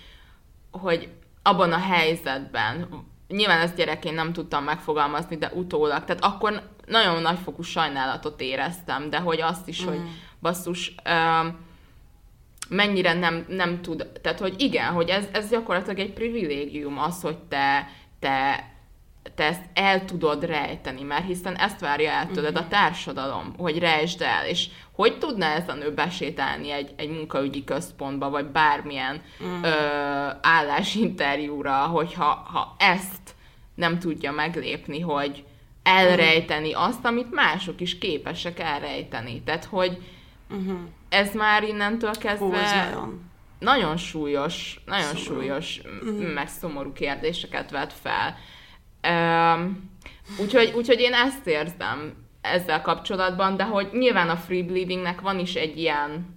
hogy 0.70 1.08
abban 1.42 1.72
a 1.72 1.78
helyzetben, 1.78 2.88
nyilván 3.28 3.60
ezt 3.60 3.76
gyerekén 3.76 4.14
nem 4.14 4.32
tudtam 4.32 4.64
megfogalmazni, 4.64 5.36
de 5.36 5.52
utólag, 5.54 6.04
tehát 6.04 6.24
akkor 6.24 6.74
nagyon 6.86 7.22
nagyfokú 7.22 7.62
sajnálatot 7.62 8.40
éreztem, 8.40 9.10
de 9.10 9.18
hogy 9.18 9.40
azt 9.40 9.68
is, 9.68 9.84
mm. 9.84 9.86
hogy 9.86 10.00
basszus, 10.40 10.94
uh, 11.04 11.54
mennyire 12.68 13.12
nem, 13.12 13.44
nem 13.48 13.82
tud, 13.82 14.06
tehát 14.22 14.38
hogy 14.38 14.54
igen, 14.58 14.92
hogy 14.92 15.08
ez, 15.08 15.28
ez 15.32 15.48
gyakorlatilag 15.48 15.98
egy 15.98 16.12
privilégium 16.12 16.98
az, 16.98 17.20
hogy 17.20 17.36
te, 17.38 17.88
te 18.18 18.64
te 19.34 19.44
ezt 19.44 19.62
el 19.74 20.04
tudod 20.04 20.44
rejteni, 20.44 21.02
mert 21.02 21.26
hiszen 21.26 21.56
ezt 21.56 21.80
várja 21.80 22.10
el 22.10 22.26
tőled 22.26 22.52
uh-huh. 22.52 22.66
a 22.66 22.68
társadalom, 22.68 23.54
hogy 23.58 23.78
rejtsd 23.78 24.22
el, 24.22 24.46
és 24.46 24.68
hogy 24.92 25.18
tudna 25.18 25.46
ez 25.46 25.68
a 25.68 25.74
nő 25.74 25.94
besétálni 25.94 26.70
egy, 26.70 26.90
egy 26.96 27.08
munkaügyi 27.08 27.64
központba, 27.64 28.30
vagy 28.30 28.46
bármilyen 28.46 29.22
uh-huh. 29.40 29.64
ö, 29.64 29.68
állásinterjúra, 30.42 31.76
hogyha 31.76 32.24
ha 32.24 32.74
ezt 32.78 33.34
nem 33.74 33.98
tudja 33.98 34.32
meglépni, 34.32 35.00
hogy 35.00 35.44
elrejteni 35.86 36.72
azt, 36.72 37.04
amit 37.04 37.34
mások 37.34 37.80
is 37.80 37.98
képesek 37.98 38.60
elrejteni. 38.60 39.42
Tehát, 39.42 39.64
hogy 39.64 39.98
uh-huh. 40.50 40.78
ez 41.08 41.34
már 41.34 41.62
innentől 41.62 42.10
kezdve... 42.10 42.46
Hú, 42.46 42.84
nagyon. 42.84 43.30
nagyon 43.58 43.96
súlyos, 43.96 44.80
nagyon 44.86 45.14
szomorú. 45.14 45.40
súlyos, 45.40 45.80
uh-huh. 45.84 46.32
meg 46.32 46.48
szomorú 46.48 46.92
kérdéseket 46.92 47.70
vet 47.70 47.92
fel. 47.92 48.36
Um, 49.12 49.90
úgyhogy, 50.40 50.72
úgyhogy 50.76 51.00
én 51.00 51.12
ezt 51.12 51.46
érzem 51.46 52.24
ezzel 52.40 52.82
kapcsolatban, 52.82 53.56
de 53.56 53.64
hogy 53.64 53.88
nyilván 53.92 54.28
a 54.28 54.36
free 54.36 54.62
bleedingnek 54.62 55.20
van 55.20 55.38
is 55.38 55.54
egy 55.54 55.78
ilyen 55.78 56.36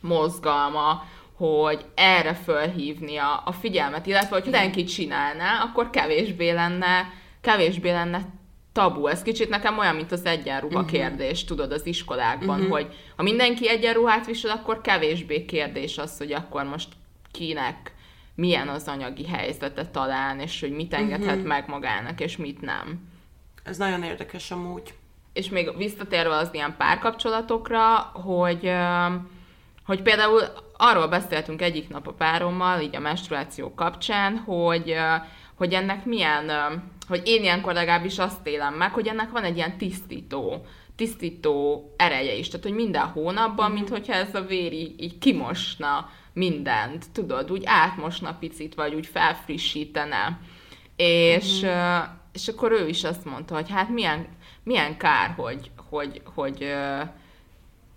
mozgalma, 0.00 1.04
hogy 1.36 1.84
erre 1.94 2.34
fölhívni 2.34 3.16
a, 3.16 3.42
a 3.44 3.52
figyelmet, 3.52 4.06
illetve 4.06 4.34
hogy 4.34 4.42
mindenki 4.42 4.84
csinálná, 4.84 5.62
akkor 5.62 5.90
kevésbé 5.90 6.50
lenne, 6.50 7.12
kevésbé 7.40 7.90
lenne 7.90 8.34
tabu. 8.76 9.06
Ez 9.06 9.22
kicsit 9.22 9.48
nekem 9.48 9.78
olyan, 9.78 9.94
mint 9.94 10.12
az 10.12 10.24
egyenruha 10.24 10.74
uh-huh. 10.74 10.90
kérdés, 10.90 11.44
tudod, 11.44 11.72
az 11.72 11.86
iskolákban, 11.86 12.58
uh-huh. 12.58 12.72
hogy 12.72 12.94
ha 13.16 13.22
mindenki 13.22 13.68
egyenruhát 13.68 14.26
visel, 14.26 14.50
akkor 14.50 14.80
kevésbé 14.80 15.44
kérdés 15.44 15.98
az, 15.98 16.18
hogy 16.18 16.32
akkor 16.32 16.64
most 16.64 16.88
kinek 17.30 17.94
milyen 18.34 18.68
az 18.68 18.88
anyagi 18.88 19.26
helyzete 19.26 19.86
talán, 19.86 20.40
és 20.40 20.60
hogy 20.60 20.70
mit 20.70 20.94
engedhet 20.94 21.34
uh-huh. 21.34 21.46
meg 21.46 21.68
magának, 21.68 22.20
és 22.20 22.36
mit 22.36 22.60
nem. 22.60 23.08
Ez 23.62 23.76
nagyon 23.76 24.02
érdekes 24.02 24.50
amúgy. 24.50 24.94
És 25.32 25.48
még 25.48 25.76
visszatérve 25.76 26.34
az 26.34 26.48
ilyen 26.52 26.74
párkapcsolatokra, 26.78 27.96
hogy, 27.98 28.72
hogy 29.86 30.02
például 30.02 30.42
arról 30.76 31.08
beszéltünk 31.08 31.62
egyik 31.62 31.88
nap 31.88 32.06
a 32.06 32.12
párommal, 32.12 32.80
így 32.80 32.96
a 32.96 33.00
menstruáció 33.00 33.74
kapcsán, 33.74 34.36
hogy, 34.36 34.94
hogy 35.56 35.72
ennek 35.72 36.04
milyen, 36.04 36.50
hogy 37.08 37.22
én 37.24 37.42
ilyenkor 37.42 37.72
legalábbis 37.72 38.18
azt 38.18 38.46
élem 38.46 38.74
meg, 38.74 38.92
hogy 38.92 39.06
ennek 39.06 39.30
van 39.30 39.44
egy 39.44 39.56
ilyen 39.56 39.78
tisztító, 39.78 40.66
tisztító 40.96 41.84
ereje 41.96 42.34
is. 42.34 42.48
Tehát, 42.48 42.66
hogy 42.66 42.74
minden 42.74 43.06
hónapban, 43.06 43.70
mm-hmm. 43.70 43.84
mint 43.90 44.08
ez 44.08 44.34
a 44.34 44.40
vér 44.40 44.72
így, 44.72 45.02
így 45.02 45.18
kimosna 45.18 46.10
mindent, 46.32 47.04
tudod, 47.12 47.50
úgy 47.50 47.62
átmosna 47.64 48.36
picit, 48.40 48.74
vagy 48.74 48.94
úgy 48.94 49.06
felfrissítene. 49.06 50.40
És, 50.96 51.60
mm-hmm. 51.64 52.02
és 52.32 52.48
akkor 52.48 52.72
ő 52.72 52.88
is 52.88 53.04
azt 53.04 53.24
mondta, 53.24 53.54
hogy 53.54 53.70
hát 53.70 53.88
milyen, 53.88 54.26
milyen 54.62 54.96
kár, 54.96 55.34
hogy, 55.36 55.70
hogy, 55.88 56.22
hogy, 56.34 56.74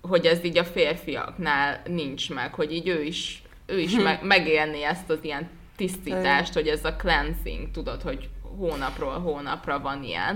hogy 0.01 0.25
ez 0.25 0.43
így 0.43 0.57
a 0.57 0.63
férfiaknál 0.63 1.81
nincs 1.87 2.29
meg, 2.29 2.53
hogy 2.53 2.73
így 2.73 2.87
ő 2.87 3.03
is, 3.03 3.41
ő 3.65 3.79
is 3.79 3.95
meg, 3.95 4.23
megélni 4.23 4.83
ezt 4.83 5.09
az 5.09 5.19
ilyen 5.21 5.49
tisztítást, 5.79 6.53
hogy 6.53 6.67
ez 6.67 6.85
a 6.85 6.95
cleansing, 6.95 7.71
tudod, 7.71 8.01
hogy 8.01 8.29
hónapról 8.57 9.19
hónapra 9.19 9.79
van 9.79 10.03
ilyen. 10.03 10.35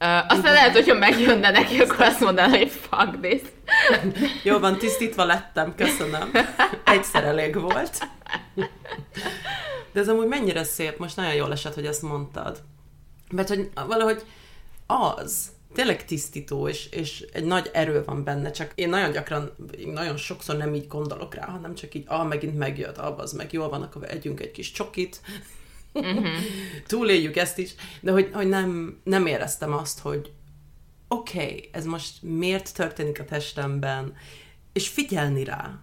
Uh, 0.00 0.32
aztán 0.32 0.52
lehet, 0.52 0.72
hogyha 0.72 0.94
megjönne 0.94 1.50
neki, 1.50 1.80
akkor 1.80 2.00
azt 2.00 2.20
mondaná, 2.20 2.48
hogy 2.48 2.70
fuck 2.70 3.20
this. 3.20 3.40
Jó 4.42 4.58
van, 4.58 4.78
tisztítva 4.78 5.24
lettem, 5.24 5.74
köszönöm. 5.74 6.30
Egyszer 6.84 7.24
elég 7.24 7.60
volt. 7.60 8.08
De 9.92 10.00
ez 10.00 10.08
amúgy 10.08 10.26
mennyire 10.26 10.64
szép, 10.64 10.98
most 10.98 11.16
nagyon 11.16 11.34
jól 11.34 11.52
esett, 11.52 11.74
hogy 11.74 11.86
ezt 11.86 12.02
mondtad. 12.02 12.62
Mert 13.30 13.48
hogy 13.48 13.70
valahogy 13.86 14.22
az, 14.86 15.52
tényleg 15.74 16.04
tisztító, 16.04 16.68
és, 16.68 16.88
és 16.90 17.26
egy 17.32 17.44
nagy 17.44 17.70
erő 17.72 18.04
van 18.04 18.24
benne, 18.24 18.50
csak 18.50 18.72
én 18.74 18.88
nagyon 18.88 19.12
gyakran, 19.12 19.52
nagyon 19.84 20.16
sokszor 20.16 20.56
nem 20.56 20.74
így 20.74 20.86
gondolok 20.86 21.34
rá, 21.34 21.46
hanem 21.46 21.74
csak 21.74 21.94
így, 21.94 22.04
ah, 22.06 22.28
megint 22.28 22.58
megjött, 22.58 22.98
ah, 22.98 23.18
az 23.18 23.32
meg 23.32 23.52
jól 23.52 23.68
van, 23.68 23.82
akkor 23.82 24.10
együnk 24.10 24.40
egy 24.40 24.50
kis 24.50 24.70
csokit, 24.70 25.20
uh-huh. 25.92 26.26
túléljük 26.86 27.36
ezt 27.36 27.58
is, 27.58 27.74
de 28.00 28.10
hogy, 28.10 28.30
hogy 28.32 28.48
nem, 28.48 29.00
nem 29.04 29.26
éreztem 29.26 29.72
azt, 29.72 29.98
hogy 29.98 30.32
oké, 31.08 31.42
okay, 31.42 31.68
ez 31.72 31.84
most 31.84 32.22
miért 32.22 32.74
történik 32.74 33.20
a 33.20 33.24
testemben, 33.24 34.14
és 34.72 34.88
figyelni 34.88 35.44
rá. 35.44 35.78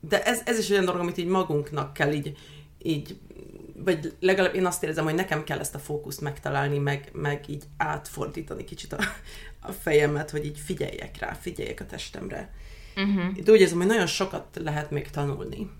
De 0.00 0.24
ez, 0.24 0.42
ez 0.44 0.58
is 0.58 0.70
olyan 0.70 0.84
dolog, 0.84 1.00
amit 1.00 1.18
így 1.18 1.26
magunknak 1.26 1.92
kell 1.92 2.12
így, 2.12 2.36
így 2.82 3.18
vagy 3.84 4.14
legalább 4.20 4.54
én 4.54 4.66
azt 4.66 4.82
érzem, 4.82 5.04
hogy 5.04 5.14
nekem 5.14 5.44
kell 5.44 5.58
ezt 5.58 5.74
a 5.74 5.78
fókuszt 5.78 6.20
megtalálni, 6.20 6.78
meg, 6.78 7.08
meg 7.12 7.44
így 7.48 7.64
átfordítani 7.76 8.64
kicsit 8.64 8.92
a, 8.92 8.98
a 9.60 9.72
fejemet, 9.72 10.30
hogy 10.30 10.44
így 10.44 10.58
figyeljek 10.58 11.18
rá, 11.18 11.32
figyeljek 11.32 11.80
a 11.80 11.86
testemre. 11.86 12.52
Uh-huh. 12.96 13.32
De 13.32 13.52
úgy 13.52 13.60
érzem, 13.60 13.78
hogy 13.78 13.86
nagyon 13.86 14.06
sokat 14.06 14.60
lehet 14.64 14.90
még 14.90 15.10
tanulni. 15.10 15.70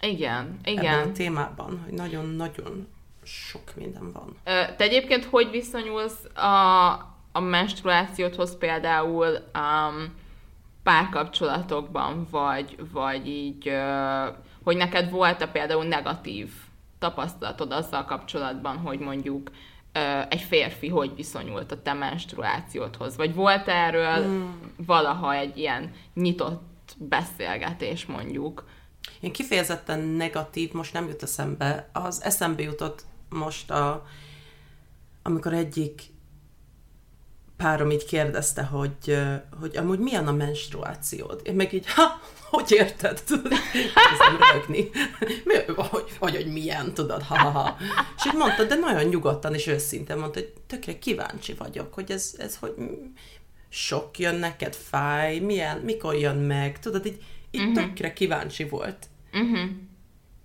Igen, 0.00 0.58
igen. 0.64 0.94
Ebben 0.94 1.08
a 1.08 1.12
témában, 1.12 1.80
hogy 1.84 1.92
nagyon-nagyon 1.92 2.88
sok 3.22 3.74
minden 3.76 4.12
van. 4.12 4.36
Te 4.44 4.84
egyébként 4.84 5.24
hogy 5.24 5.50
viszonyulsz 5.50 6.24
a, 6.34 6.92
a 7.32 7.40
menstruációthoz 7.40 8.58
például 8.58 9.26
um, 9.26 10.14
párkapcsolatokban, 10.82 12.26
vagy, 12.30 12.76
vagy 12.92 13.28
így, 13.28 13.68
uh, 13.68 14.34
hogy 14.62 14.76
neked 14.76 15.10
volt-e 15.10 15.46
például 15.46 15.84
negatív 15.84 16.48
tapasztalatod 16.98 17.72
azzal 17.72 18.04
kapcsolatban, 18.04 18.76
hogy 18.76 18.98
mondjuk 18.98 19.50
egy 20.28 20.40
férfi 20.40 20.88
hogy 20.88 21.14
viszonyult 21.14 21.72
a 21.72 21.82
te 21.82 21.92
menstruációdhoz? 21.92 23.16
Vagy 23.16 23.34
volt 23.34 23.68
erről 23.68 24.26
mm. 24.26 24.50
valaha 24.76 25.34
egy 25.34 25.58
ilyen 25.58 25.92
nyitott 26.14 26.96
beszélgetés 26.98 28.06
mondjuk? 28.06 28.64
Én 29.20 29.32
kifejezetten 29.32 30.00
negatív, 30.00 30.72
most 30.72 30.92
nem 30.92 31.08
jut 31.08 31.22
eszembe. 31.22 31.88
Az 31.92 32.22
eszembe 32.22 32.62
jutott 32.62 33.04
most, 33.28 33.70
a, 33.70 34.06
amikor 35.22 35.52
egyik 35.52 36.02
párom 37.56 37.90
így 37.90 38.04
kérdezte, 38.04 38.62
hogy, 38.62 39.18
hogy 39.60 39.76
amúgy 39.76 39.98
milyen 39.98 40.26
a 40.26 40.32
menstruációd? 40.32 41.40
Én 41.44 41.54
meg 41.54 41.72
így, 41.72 41.92
ha, 41.92 42.20
hogy 42.50 42.72
érted? 42.72 43.22
Tudod, 43.22 43.52
rögni. 44.52 44.90
Hogy, 45.76 46.16
hogy, 46.18 46.36
hogy 46.36 46.52
milyen, 46.52 46.94
tudod, 46.94 47.22
ha, 47.22 47.38
ha, 47.38 47.50
ha. 47.50 47.76
És 48.16 48.26
így 48.26 48.34
mondta, 48.34 48.64
de 48.64 48.74
nagyon 48.74 49.04
nyugodtan 49.04 49.54
és 49.54 49.66
őszintén 49.66 50.16
mondta, 50.16 50.38
hogy 50.38 50.52
tökre 50.66 50.98
kíváncsi 50.98 51.54
vagyok, 51.54 51.94
hogy 51.94 52.10
ez, 52.10 52.34
ez 52.38 52.56
hogy 52.56 52.74
sok 53.68 54.18
jön 54.18 54.34
neked, 54.34 54.74
fáj, 54.74 55.38
milyen, 55.38 55.78
mikor 55.78 56.14
jön 56.14 56.36
meg, 56.36 56.78
tudod, 56.78 57.06
így, 57.06 57.22
így 57.50 57.60
uh-huh. 57.60 57.74
tökre 57.74 58.12
kíváncsi 58.12 58.64
volt. 58.64 59.06
Uh-huh. 59.32 59.70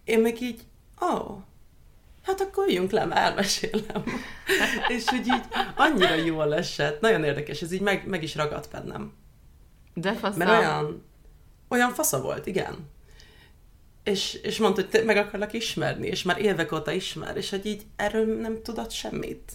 Én 0.03 0.19
meg 0.19 0.41
így, 0.41 0.61
ó, 1.01 1.15
oh, 1.15 1.37
hát 2.23 2.41
akkor 2.41 2.67
üljünk 2.67 2.91
le, 2.91 3.07
elmesélem. 3.11 4.03
és 4.95 5.03
hogy 5.05 5.27
így 5.27 5.43
annyira 5.75 6.13
jól 6.13 6.55
esett, 6.55 7.01
nagyon 7.01 7.23
érdekes, 7.23 7.61
ez 7.61 7.71
így 7.71 7.81
meg, 7.81 8.07
meg 8.07 8.23
is 8.23 8.35
ragadt 8.35 8.71
bennem. 8.71 9.13
De 9.93 10.13
fasza. 10.13 10.37
Mert 10.37 10.49
olyan, 10.49 11.05
olyan 11.67 11.93
fasza 11.93 12.21
volt, 12.21 12.45
igen. 12.45 12.89
És, 14.03 14.33
és 14.33 14.57
mondta, 14.57 14.81
hogy 14.81 14.89
te 14.89 15.03
meg 15.03 15.17
akarlak 15.17 15.53
ismerni, 15.53 16.07
és 16.07 16.23
már 16.23 16.41
évek 16.41 16.71
óta 16.71 16.91
ismer, 16.91 17.37
és 17.37 17.49
hogy 17.49 17.65
így 17.65 17.81
erről 17.95 18.39
nem 18.39 18.61
tudott 18.63 18.91
semmit. 18.91 19.51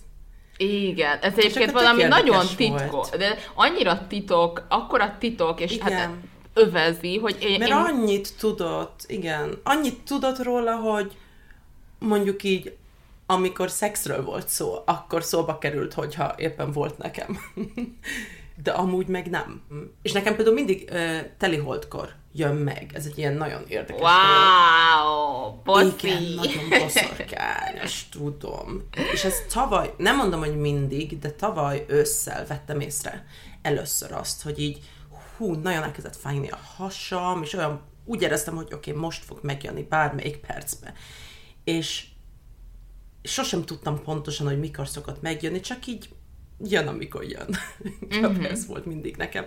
Igen, 0.56 1.18
ez 1.18 1.32
egyébként 1.36 1.70
valami 1.70 2.02
nagyon 2.02 2.46
titkos, 2.56 3.08
de 3.08 3.38
annyira 3.54 4.06
titok, 4.06 4.66
akkora 4.68 5.16
titok, 5.18 5.60
és 5.60 5.78
hát 5.78 5.90
igen. 5.90 6.00
hát 6.00 6.14
övezi, 6.54 7.18
hogy 7.18 7.36
én... 7.40 7.58
Mert 7.58 7.70
én... 7.70 7.76
annyit 7.76 8.36
tudott, 8.38 9.00
igen, 9.06 9.60
annyit 9.62 10.00
tudott 10.00 10.42
róla, 10.42 10.76
hogy 10.76 11.12
mondjuk 12.04 12.42
így, 12.42 12.76
amikor 13.26 13.70
szexről 13.70 14.24
volt 14.24 14.48
szó, 14.48 14.74
akkor 14.84 15.24
szóba 15.24 15.58
került, 15.58 15.92
hogyha 15.92 16.34
éppen 16.36 16.72
volt 16.72 16.98
nekem. 16.98 17.38
De 18.62 18.70
amúgy 18.70 19.06
meg 19.06 19.30
nem. 19.30 19.62
És 20.02 20.12
nekem 20.12 20.34
például 20.34 20.54
mindig 20.56 20.88
uh, 20.92 21.18
teliholdkor 21.38 22.14
jön 22.32 22.54
meg. 22.54 22.90
Ez 22.94 23.06
egy 23.06 23.18
ilyen 23.18 23.34
nagyon 23.34 23.62
érdekes 23.68 24.00
Wow! 24.00 25.52
Bosszi! 25.64 26.06
Igen, 26.06 26.22
nagyon 26.22 26.68
boszorkányos, 26.68 28.08
tudom. 28.10 28.88
És 29.12 29.24
ez 29.24 29.34
tavaly, 29.52 29.94
nem 29.96 30.16
mondom, 30.16 30.40
hogy 30.40 30.56
mindig, 30.56 31.18
de 31.18 31.30
tavaly 31.30 31.84
ősszel 31.88 32.46
vettem 32.46 32.80
észre 32.80 33.26
először 33.62 34.12
azt, 34.12 34.42
hogy 34.42 34.58
így 34.58 34.78
hú, 35.36 35.54
nagyon 35.54 35.82
elkezdett 35.82 36.16
fájni 36.16 36.48
a 36.48 36.58
hasam, 36.76 37.42
és 37.42 37.52
olyan 37.52 37.80
úgy 38.04 38.22
éreztem, 38.22 38.54
hogy 38.54 38.68
oké, 38.72 38.90
okay, 38.90 39.02
most 39.02 39.24
fog 39.24 39.38
megjönni 39.42 39.82
bármelyik 39.82 40.36
percbe 40.36 40.94
és 41.64 42.06
sosem 43.22 43.64
tudtam 43.64 44.02
pontosan, 44.02 44.46
hogy 44.46 44.58
mikor 44.58 44.88
szokott 44.88 45.22
megjönni, 45.22 45.60
csak 45.60 45.86
így 45.86 46.08
jön, 46.64 46.86
amikor 46.86 47.24
jön. 47.24 47.56
Mm-hmm. 48.16 48.44
ez 48.44 48.66
volt 48.66 48.84
mindig 48.86 49.16
nekem. 49.16 49.46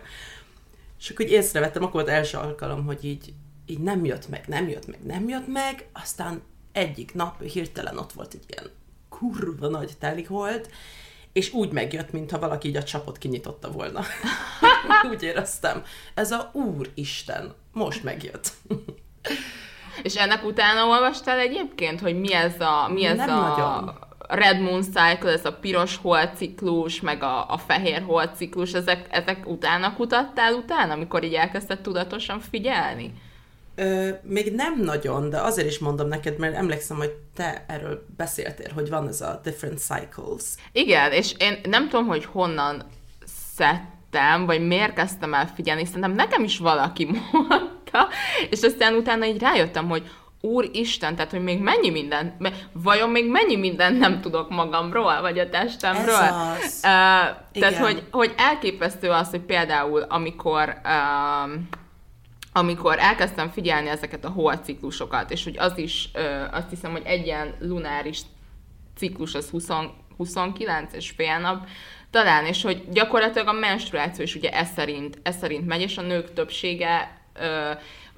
És 1.00 1.10
akkor 1.10 1.26
így 1.26 1.32
észrevettem, 1.32 1.82
akkor 1.84 1.94
volt 1.94 2.08
első 2.08 2.38
alkalom, 2.38 2.86
hogy 2.86 3.06
így, 3.06 3.34
így 3.66 3.80
nem 3.80 4.06
jött 4.06 4.30
meg, 4.30 4.48
nem 4.48 4.70
jött 4.70 4.88
meg, 4.88 5.06
nem 5.06 5.30
jött 5.30 5.48
meg, 5.48 5.88
aztán 5.94 6.42
egyik 6.72 7.14
nap 7.14 7.44
hirtelen 7.44 7.98
ott 7.98 8.14
volt 8.14 8.34
egy 8.34 8.46
ilyen 8.48 8.70
kurva 9.10 9.68
nagy 9.68 9.94
telihold, 10.00 10.70
és 11.34 11.54
úgy 11.54 11.72
megjött, 11.72 12.12
mintha 12.12 12.40
valaki 12.40 12.68
így 12.68 12.76
a 12.76 12.84
csapot 12.84 13.18
kinyitotta 13.18 13.72
volna. 13.72 14.04
úgy 15.12 15.24
éreztem. 15.24 15.84
Ez 16.14 16.32
a 16.32 16.52
Úristen, 16.54 17.54
most 17.72 18.04
megjött. 18.04 18.52
És 20.02 20.16
ennek 20.16 20.46
utána 20.46 20.86
olvastál 20.86 21.40
egyébként, 21.40 22.00
hogy 22.00 22.20
mi 22.20 22.34
ez 22.34 22.60
a, 22.60 22.90
mi 22.94 23.06
ez 23.06 23.18
Nem 23.18 23.30
a 23.30 23.48
nagyon. 23.48 24.06
Red 24.28 24.60
Moon 24.60 24.82
Cycle, 24.82 25.32
ez 25.32 25.46
a 25.46 25.54
piros 25.54 25.98
holciklus, 25.98 27.02
meg 27.02 27.24
a, 27.24 27.46
a 27.50 27.58
fehér 27.58 28.02
holciklus, 28.02 28.74
ezek, 28.74 29.08
ezek 29.10 29.48
utána 29.48 29.94
kutattál 29.94 30.54
utána, 30.54 30.94
amikor 30.94 31.24
így 31.24 31.34
elkezdted 31.34 31.80
tudatosan 31.82 32.40
figyelni? 32.40 33.14
Ö, 33.76 34.10
még 34.24 34.54
nem 34.54 34.82
nagyon, 34.82 35.30
de 35.30 35.40
azért 35.40 35.68
is 35.68 35.80
mondom 35.80 36.08
neked, 36.08 36.38
mert 36.38 36.56
emlékszem, 36.56 36.98
hogy 36.98 37.12
te 37.36 37.66
erről 37.68 38.06
beszéltél, 38.18 38.72
hogy 38.74 38.90
van 38.90 39.08
ez 39.08 39.22
a 39.22 39.40
different 39.44 39.80
cycles. 39.80 40.44
Igen, 40.72 41.12
és 41.12 41.36
én 41.38 41.60
nem 41.64 41.90
tudom, 41.90 42.08
hogy 42.08 42.26
honnan 42.26 42.84
szedtem, 43.56 44.46
vagy 44.46 44.68
miért 44.68 44.94
kezdtem 44.94 45.34
el 45.34 45.48
figyelni, 45.56 45.86
szerintem 45.86 46.14
nekem 46.14 46.44
is 46.44 46.58
valaki 46.58 47.06
mondta, 47.12 47.77
mondta, 47.92 48.16
és 48.50 48.62
aztán 48.62 48.94
utána 48.94 49.26
így 49.26 49.40
rájöttem, 49.40 49.90
hogy 49.90 50.10
Úristen, 50.42 51.16
tehát, 51.16 51.32
hogy 51.32 51.44
még 51.44 51.60
mennyi 51.60 51.90
minden, 51.90 52.38
vajon 52.72 53.10
még 53.10 53.30
mennyi 53.30 53.56
minden 53.56 53.94
nem 53.94 54.22
tudok 54.22 54.50
magamról, 54.50 55.22
vagy 55.22 55.40
a 55.40 55.50
testemről. 55.50 56.16
Ez 56.16 56.34
az. 56.34 56.76
Uh, 56.76 56.82
tehát, 56.82 57.46
Igen. 57.54 57.82
hogy, 57.82 58.04
hogy 58.12 58.34
elképesztő 58.38 59.10
az, 59.10 59.30
hogy 59.30 59.42
például, 59.42 60.02
amikor 60.02 60.82
uh, 60.84 61.52
amikor 62.54 63.00
elkezdtem 63.00 63.50
figyelni 63.50 63.90
ezeket 63.90 64.26
a 64.26 64.30
holciklusokat, 64.30 65.32
és 65.32 65.44
hogy 65.44 65.58
az 65.58 65.78
is, 65.78 66.10
uh, 66.16 66.24
azt 66.52 66.70
hiszem, 66.70 66.92
hogy 66.92 67.06
egy 67.06 67.26
ilyen 67.26 67.56
lunáris 67.60 68.22
ciklus 68.96 69.34
az 69.34 69.50
20, 69.50 69.68
29 70.18 70.94
és 70.94 71.10
fél 71.10 71.40
nap, 71.40 71.68
talán, 72.10 72.46
és 72.46 72.62
hogy 72.62 72.84
gyakorlatilag 72.90 73.48
a 73.48 73.52
menstruáció 73.52 74.24
is 74.24 74.36
ugye 74.36 74.50
ez 74.50 74.68
szerint, 74.76 75.20
ez 75.24 75.38
szerint 75.38 75.66
megy, 75.68 75.82
és 75.82 75.98
a 75.98 76.02
nők 76.02 76.34
többsége 76.34 77.17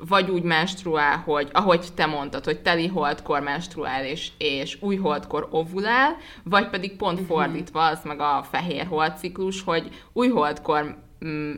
vagy 0.08 0.30
úgy 0.30 0.44
menstruál, 0.44 1.18
hogy 1.18 1.50
ahogy 1.52 1.88
te 1.96 2.06
mondtad, 2.06 2.46
hogy 2.46 2.62
teli 2.62 2.88
holdkor 2.88 3.42
menstruál 3.42 4.06
és, 4.06 4.32
és 4.38 4.78
új 4.82 4.96
holdkor 4.96 5.48
ovulál, 5.52 6.18
vagy 6.44 6.70
pedig 6.70 6.96
pont 6.96 7.20
uh-huh. 7.20 7.38
fordítva 7.38 7.86
az 7.86 8.00
meg 8.04 8.20
a 8.20 8.46
fehér 8.52 8.86
holdciklus, 8.86 9.62
hogy 9.62 9.90
új 10.14 10.28
holdkor 10.28 10.98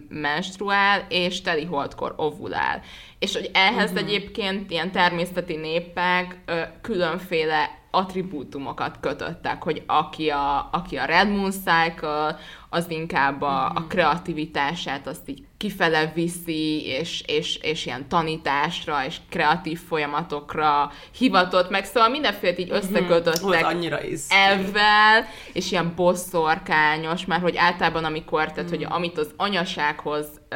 menstruál, 0.10 1.06
és 1.10 1.41
teli 1.41 1.65
holdkor 1.65 2.13
ovulál. 2.17 2.82
És 3.21 3.34
hogy 3.34 3.49
ehhez 3.53 3.91
uh-huh. 3.91 4.07
egyébként 4.07 4.71
ilyen 4.71 4.91
természeti 4.91 5.55
népek 5.55 6.38
ö, 6.45 6.62
különféle 6.81 7.79
attribútumokat 7.91 8.97
kötöttek, 8.99 9.63
hogy 9.63 9.84
aki 9.86 10.29
a, 10.29 10.69
aki 10.71 10.97
a 10.97 11.05
Red 11.05 11.29
Moon 11.29 11.51
Cycle, 11.51 12.39
az 12.69 12.86
inkább 12.89 13.41
a, 13.41 13.65
a 13.65 13.79
mhm. 13.79 13.88
kreativitását 13.88 15.07
azt 15.07 15.29
így 15.29 15.43
kifele 15.57 16.12
viszi, 16.15 16.86
és, 16.86 17.23
és, 17.25 17.55
és 17.55 17.86
ilyen 17.86 18.07
tanításra, 18.07 19.05
és 19.05 19.17
kreatív 19.29 19.79
folyamatokra 19.88 20.91
hivatott 21.17 21.69
meg, 21.69 21.86
szóval 21.86 22.10
mindenféle 22.10 22.57
így 22.57 22.67
mhm. 22.67 22.75
összekötöttek 22.75 23.65
annyira 23.65 23.99
ebben, 24.29 25.25
és 25.53 25.71
ilyen 25.71 25.93
bosszorkányos, 25.95 27.25
mert 27.25 27.41
hogy 27.41 27.57
általában 27.57 28.03
amikor, 28.03 28.51
tehát 28.51 28.69
hogy 28.69 28.86
amit 28.89 29.17
az 29.17 29.34
anyasághoz 29.38 30.27
ö, 30.49 30.55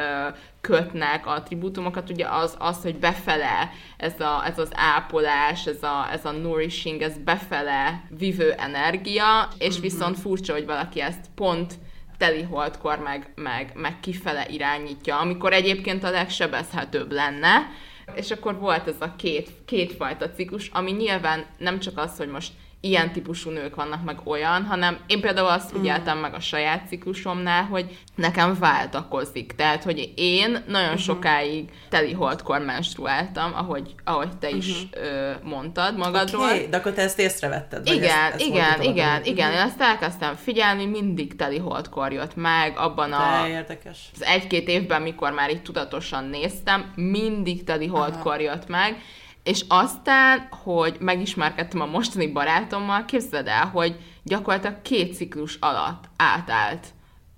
kötnek 0.66 1.26
attribútumokat, 1.26 2.10
ugye 2.10 2.26
az, 2.28 2.56
az 2.58 2.82
hogy 2.82 2.96
befele 2.96 3.70
ez, 3.96 4.20
a, 4.20 4.42
ez 4.46 4.58
az 4.58 4.70
ápolás, 4.74 5.66
ez 5.66 5.82
a, 5.82 6.08
ez 6.12 6.24
a 6.24 6.30
nourishing, 6.30 7.02
ez 7.02 7.18
befele 7.18 8.02
vivő 8.18 8.52
energia, 8.52 9.48
és 9.58 9.72
mm-hmm. 9.72 9.82
viszont 9.82 10.18
furcsa, 10.18 10.52
hogy 10.52 10.66
valaki 10.66 11.00
ezt 11.00 11.24
pont 11.34 11.74
teli 12.18 12.42
holdkor 12.42 12.98
meg, 12.98 13.32
meg, 13.34 13.72
meg 13.74 14.00
kifele 14.00 14.46
irányítja, 14.48 15.18
amikor 15.18 15.52
egyébként 15.52 16.04
a 16.04 16.10
legsebezhetőbb 16.10 17.12
lenne, 17.12 17.70
és 18.14 18.30
akkor 18.30 18.58
volt 18.58 18.88
ez 18.88 19.00
a 19.00 19.14
két, 19.16 19.50
kétfajta 19.64 20.30
ciklus, 20.30 20.68
ami 20.68 20.90
nyilván 20.90 21.44
nem 21.58 21.78
csak 21.78 21.98
az, 21.98 22.16
hogy 22.16 22.28
most 22.28 22.52
ilyen 22.80 23.12
típusú 23.12 23.50
nők 23.50 23.74
vannak, 23.74 24.04
meg 24.04 24.18
olyan, 24.24 24.64
hanem 24.64 24.98
én 25.06 25.20
például 25.20 25.48
azt 25.48 25.70
figyeltem 25.70 26.18
mm. 26.18 26.20
meg 26.20 26.34
a 26.34 26.40
saját 26.40 26.88
ciklusomnál, 26.88 27.62
hogy 27.62 27.98
nekem 28.14 28.56
váltakozik. 28.58 29.52
Tehát, 29.52 29.82
hogy 29.82 30.12
én 30.14 30.50
nagyon 30.66 30.88
uh-huh. 30.88 31.00
sokáig 31.00 31.70
teli 31.88 32.12
holdkor 32.12 32.60
menstruáltam, 32.60 33.52
ahogy, 33.54 33.94
ahogy 34.04 34.36
te 34.38 34.48
is 34.48 34.68
uh-huh. 34.68 35.04
ö, 35.04 35.32
mondtad 35.42 35.96
magadról. 35.96 36.44
Okay, 36.44 36.68
de 36.68 36.76
akkor 36.76 36.92
te 36.92 37.02
ezt 37.02 37.18
észrevetted? 37.18 37.86
Igen, 37.86 38.02
ezt, 38.02 38.34
ezt 38.34 38.40
igen, 38.40 38.82
igen, 38.82 39.24
igen. 39.24 39.52
Én 39.52 39.58
ezt 39.58 39.80
elkezdtem 39.80 40.34
figyelni, 40.34 40.86
mindig 40.86 41.36
teli 41.36 41.58
holdkor 41.58 42.12
jött 42.12 42.36
meg, 42.36 42.78
abban 42.78 43.12
a, 43.12 43.48
érdekes. 43.48 43.98
az 44.14 44.22
egy-két 44.22 44.68
évben, 44.68 45.02
mikor 45.02 45.32
már 45.32 45.50
így 45.50 45.62
tudatosan 45.62 46.24
néztem, 46.24 46.92
mindig 46.94 47.64
teli 47.64 47.86
holdkor 47.86 48.40
jött 48.40 48.68
meg, 48.68 49.02
és 49.46 49.64
aztán, 49.68 50.48
hogy 50.50 50.96
megismerkedtem 51.00 51.80
a 51.80 51.86
mostani 51.86 52.26
barátommal, 52.26 53.04
képzeld 53.04 53.46
el, 53.46 53.66
hogy 53.66 53.96
gyakorlatilag 54.22 54.82
két 54.82 55.14
ciklus 55.14 55.56
alatt 55.60 56.04
átállt 56.16 56.86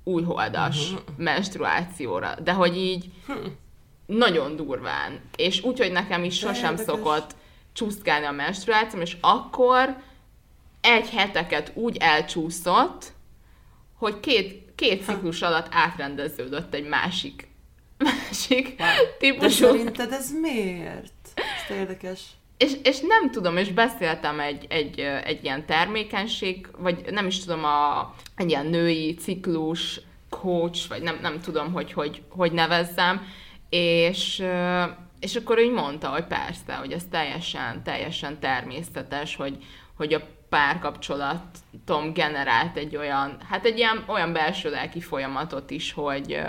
újholdas 0.05 0.91
uh-huh. 0.91 1.17
menstruációra. 1.17 2.35
De 2.43 2.53
hogy 2.53 2.77
így 2.77 3.11
uh-huh. 3.29 3.47
nagyon 4.07 4.57
durván. 4.57 5.21
És 5.37 5.63
úgy, 5.63 5.79
hogy 5.79 5.93
nekem 5.93 6.25
is 6.25 6.39
sosem 6.39 6.71
érdekes. 6.71 6.85
szokott 6.85 7.35
csúszkálni 7.73 8.27
a 8.27 8.33
menstruációm, 8.33 9.03
és 9.03 9.17
akkor 9.21 9.97
egy 10.81 11.11
heteket 11.11 11.73
úgy 11.75 11.97
elcsúszott, 11.97 13.13
hogy 13.97 14.21
két, 14.21 14.73
két 14.75 15.05
ciklus 15.05 15.43
alatt 15.43 15.69
átrendeződött 15.71 16.75
egy 16.75 16.89
másik, 16.89 17.49
másik 17.99 18.75
wow. 18.79 18.89
típusú. 19.19 19.65
De 19.65 19.73
szerinted 19.73 20.13
ez 20.13 20.33
miért? 20.41 21.18
Ez 21.39 21.77
érdekes. 21.77 22.21
És, 22.57 22.73
és 22.83 23.01
nem 23.01 23.31
tudom, 23.31 23.57
és 23.57 23.73
beszéltem 23.73 24.41
egy, 24.41 24.67
egy, 24.69 25.01
egy 25.01 25.45
ilyen 25.45 25.67
termékenység, 25.67 26.69
vagy 26.79 27.05
nem 27.11 27.27
is 27.27 27.45
tudom, 27.45 27.65
a, 27.65 28.15
egy 28.37 28.49
ilyen 28.49 28.67
női 28.67 29.15
ciklus 29.15 30.01
coach, 30.29 30.89
vagy 30.89 31.03
nem, 31.03 31.19
nem 31.23 31.41
tudom, 31.41 31.73
hogy, 31.73 31.93
hogy 31.93 32.23
hogy 32.29 32.53
nevezzem, 32.53 33.27
és, 33.69 34.43
és 35.21 35.37
akkor 35.37 35.59
úgy 35.59 35.71
mondta, 35.71 36.09
hogy 36.09 36.25
persze, 36.25 36.75
hogy 36.75 36.93
ez 36.93 37.03
teljesen, 37.11 37.83
teljesen 37.83 38.41
természetes, 38.41 39.37
hogy, 39.37 39.65
hogy 39.97 40.15
a 40.15 40.27
párkapcsolatom 40.49 42.13
generált 42.13 42.77
egy 42.77 42.97
olyan, 42.97 43.37
hát 43.49 43.65
egy 43.65 43.79
ilyen, 43.79 44.05
olyan 44.07 44.33
belső 44.33 44.71
lelki 44.71 45.01
folyamatot 45.01 45.71
is, 45.71 45.93
hogy, 45.93 46.41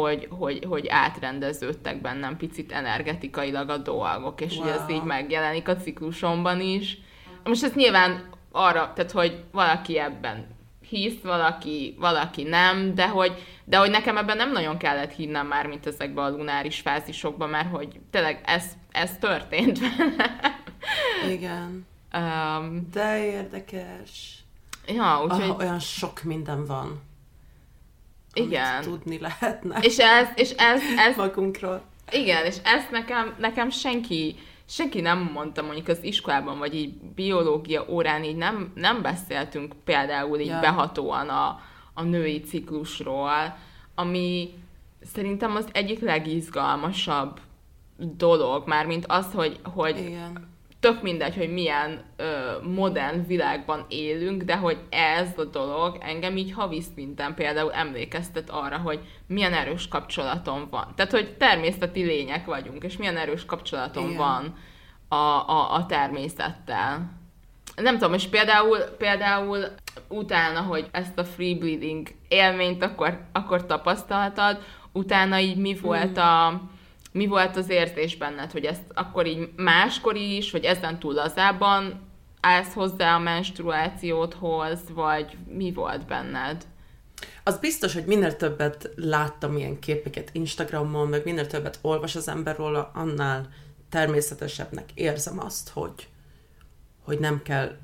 hogy, 0.00 0.28
hogy, 0.30 0.64
hogy 0.68 0.88
átrendeződtek 0.88 2.00
bennem 2.00 2.36
picit 2.36 2.72
energetikailag 2.72 3.68
a 3.68 3.76
dolgok, 3.76 4.40
és 4.40 4.56
wow. 4.56 4.62
hogy 4.62 4.72
ez 4.80 4.90
így 4.90 5.02
megjelenik 5.02 5.68
a 5.68 5.76
ciklusomban 5.76 6.60
is. 6.60 6.98
Most 7.44 7.64
ez 7.64 7.74
nyilván 7.74 8.28
arra, 8.52 8.92
tehát 8.94 9.10
hogy 9.10 9.44
valaki 9.52 9.98
ebben 9.98 10.46
hisz, 10.88 11.20
valaki, 11.22 11.96
valaki 11.98 12.42
nem, 12.42 12.94
de 12.94 13.08
hogy, 13.08 13.32
de 13.64 13.76
hogy 13.76 13.90
nekem 13.90 14.16
ebben 14.16 14.36
nem 14.36 14.52
nagyon 14.52 14.76
kellett 14.76 15.12
hinnem 15.12 15.46
már, 15.46 15.66
mint 15.66 15.86
ezekben 15.86 16.24
a 16.24 16.36
lunáris 16.36 16.80
fázisokban, 16.80 17.48
mert 17.48 17.70
hogy 17.70 18.00
tényleg 18.10 18.40
ez, 18.44 18.64
ez 18.90 19.18
történt 19.18 19.78
vele. 19.78 20.60
Igen. 21.30 21.86
Um, 22.16 22.88
de 22.92 23.24
érdekes. 23.24 24.44
Ja, 24.86 25.22
úgyhogy... 25.24 25.48
Ah, 25.48 25.58
olyan 25.58 25.78
sok 25.78 26.22
minden 26.22 26.64
van. 26.64 27.02
Igen. 28.34 28.82
tudni 28.82 29.18
lehetne. 29.18 29.78
És 29.80 29.98
ez, 29.98 30.28
és 30.34 30.50
ez, 30.50 30.82
ez 30.96 31.16
magunkról. 31.16 31.82
Igen, 32.10 32.44
és 32.44 32.56
ezt 32.64 32.90
nekem, 32.90 33.34
nekem 33.38 33.70
senki, 33.70 34.36
senki 34.68 35.00
nem 35.00 35.30
mondta 35.32 35.62
mondjuk 35.62 35.88
az 35.88 36.02
iskolában, 36.02 36.58
vagy 36.58 36.74
így 36.74 36.94
biológia 36.94 37.84
órán 37.88 38.24
így 38.24 38.36
nem, 38.36 38.72
nem 38.74 39.02
beszéltünk 39.02 39.74
például 39.84 40.38
így 40.38 40.46
ja. 40.46 40.60
behatóan 40.60 41.28
a, 41.28 41.60
a 41.94 42.02
női 42.02 42.40
ciklusról, 42.40 43.58
ami 43.94 44.54
szerintem 45.14 45.56
az 45.56 45.66
egyik 45.72 46.00
legizgalmasabb 46.00 47.40
dolog, 47.96 48.66
mármint 48.66 49.04
az, 49.06 49.26
hogy, 49.32 49.60
hogy 49.62 49.98
Igen 49.98 50.53
tök 50.84 51.02
mindegy, 51.02 51.36
hogy 51.36 51.52
milyen 51.52 52.02
ö, 52.16 52.24
modern 52.62 53.26
világban 53.26 53.84
élünk, 53.88 54.42
de 54.42 54.56
hogy 54.56 54.78
ez 54.90 55.28
a 55.36 55.44
dolog 55.44 55.98
engem 56.00 56.36
így 56.36 56.52
havi 56.52 56.80
szinten 56.94 57.34
például 57.34 57.72
emlékeztet 57.72 58.50
arra, 58.50 58.76
hogy 58.76 59.00
milyen 59.26 59.52
erős 59.52 59.88
kapcsolatom 59.88 60.66
van. 60.70 60.92
Tehát, 60.96 61.10
hogy 61.10 61.36
természeti 61.36 62.02
lények 62.02 62.46
vagyunk, 62.46 62.82
és 62.84 62.96
milyen 62.96 63.16
erős 63.16 63.44
kapcsolatom 63.44 64.04
Igen. 64.04 64.16
van 64.16 64.54
a, 65.08 65.50
a, 65.50 65.74
a 65.74 65.86
természettel. 65.86 67.10
Nem 67.76 67.98
tudom, 67.98 68.14
és 68.14 68.26
például, 68.26 68.78
például 68.78 69.64
utána, 70.08 70.60
hogy 70.60 70.88
ezt 70.90 71.18
a 71.18 71.24
free 71.24 71.58
bleeding 71.58 72.08
élményt 72.28 72.82
akkor, 72.82 73.20
akkor 73.32 73.66
tapasztaltad, 73.66 74.62
utána 74.92 75.38
így 75.38 75.56
mi 75.56 75.74
volt 75.74 76.18
hmm. 76.18 76.26
a 76.26 76.60
mi 77.14 77.26
volt 77.26 77.56
az 77.56 77.68
érzés 77.68 78.16
benned, 78.16 78.50
hogy 78.50 78.64
ezt 78.64 78.82
akkor 78.94 79.26
így 79.26 79.48
máskor 79.56 80.16
is, 80.16 80.50
vagy 80.50 80.64
ezen 80.64 80.98
túl 80.98 81.14
lazában 81.14 82.00
állsz 82.40 82.72
hozzá 82.72 83.14
a 83.14 83.18
menstruációdhoz, 83.18 84.78
vagy 84.92 85.36
mi 85.48 85.72
volt 85.72 86.06
benned? 86.06 86.66
Az 87.44 87.58
biztos, 87.58 87.94
hogy 87.94 88.04
minél 88.04 88.36
többet 88.36 88.90
láttam 88.96 89.56
ilyen 89.56 89.78
képeket 89.78 90.30
Instagramon, 90.32 91.08
meg 91.08 91.24
minél 91.24 91.46
többet 91.46 91.78
olvas 91.82 92.16
az 92.16 92.28
ember 92.28 92.56
róla, 92.56 92.90
annál 92.94 93.48
természetesebbnek 93.88 94.90
érzem 94.94 95.40
azt, 95.40 95.68
hogy, 95.68 96.08
hogy 97.04 97.18
nem 97.18 97.42
kell 97.42 97.76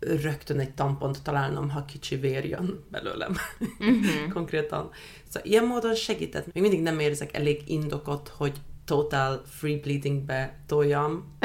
rögtön 0.00 0.58
egy 0.58 0.74
tampont 0.74 1.22
találnom, 1.22 1.70
ha 1.70 1.84
kicsi 1.84 2.16
vér 2.16 2.44
jön 2.44 2.84
belőlem. 2.90 3.36
Uh-huh. 3.78 4.32
Konkrétan. 4.34 4.90
Szóval 5.28 5.50
ilyen 5.50 5.64
módon 5.64 5.94
segített. 5.94 6.52
Még 6.52 6.62
mindig 6.62 6.82
nem 6.82 6.98
érzek 6.98 7.36
elég 7.36 7.62
indokot, 7.66 8.32
hogy 8.36 8.60
total 8.84 9.42
free 9.46 9.78
bleedingbe 9.78 10.58
toljam. 10.66 11.36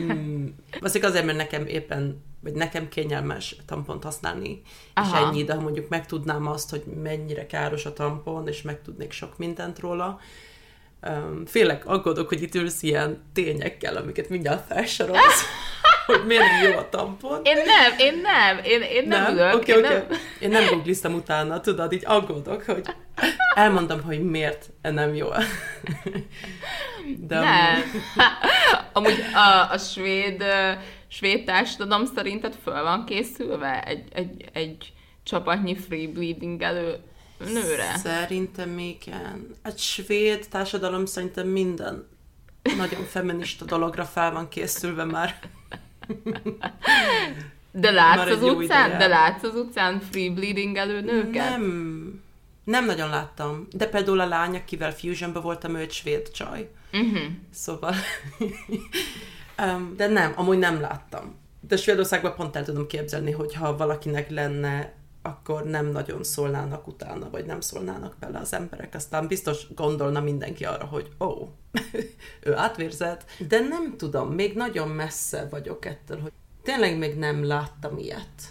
Mm, 0.00 0.46
azért, 0.82 1.24
mert 1.24 1.36
nekem 1.36 1.66
éppen, 1.66 2.22
vagy 2.40 2.52
nekem 2.52 2.88
kényelmes 2.88 3.56
tampont 3.66 4.02
használni, 4.04 4.62
Aha. 4.94 5.18
és 5.18 5.24
ennyi, 5.24 5.44
de 5.44 5.54
ha 5.54 5.60
mondjuk 5.60 5.88
megtudnám 5.88 6.46
azt, 6.46 6.70
hogy 6.70 6.84
mennyire 7.02 7.46
káros 7.46 7.86
a 7.86 7.92
tampon, 7.92 8.48
és 8.48 8.62
megtudnék 8.62 9.12
sok 9.12 9.38
mindent 9.38 9.78
róla, 9.78 10.20
um, 11.08 11.46
félek, 11.46 11.86
aggódok, 11.86 12.28
hogy 12.28 12.42
itt 12.42 12.54
ülsz 12.54 12.82
ilyen 12.82 13.22
tényekkel, 13.32 13.96
amiket 13.96 14.28
mindjárt 14.28 14.66
felsorolsz. 14.66 15.42
hogy 16.08 16.26
miért 16.26 16.44
jó 16.62 16.78
a 16.78 16.88
tampon. 16.88 17.40
Én 17.42 17.56
nem, 17.56 17.98
én 17.98 18.20
nem, 18.20 18.58
én, 18.64 18.82
én 18.82 19.08
nem, 19.08 19.22
nem? 19.22 19.32
ülök. 19.34 19.54
Okay, 19.54 19.76
én, 19.76 19.84
okay. 19.84 19.96
Nem... 19.96 20.18
én 20.40 20.48
nem 20.48 20.66
googliztam 20.68 21.14
utána, 21.14 21.60
tudod, 21.60 21.92
így 21.92 22.02
aggódok, 22.06 22.64
hogy 22.64 22.86
elmondom, 23.54 24.02
hogy 24.02 24.22
miért 24.22 24.70
nem 24.82 25.14
jó. 25.14 25.28
De 27.18 27.40
nem. 27.40 27.82
Amúgy 28.92 29.24
a, 29.34 29.72
a 29.72 29.78
svéd, 29.78 30.44
svéd 31.08 31.44
társadalom 31.44 32.06
szerinted 32.14 32.54
föl 32.62 32.82
van 32.82 33.04
készülve 33.04 33.82
egy, 33.82 34.08
egy, 34.12 34.44
egy 34.52 34.92
csapatnyi 35.22 35.76
free 35.76 36.08
bleeding 36.08 36.62
elő 36.62 36.96
nőre? 37.38 37.96
Szerintem 37.96 38.78
igen. 38.78 39.50
Egy 39.62 39.78
svéd 39.78 40.46
társadalom 40.50 41.06
szerintem 41.06 41.46
minden 41.46 42.08
nagyon 42.76 43.04
feminista 43.04 43.64
dologra 43.64 44.04
fel 44.04 44.32
van 44.32 44.48
készülve 44.48 45.04
már. 45.04 45.38
De 47.70 47.90
látsz 47.90 48.30
az 48.30 48.42
utcán? 48.42 48.98
De 48.98 49.06
látsz 49.06 49.42
az 49.42 49.54
utcán 49.54 50.00
free 50.00 50.30
bleeding 50.30 50.76
elő 50.76 51.00
nőket? 51.00 51.48
Nem. 51.48 52.26
Nem 52.64 52.84
nagyon 52.84 53.08
láttam. 53.08 53.66
De 53.70 53.86
például 53.86 54.20
a 54.20 54.26
lány, 54.26 54.56
akivel 54.56 54.92
fusionban 54.92 55.42
voltam, 55.42 55.74
ő 55.74 55.78
egy 55.78 55.92
svéd 55.92 56.30
csaj. 56.30 56.70
Uh-huh. 56.92 57.22
Szóval... 57.50 57.94
de 59.96 60.06
nem, 60.06 60.32
amúgy 60.36 60.58
nem 60.58 60.80
láttam. 60.80 61.34
De 61.60 61.76
Svédországban 61.76 62.34
pont 62.34 62.56
el 62.56 62.64
tudom 62.64 62.86
képzelni, 62.86 63.30
hogy 63.30 63.54
ha 63.54 63.76
valakinek 63.76 64.30
lenne, 64.30 64.92
akkor 65.22 65.64
nem 65.64 65.86
nagyon 65.86 66.24
szólnának 66.24 66.86
utána, 66.86 67.30
vagy 67.30 67.44
nem 67.44 67.60
szólnának 67.60 68.16
bele 68.20 68.38
az 68.38 68.54
emberek. 68.54 68.94
Aztán 68.94 69.26
biztos 69.26 69.74
gondolna 69.74 70.20
mindenki 70.20 70.64
arra, 70.64 70.84
hogy 70.84 71.08
ó, 71.20 71.26
oh, 71.26 71.48
ő 72.48 72.56
átvérzett. 72.56 73.24
De 73.48 73.60
nem 73.60 73.96
tudom, 73.96 74.28
még 74.28 74.54
nagyon 74.54 74.88
messze 74.88 75.48
vagyok 75.50 75.84
ettől, 75.84 76.20
hogy 76.20 76.32
tényleg 76.62 76.98
még 76.98 77.18
nem 77.18 77.44
láttam 77.44 77.98
ilyet. 77.98 78.42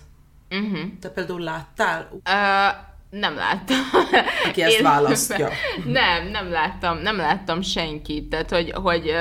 Uh-huh. 0.49 0.99
Te 0.99 1.09
például 1.09 1.41
láttál? 1.41 2.09
Uh, 2.11 2.85
nem 3.09 3.35
láttam. 3.35 3.77
Aki 4.45 4.61
ezt 4.61 4.77
Én 4.77 4.83
választja. 4.83 5.49
Nem, 5.85 6.27
nem 6.27 6.49
láttam, 6.49 6.97
nem 6.97 7.17
láttam 7.17 7.61
senkit. 7.61 8.29
Tehát, 8.29 8.49
hogy, 8.49 8.71
hogy 8.71 9.13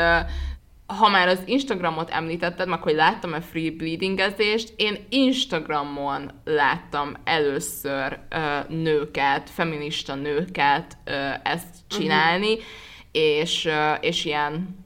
ha 0.86 1.08
már 1.08 1.28
az 1.28 1.42
Instagramot 1.44 2.10
említetted, 2.10 2.68
meg 2.68 2.82
hogy 2.82 2.94
láttam 2.94 3.32
a 3.32 3.40
free 3.40 3.70
bleedingezést, 3.70 4.72
én 4.76 5.06
Instagramon 5.08 6.30
láttam 6.44 7.14
először 7.24 8.18
uh, 8.34 8.68
nőket, 8.68 9.50
feminista 9.50 10.14
nőket 10.14 10.96
uh, 11.06 11.14
ezt 11.42 11.74
csinálni, 11.88 12.52
uh-huh. 12.52 12.64
és, 13.12 13.64
uh, 13.64 13.96
és 14.00 14.24
ilyen 14.24 14.84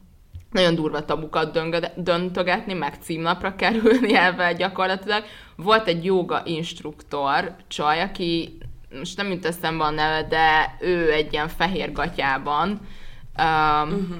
nagyon 0.50 0.74
durva 0.74 1.04
tabukat 1.04 1.58
döntögetni, 1.96 2.72
meg 2.72 2.94
címlapra 3.00 3.56
kerülni 3.56 4.14
ebben 4.14 4.56
gyakorlatilag. 4.56 5.24
Volt 5.56 5.88
egy 5.88 6.04
joga 6.04 6.42
instruktor, 6.44 7.56
csaj, 7.68 8.00
aki 8.00 8.58
most 8.98 9.16
nem 9.16 9.30
jut 9.30 9.46
eszembe 9.46 9.84
a 9.84 9.90
neve, 9.90 10.26
de 10.28 10.76
ő 10.80 11.12
egy 11.12 11.32
ilyen 11.32 11.48
fehér 11.48 11.92
gatyában 11.92 12.68
um, 12.68 13.88
uh-huh. 13.88 14.16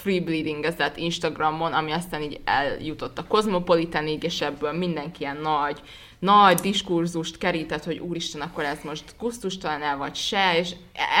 Free 0.00 0.20
bleeding 0.20 0.64
ezett 0.64 0.96
Instagramon, 0.96 1.72
ami 1.72 1.92
aztán 1.92 2.22
így 2.22 2.40
eljutott 2.44 3.18
a 3.18 3.26
Cosmopolitanig, 3.26 4.22
és 4.22 4.40
ebből 4.40 4.72
mindenki 4.72 5.20
ilyen 5.20 5.36
nagy, 5.36 5.80
nagy 6.18 6.60
diskurzust 6.60 7.38
kerített, 7.38 7.84
hogy 7.84 7.98
úristen, 7.98 8.40
akkor 8.40 8.64
ez 8.64 8.78
most 8.84 9.14
kusztustalan 9.18 9.82
el 9.82 9.96
vagy 9.96 10.14
se, 10.14 10.58
és 10.58 10.70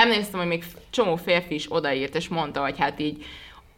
emlékszem, 0.00 0.38
hogy 0.38 0.48
még 0.48 0.64
csomó 0.90 1.16
férfi 1.16 1.54
is 1.54 1.72
odaírt, 1.72 2.14
és 2.14 2.28
mondta, 2.28 2.60
hogy 2.60 2.78
hát 2.78 3.00
így 3.00 3.24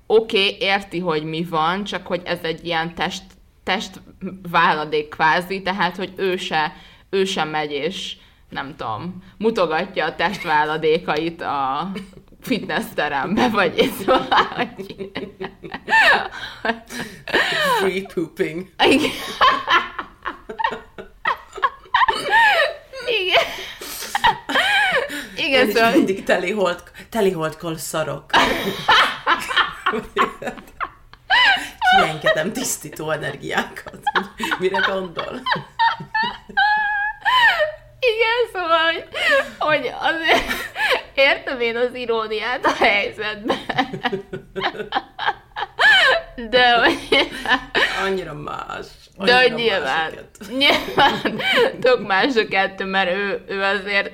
oké, 0.06 0.44
okay, 0.44 0.56
érti, 0.60 0.98
hogy 0.98 1.24
mi 1.24 1.44
van, 1.44 1.84
csak 1.84 2.06
hogy 2.06 2.22
ez 2.24 2.38
egy 2.42 2.64
ilyen 2.64 2.94
test, 2.94 3.22
testváladék 3.62 5.08
kvázi, 5.08 5.62
tehát, 5.62 5.96
hogy 5.96 6.12
ő 6.16 6.36
se, 6.36 6.72
ő 7.10 7.24
sem 7.24 7.48
megy, 7.48 7.70
és 7.70 8.16
nem 8.48 8.76
tudom, 8.76 9.22
mutogatja 9.38 10.04
a 10.04 10.14
testváladékait 10.14 11.40
a 11.40 11.90
fitness 12.42 12.84
terembe, 12.94 13.48
vagy 13.48 13.92
szóval, 13.98 14.26
hogy... 14.56 15.10
Free 17.78 18.02
pooping. 18.14 18.68
Igen. 18.84 19.10
Igen. 23.06 23.44
Igen, 25.36 25.66
Én 25.66 25.72
szóval... 25.74 25.90
mindig 25.90 26.24
teli 26.24 26.50
holt, 26.50 26.90
teli 27.08 27.30
holtkol 27.30 27.76
szarok. 27.78 28.24
Kiengedem 31.96 32.52
tisztító 32.52 33.10
energiákat. 33.10 34.00
Mire 34.58 34.78
gondol? 34.78 35.40
Igen, 38.02 38.40
szóval, 38.52 38.92
hogy, 38.92 39.04
hogy 39.58 39.92
azért 40.00 40.52
értem 41.14 41.60
én 41.60 41.76
az 41.76 41.94
iróniát 41.94 42.64
a 42.64 42.72
helyzetben. 42.72 43.58
De 46.50 46.78
hogy... 46.78 47.30
Annyira 48.04 48.34
más. 48.34 48.86
De 49.18 49.40
hogy 49.40 49.54
nyilván, 49.54 50.12
nyilván 50.48 51.40
tök 51.80 52.06
más 52.06 52.36
a 52.36 52.48
kettő, 52.48 52.84
mert 52.84 53.10
ő, 53.10 53.44
ő, 53.48 53.62
azért, 53.62 54.10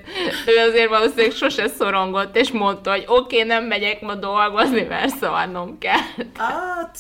ő 0.47 0.69
azért 0.69 0.89
valószínűleg 0.89 1.31
sose 1.31 1.69
szorongott, 1.69 2.37
és 2.37 2.51
mondta, 2.51 2.91
hogy 2.91 3.05
oké, 3.07 3.37
okay, 3.37 3.49
nem 3.49 3.65
megyek 3.65 4.01
ma 4.01 4.15
dolgozni, 4.15 4.83
mert 4.83 5.17
szarnom 5.17 5.79
kell. 5.79 6.25
Hát, 6.37 6.99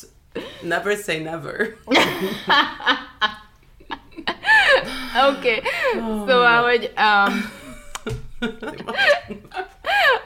never 0.60 0.96
say 0.96 1.18
never. 1.18 1.54
Oké, 5.28 5.56
okay. 5.56 6.00
oh, 6.00 6.28
szóval, 6.28 6.62
hogy... 6.62 6.92
Um, 6.96 7.50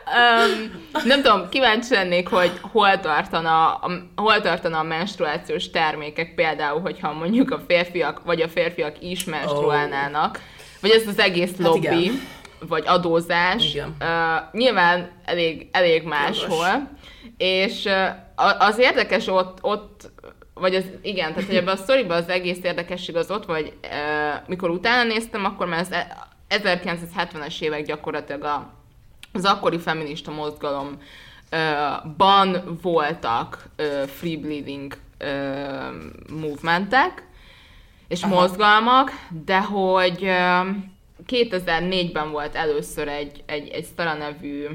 um, 0.06 1.04
nem 1.04 1.22
tudom, 1.22 1.48
kíváncsi 1.48 1.94
lennék, 1.94 2.28
hogy 2.28 2.52
hol 2.60 3.00
tartana, 3.00 3.74
a, 3.74 3.90
hol 4.16 4.40
tartana 4.40 4.78
a 4.78 4.82
menstruációs 4.82 5.70
termékek, 5.70 6.34
például, 6.34 6.80
hogyha 6.80 7.12
mondjuk 7.12 7.50
a 7.50 7.62
férfiak, 7.68 8.24
vagy 8.24 8.40
a 8.40 8.48
férfiak 8.48 9.02
is 9.02 9.24
menstruálnának, 9.24 10.36
oh. 10.36 10.42
vagy 10.80 10.90
ez 10.90 11.06
az 11.06 11.18
egész 11.18 11.50
hát 11.50 11.66
lobby, 11.66 12.02
igen. 12.02 12.20
vagy 12.68 12.84
adózás, 12.86 13.74
igen. 13.74 13.96
Uh, 14.00 14.60
nyilván 14.60 15.10
elég, 15.24 15.68
elég 15.72 16.02
máshol, 16.02 16.90
és 17.36 17.84
uh, 17.84 18.08
az 18.58 18.78
érdekes 18.78 19.26
ott, 19.26 19.58
ott 19.60 20.10
vagy 20.54 20.74
az, 20.74 20.84
igen, 21.02 21.32
tehát 21.32 21.48
hogy 21.48 21.56
ebben 21.56 21.74
a 21.74 21.78
sztoriban 21.78 22.16
az 22.16 22.28
egész 22.28 22.58
érdekesség 22.62 23.16
az 23.16 23.30
ott, 23.30 23.44
vagy 23.44 23.72
uh, 23.82 24.48
mikor 24.48 24.70
utána 24.70 25.02
néztem, 25.02 25.44
akkor 25.44 25.66
már 25.66 25.80
az 25.80 25.94
1970-es 26.48 27.60
évek 27.60 27.84
gyakorlatilag 27.84 28.44
a, 28.44 28.70
az 29.32 29.44
akkori 29.44 29.78
feminista 29.78 30.30
mozgalom 30.30 30.98
ban 32.16 32.78
voltak 32.82 33.64
free 34.06 34.36
bleeding 34.36 34.96
movementek 36.40 37.26
és 38.08 38.22
Aha. 38.22 38.34
mozgalmak, 38.34 39.10
de 39.44 39.60
hogy 39.60 40.20
2004-ben 41.26 42.30
volt 42.30 42.54
először 42.54 43.08
egy, 43.08 43.42
egy, 43.46 43.68
egy 43.68 43.84
Stara 43.84 44.14
nevű 44.14 44.66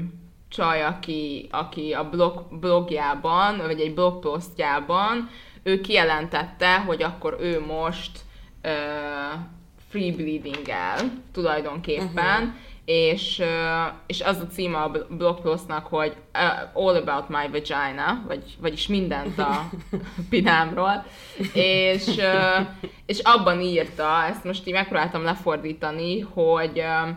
csaj, 0.48 0.82
aki, 0.84 1.48
aki 1.50 1.92
a 1.92 2.08
blog, 2.08 2.58
blogjában, 2.60 3.56
vagy 3.56 3.80
egy 3.80 3.94
blogposztjában 3.94 5.30
ő 5.68 5.80
kijelentette, 5.80 6.78
hogy 6.78 7.02
akkor 7.02 7.36
ő 7.40 7.60
most 7.60 8.18
uh, 8.64 9.40
free 9.88 10.12
bleeding-el 10.12 10.98
tulajdonképpen, 11.32 12.42
uh-huh. 12.42 12.54
és, 12.84 13.38
uh, 13.38 13.92
és 14.06 14.20
az 14.20 14.38
a 14.40 14.46
címe 14.46 14.78
a 14.78 14.90
blogpostnak, 15.08 15.86
hogy 15.86 16.16
uh, 16.34 16.86
All 16.86 16.94
About 16.94 17.28
My 17.28 17.48
Vagina, 17.52 18.24
vagy, 18.26 18.56
vagyis 18.60 18.86
mindent 18.86 19.38
a 19.38 19.70
pinámról, 20.30 21.04
és, 21.52 22.06
uh, 22.06 22.66
és 23.06 23.18
abban 23.18 23.60
írta, 23.60 24.24
ezt 24.28 24.44
most 24.44 24.66
így 24.66 24.74
megpróbáltam 24.74 25.22
lefordítani, 25.22 26.20
hogy 26.20 26.78
uh, 26.78 27.16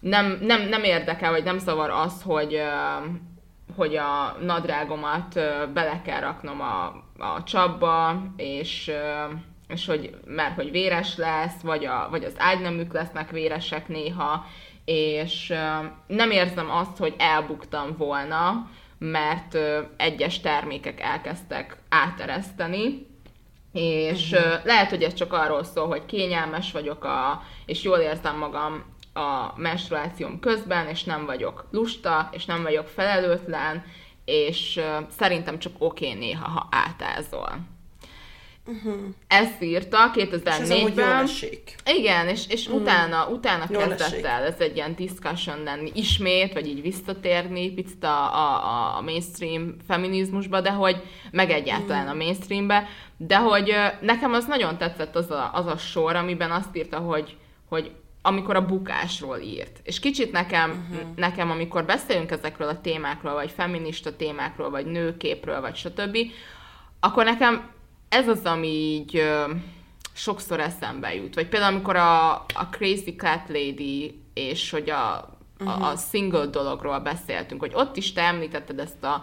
nem, 0.00 0.38
nem, 0.40 0.68
nem 0.68 0.84
érdekel, 0.84 1.30
vagy 1.30 1.44
nem 1.44 1.58
szavar 1.58 1.90
az, 1.90 2.22
hogy, 2.22 2.60
hogy 3.76 3.96
a 3.96 4.36
nadrágomat 4.40 5.34
bele 5.72 6.02
kell 6.04 6.20
raknom 6.20 6.60
a, 6.60 7.04
a 7.18 7.42
csapba, 7.42 8.22
és 8.36 8.92
és 9.68 9.86
hogy 9.86 10.16
mert 10.26 10.54
hogy 10.54 10.70
véres 10.70 11.16
lesz, 11.16 11.60
vagy, 11.62 11.84
a, 11.84 12.06
vagy 12.10 12.24
az 12.24 12.34
ágynemük 12.36 12.92
lesznek 12.92 13.30
véresek 13.30 13.88
néha, 13.88 14.46
és 14.84 15.54
nem 16.06 16.30
érzem 16.30 16.70
azt, 16.70 16.96
hogy 16.96 17.14
elbuktam 17.18 17.96
volna, 17.96 18.70
mert 18.98 19.58
egyes 19.96 20.40
termékek 20.40 21.00
elkezdtek 21.00 21.76
átereszteni, 21.88 23.06
és 23.72 24.32
uh-huh. 24.32 24.64
lehet, 24.64 24.90
hogy 24.90 25.02
ez 25.02 25.14
csak 25.14 25.32
arról 25.32 25.64
szól, 25.64 25.86
hogy 25.86 26.06
kényelmes 26.06 26.72
vagyok, 26.72 27.04
a, 27.04 27.42
és 27.66 27.82
jól 27.82 27.98
érzem 27.98 28.36
magam 28.36 28.84
a 29.12 29.52
menstruációm 29.56 30.40
közben, 30.40 30.86
és 30.86 31.04
nem 31.04 31.26
vagyok 31.26 31.68
lusta, 31.70 32.28
és 32.32 32.44
nem 32.44 32.62
vagyok 32.62 32.86
felelőtlen, 32.86 33.84
és 34.28 34.80
szerintem 35.18 35.58
csak 35.58 35.72
oké 35.78 36.06
okay 36.06 36.18
néha, 36.18 36.48
ha 36.48 36.68
átázol. 36.70 37.58
Uh-huh. 38.66 38.94
Ezt 39.26 39.62
írta 39.62 40.10
2004-ben. 40.14 41.24
És 41.24 41.46
Igen, 41.84 42.28
és, 42.28 42.48
és 42.48 42.66
uh-huh. 42.66 42.80
utána, 42.80 43.28
utána 43.28 43.66
kezdett 43.66 44.24
el 44.24 44.42
ez 44.44 44.60
egy 44.60 44.76
ilyen 44.76 44.94
discussion 44.94 45.62
lenni 45.62 45.90
ismét, 45.94 46.52
vagy 46.52 46.66
így 46.66 46.82
visszatérni 46.82 47.70
picit 47.70 48.04
a, 48.04 48.34
a, 48.34 48.96
a 48.96 49.00
mainstream 49.00 49.74
feminizmusba, 49.86 50.60
de 50.60 50.70
hogy 50.70 51.02
meg 51.30 51.50
egyáltalán 51.50 52.04
uh-huh. 52.04 52.20
a 52.20 52.24
mainstreambe, 52.24 52.88
de 53.16 53.36
hogy 53.36 53.74
nekem 54.00 54.32
az 54.32 54.46
nagyon 54.46 54.78
tetszett 54.78 55.16
az 55.16 55.30
a, 55.30 55.50
az 55.52 55.66
a 55.66 55.76
sor, 55.76 56.16
amiben 56.16 56.50
azt 56.50 56.76
írta, 56.76 56.98
hogy, 56.98 57.36
hogy 57.68 57.92
amikor 58.22 58.56
a 58.56 58.66
bukásról 58.66 59.38
írt. 59.38 59.80
És 59.82 60.00
kicsit 60.00 60.32
nekem, 60.32 60.70
uh-huh. 60.70 61.08
nekem, 61.16 61.50
amikor 61.50 61.84
beszélünk 61.84 62.30
ezekről 62.30 62.68
a 62.68 62.80
témákról, 62.80 63.32
vagy 63.34 63.50
feminista 63.50 64.16
témákról, 64.16 64.70
vagy 64.70 64.86
nőképről, 64.86 65.60
vagy 65.60 65.76
stb., 65.76 66.18
akkor 67.00 67.24
nekem 67.24 67.70
ez 68.08 68.28
az, 68.28 68.44
ami 68.44 68.68
így 68.68 69.16
ö, 69.16 69.52
sokszor 70.12 70.60
eszembe 70.60 71.14
jut. 71.14 71.34
Vagy 71.34 71.48
például, 71.48 71.72
amikor 71.72 71.96
a, 71.96 72.32
a 72.34 72.68
Crazy 72.70 73.14
Cat 73.16 73.48
Lady, 73.48 74.22
és 74.34 74.70
hogy 74.70 74.90
a, 74.90 75.36
uh-huh. 75.60 75.82
a, 75.82 75.90
a 75.90 75.96
single 75.96 76.46
dologról 76.46 76.98
beszéltünk, 76.98 77.60
hogy 77.60 77.72
ott 77.74 77.96
is 77.96 78.12
te 78.12 78.22
említetted 78.22 78.78
ezt 78.78 79.04
a, 79.04 79.22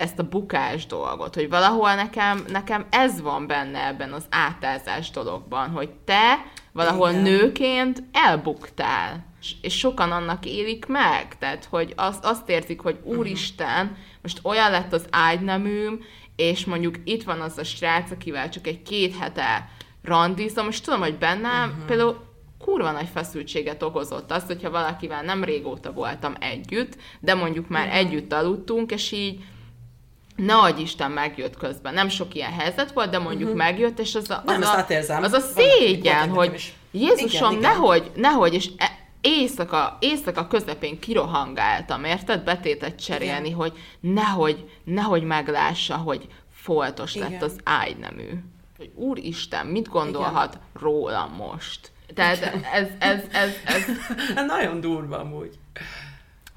ezt 0.00 0.18
a 0.18 0.28
bukás 0.28 0.86
dolgot, 0.86 1.34
hogy 1.34 1.48
valahol 1.48 1.94
nekem, 1.94 2.44
nekem 2.48 2.86
ez 2.90 3.20
van 3.20 3.46
benne 3.46 3.86
ebben 3.86 4.12
az 4.12 4.24
átázás 4.30 5.10
dologban, 5.10 5.70
hogy 5.70 5.90
te 6.04 6.42
valahol 6.72 7.10
Igen. 7.10 7.22
nőként 7.22 8.02
elbuktál, 8.12 9.26
és 9.60 9.78
sokan 9.78 10.12
annak 10.12 10.46
élik 10.46 10.86
meg, 10.86 11.38
tehát 11.38 11.64
hogy 11.64 11.92
azt, 11.96 12.24
azt 12.24 12.48
érzik, 12.48 12.80
hogy 12.80 12.98
mhm. 13.04 13.16
úristen, 13.16 13.96
most 14.22 14.40
olyan 14.42 14.70
lett 14.70 14.92
az 14.92 15.06
ágyneműm, 15.10 16.00
és 16.36 16.64
mondjuk 16.64 16.94
itt 17.04 17.22
van 17.22 17.40
az 17.40 17.58
a 17.58 17.64
srác, 17.64 18.10
akivel 18.10 18.48
csak 18.48 18.66
egy 18.66 18.82
két 18.82 19.16
hete 19.16 19.68
randizom, 20.02 20.68
és 20.68 20.80
tudom, 20.80 21.00
hogy 21.00 21.18
bennem 21.18 21.68
uh-huh. 21.68 21.84
például 21.84 22.28
kurva 22.58 22.90
nagy 22.90 23.08
feszültséget 23.14 23.82
okozott 23.82 24.30
az, 24.30 24.44
hogyha 24.46 24.70
valakivel 24.70 25.22
nem 25.22 25.44
régóta 25.44 25.92
voltam 25.92 26.34
együtt, 26.40 26.96
de 27.20 27.34
mondjuk 27.34 27.68
már 27.68 27.86
uh-huh. 27.86 27.98
együtt 27.98 28.32
aludtunk, 28.32 28.90
és 28.90 29.12
így 29.12 29.44
ne 30.44 30.54
adj 30.54 30.80
Isten 30.80 31.10
megjött 31.10 31.56
közben. 31.56 31.94
Nem 31.94 32.08
sok 32.08 32.34
ilyen 32.34 32.52
helyzet 32.52 32.92
volt, 32.92 33.10
de 33.10 33.18
mondjuk 33.18 33.48
uh-huh. 33.48 33.64
megjött, 33.64 33.98
és 33.98 34.14
az 34.14 34.30
a, 34.30 34.42
az, 34.46 34.58
nem, 34.58 34.62
a, 34.62 35.22
az 35.22 35.32
a 35.32 35.40
szégyen, 35.40 36.28
hogy 36.28 36.74
Jézusom, 36.90 37.50
igen, 37.50 37.70
nehogy, 37.70 38.04
igen. 38.06 38.20
nehogy, 38.20 38.54
és 38.54 38.70
e, 38.76 38.98
éjszaka, 39.20 39.96
éjszaka 40.00 40.46
közepén 40.46 40.98
kirohangáltam, 40.98 42.04
érted? 42.04 42.44
Betétet 42.44 43.02
cserélni, 43.02 43.46
Igen. 43.46 43.58
hogy 43.58 43.72
nehogy, 44.00 44.70
nehogy 44.84 45.22
meglássa, 45.22 45.96
hogy 45.96 46.26
foltos 46.52 47.14
Igen. 47.14 47.30
lett 47.30 47.42
az 47.42 47.58
ágynemű. 47.64 48.28
Hogy 48.76 48.90
úristen, 48.94 49.66
mit 49.66 49.88
gondolhat 49.88 50.54
Igen. 50.54 50.66
rólam 50.82 51.32
most? 51.32 51.90
Tehát 52.14 52.42
ez, 52.42 52.52
ez, 52.72 52.88
ez, 52.98 53.22
ez, 53.32 53.50
ez... 53.64 53.82
Nagyon 54.56 54.80
durva 54.80 55.18
amúgy. 55.18 55.58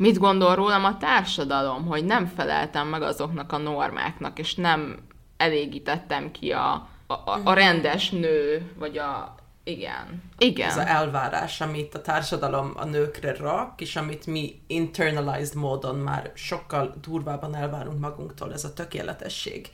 Mit 0.03 0.17
gondol 0.17 0.55
rólam 0.55 0.85
a 0.85 0.97
társadalom, 0.97 1.85
hogy 1.85 2.05
nem 2.05 2.25
feleltem 2.25 2.87
meg 2.87 3.01
azoknak 3.01 3.51
a 3.51 3.57
normáknak, 3.57 4.39
és 4.39 4.55
nem 4.55 4.97
elégítettem 5.37 6.31
ki 6.31 6.51
a, 6.51 6.89
a, 7.07 7.39
a 7.43 7.53
rendes 7.53 8.09
nő, 8.09 8.71
vagy 8.77 8.97
a 8.97 9.35
Igen. 9.63 10.23
Igen. 10.37 10.69
Ez 10.69 10.77
az 10.77 10.85
elvárás, 10.85 11.61
amit 11.61 11.95
a 11.95 12.01
társadalom 12.01 12.71
a 12.75 12.85
nőkre 12.85 13.35
rak, 13.35 13.81
és 13.81 13.95
amit 13.95 14.25
mi 14.25 14.61
internalized 14.67 15.55
módon 15.55 15.95
már 15.95 16.31
sokkal 16.33 16.95
durvában 17.01 17.55
elvárunk 17.55 17.99
magunktól, 17.99 18.53
ez 18.53 18.63
a 18.63 18.73
tökéletesség, 18.73 19.69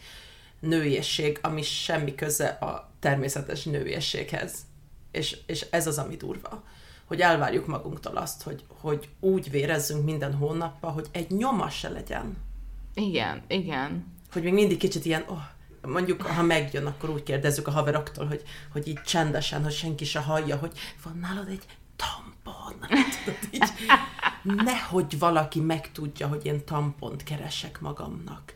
nőiesség, 0.59 1.39
ami 1.41 1.61
semmi 1.61 2.15
köze 2.15 2.47
a 2.47 2.89
természetes 2.99 3.63
nőiességhez. 3.63 4.53
És, 5.11 5.37
és 5.45 5.65
ez 5.69 5.87
az, 5.87 5.97
ami 5.97 6.15
durva. 6.15 6.63
Hogy 7.09 7.19
elvárjuk 7.19 7.67
magunktól 7.67 8.17
azt, 8.17 8.43
hogy, 8.43 8.63
hogy 8.81 9.09
úgy 9.19 9.51
vérezzünk 9.51 10.05
minden 10.05 10.33
hónapban, 10.33 10.91
hogy 10.91 11.07
egy 11.11 11.31
nyoma 11.31 11.69
se 11.69 11.89
legyen. 11.89 12.37
Igen, 12.93 13.41
igen. 13.47 14.05
Hogy 14.31 14.43
még 14.43 14.53
mindig 14.53 14.77
kicsit 14.77 15.05
ilyen, 15.05 15.23
oh, 15.27 15.41
mondjuk, 15.81 16.21
ha 16.21 16.41
megjön, 16.41 16.85
akkor 16.85 17.09
úgy 17.09 17.23
kérdezzük 17.23 17.67
a 17.67 17.71
haveroktól, 17.71 18.25
hogy, 18.25 18.43
hogy 18.71 18.87
így 18.87 19.01
csendesen, 19.01 19.63
hogy 19.63 19.73
senki 19.73 20.05
se 20.05 20.19
hallja, 20.19 20.57
hogy 20.57 20.71
van 21.03 21.17
nálad 21.17 21.47
egy 21.47 21.65
tampon. 21.95 22.79
Tudod, 23.23 23.39
így, 23.51 23.71
nehogy 24.63 25.19
valaki 25.19 25.59
megtudja, 25.59 26.27
hogy 26.27 26.45
én 26.45 26.65
tampont 26.65 27.23
keresek 27.23 27.81
magamnak. 27.81 28.53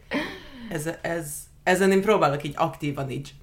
Ez, 0.69 0.89
ez, 1.01 1.33
ezen 1.63 1.91
én 1.91 2.01
próbálok 2.01 2.43
így 2.43 2.55
aktívan 2.57 3.09
így 3.09 3.33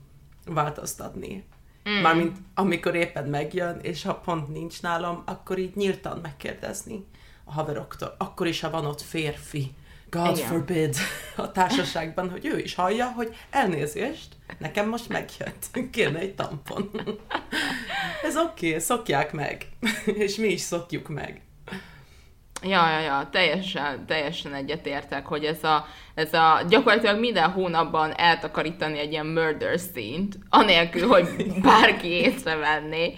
változtatni. 0.45 1.45
Mm. 1.89 2.03
Mármint 2.03 2.37
amikor 2.55 2.95
éppen 2.95 3.29
megjön, 3.29 3.79
és 3.83 4.03
ha 4.03 4.15
pont 4.15 4.49
nincs 4.49 4.83
nálam, 4.83 5.23
akkor 5.27 5.59
így 5.59 5.77
nyíltan 5.77 6.19
megkérdezni 6.23 7.07
a 7.45 7.53
haveroktól. 7.53 8.15
Akkor 8.19 8.47
is, 8.47 8.61
ha 8.61 8.71
van 8.71 8.87
ott 8.87 9.01
férfi, 9.01 9.75
God 10.11 10.37
Igen. 10.37 10.49
forbid 10.49 10.97
a 11.37 11.53
társaságban, 11.53 12.31
hogy 12.31 12.47
ő 12.47 12.59
is 12.59 12.75
hallja, 12.75 13.11
hogy 13.11 13.37
elnézést, 13.51 14.29
nekem 14.59 14.89
most 14.89 15.09
megjött, 15.09 15.91
kérne 15.91 16.19
egy 16.19 16.35
tampon. 16.35 16.91
Ez 18.23 18.37
oké, 18.37 18.69
okay, 18.69 18.81
szokják 18.81 19.33
meg, 19.33 19.69
és 20.05 20.37
mi 20.37 20.49
is 20.49 20.61
szokjuk 20.61 21.09
meg. 21.09 21.43
Ja, 22.63 22.91
ja, 22.91 23.01
ja, 23.01 23.29
teljesen, 23.33 24.07
teljesen 24.07 24.55
egyetértek, 24.55 25.27
hogy 25.27 25.45
ez 25.45 25.65
a, 25.65 25.87
ez 26.15 26.33
a 26.33 26.63
gyakorlatilag 26.69 27.19
minden 27.19 27.51
hónapban 27.51 28.13
eltakarítani 28.17 28.99
egy 28.99 29.13
ilyen 29.13 29.27
murder 29.27 29.79
scene-t, 29.79 30.39
anélkül, 30.49 31.09
hogy 31.09 31.29
bárki 31.63 32.09
észrevenné. 32.09 33.15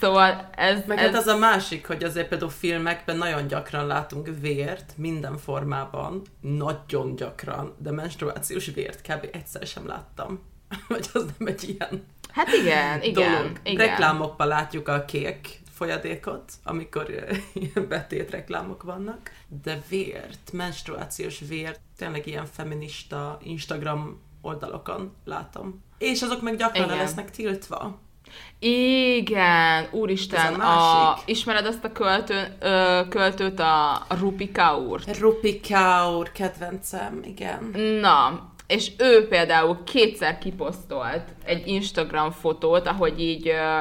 Szóval 0.00 0.48
ez... 0.54 0.80
Meg 0.86 0.98
hát 0.98 1.06
ez... 1.06 1.12
hát 1.12 1.22
az 1.22 1.26
a 1.26 1.36
másik, 1.36 1.86
hogy 1.86 2.04
azért 2.04 2.28
például 2.28 2.50
filmekben 2.50 3.16
nagyon 3.16 3.46
gyakran 3.46 3.86
látunk 3.86 4.28
vért, 4.40 4.92
minden 4.96 5.36
formában, 5.36 6.22
nagyon 6.40 7.16
gyakran, 7.16 7.74
de 7.78 7.90
menstruációs 7.90 8.66
vért 8.66 9.00
kb. 9.00 9.28
egyszer 9.32 9.66
sem 9.66 9.86
láttam. 9.86 10.42
Vagy 10.88 11.06
az 11.12 11.24
nem 11.38 11.48
egy 11.48 11.76
ilyen 11.78 12.04
Hát 12.36 12.48
igen, 12.52 13.02
igen. 13.02 13.32
Dolog. 13.32 13.60
igen. 13.62 13.86
Reklámokban 13.86 14.46
látjuk 14.46 14.88
a 14.88 15.04
kék 15.04 15.60
folyadékot, 15.76 16.52
amikor 16.64 17.06
ilyen 17.54 17.88
betét 17.88 18.30
reklámok 18.30 18.82
vannak, 18.82 19.30
de 19.62 19.82
vért, 19.88 20.52
menstruációs 20.52 21.40
vért, 21.48 21.80
tényleg 21.98 22.26
ilyen 22.26 22.46
feminista 22.46 23.38
Instagram 23.42 24.20
oldalokon 24.40 25.14
látom. 25.24 25.82
És 25.98 26.22
azok 26.22 26.42
meg 26.42 26.56
gyakran 26.56 26.84
Igen. 26.84 26.96
lesznek 26.96 27.30
tiltva. 27.30 27.98
Igen, 28.58 29.88
úristen, 29.90 30.54
a, 30.54 31.10
a, 31.10 31.18
ismered 31.24 31.66
azt 31.66 31.84
a 31.84 31.92
költő, 31.92 32.56
ö, 32.60 33.00
költőt, 33.08 33.60
a, 33.60 33.92
a 33.94 34.16
Rupi 34.18 34.50
Kaur? 34.50 35.00
Rupi 35.18 35.60
Kaur, 35.60 36.32
kedvencem, 36.32 37.20
igen. 37.24 37.64
Na, 38.00 38.50
és 38.66 38.92
ő 38.98 39.28
például 39.28 39.84
kétszer 39.84 40.38
kiposztolt 40.38 41.24
egy 41.44 41.66
Instagram 41.66 42.30
fotót, 42.30 42.86
ahogy 42.86 43.20
így 43.20 43.48
ö, 43.48 43.52
ö, 43.52 43.80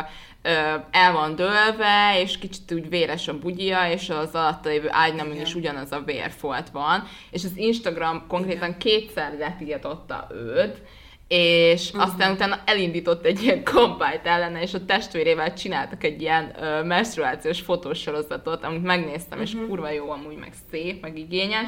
el 0.92 1.14
van 1.14 1.36
dőlve, 1.36 2.22
és 2.22 2.38
kicsit 2.38 2.72
úgy 2.72 2.90
véres 2.90 3.28
a 3.28 3.40
bugyja, 3.40 3.90
és 3.92 4.10
az 4.10 4.36
alatta 4.36 4.70
lévő 4.70 4.88
ágyneműn 4.90 5.42
is 5.42 5.56
ugyanaz 5.56 5.92
a 5.92 6.02
vérfolt 6.06 6.70
van, 6.70 7.04
és 7.32 7.44
az 7.44 7.52
Instagram 7.56 8.26
konkrétan 8.28 8.68
Igen. 8.68 8.80
kétszer 8.80 9.36
letiltotta 9.40 10.28
őt, 10.32 10.82
és 11.28 11.90
uh-huh. 11.90 12.04
aztán 12.04 12.32
utána 12.32 12.60
elindított 12.66 13.26
egy 13.26 13.44
ilyen 13.44 13.64
kampányt 13.64 14.26
ellene, 14.26 14.62
és 14.62 14.74
a 14.74 14.86
testvérével 14.86 15.54
csináltak 15.54 16.04
egy 16.04 16.22
ilyen 16.22 16.56
uh, 16.60 16.86
menstruációs 16.86 17.62
fotósorozatot, 17.62 18.64
amit 18.64 18.84
megnéztem, 18.84 19.40
uh-huh. 19.40 19.54
és 19.54 19.56
mhm. 19.56 19.68
kurva 19.68 19.90
jó 19.90 20.10
amúgy, 20.10 20.38
meg 20.38 20.54
szép, 20.72 21.02
meg 21.02 21.18
igényes, 21.18 21.68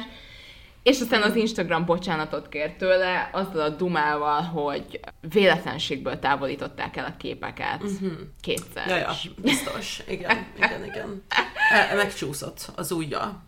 és 0.82 1.00
aztán 1.00 1.22
az 1.22 1.36
Instagram 1.36 1.84
bocsánatot 1.84 2.48
kért 2.48 2.78
tőle, 2.78 3.30
azzal 3.32 3.60
a 3.60 3.68
dumával, 3.68 4.42
hogy 4.42 5.00
véletlenségből 5.20 6.18
távolították 6.18 6.96
el 6.96 7.04
a 7.04 7.16
képeket. 7.18 7.82
Uh-huh. 7.82 8.12
Kétszer. 8.40 8.88
Ja, 8.88 8.96
ja, 8.96 9.12
biztos. 9.36 10.02
Igen, 10.08 10.46
igen, 10.56 10.84
igen. 10.84 11.22
E, 11.70 11.94
megcsúszott 11.94 12.72
az 12.76 12.92
ujja. 12.92 13.42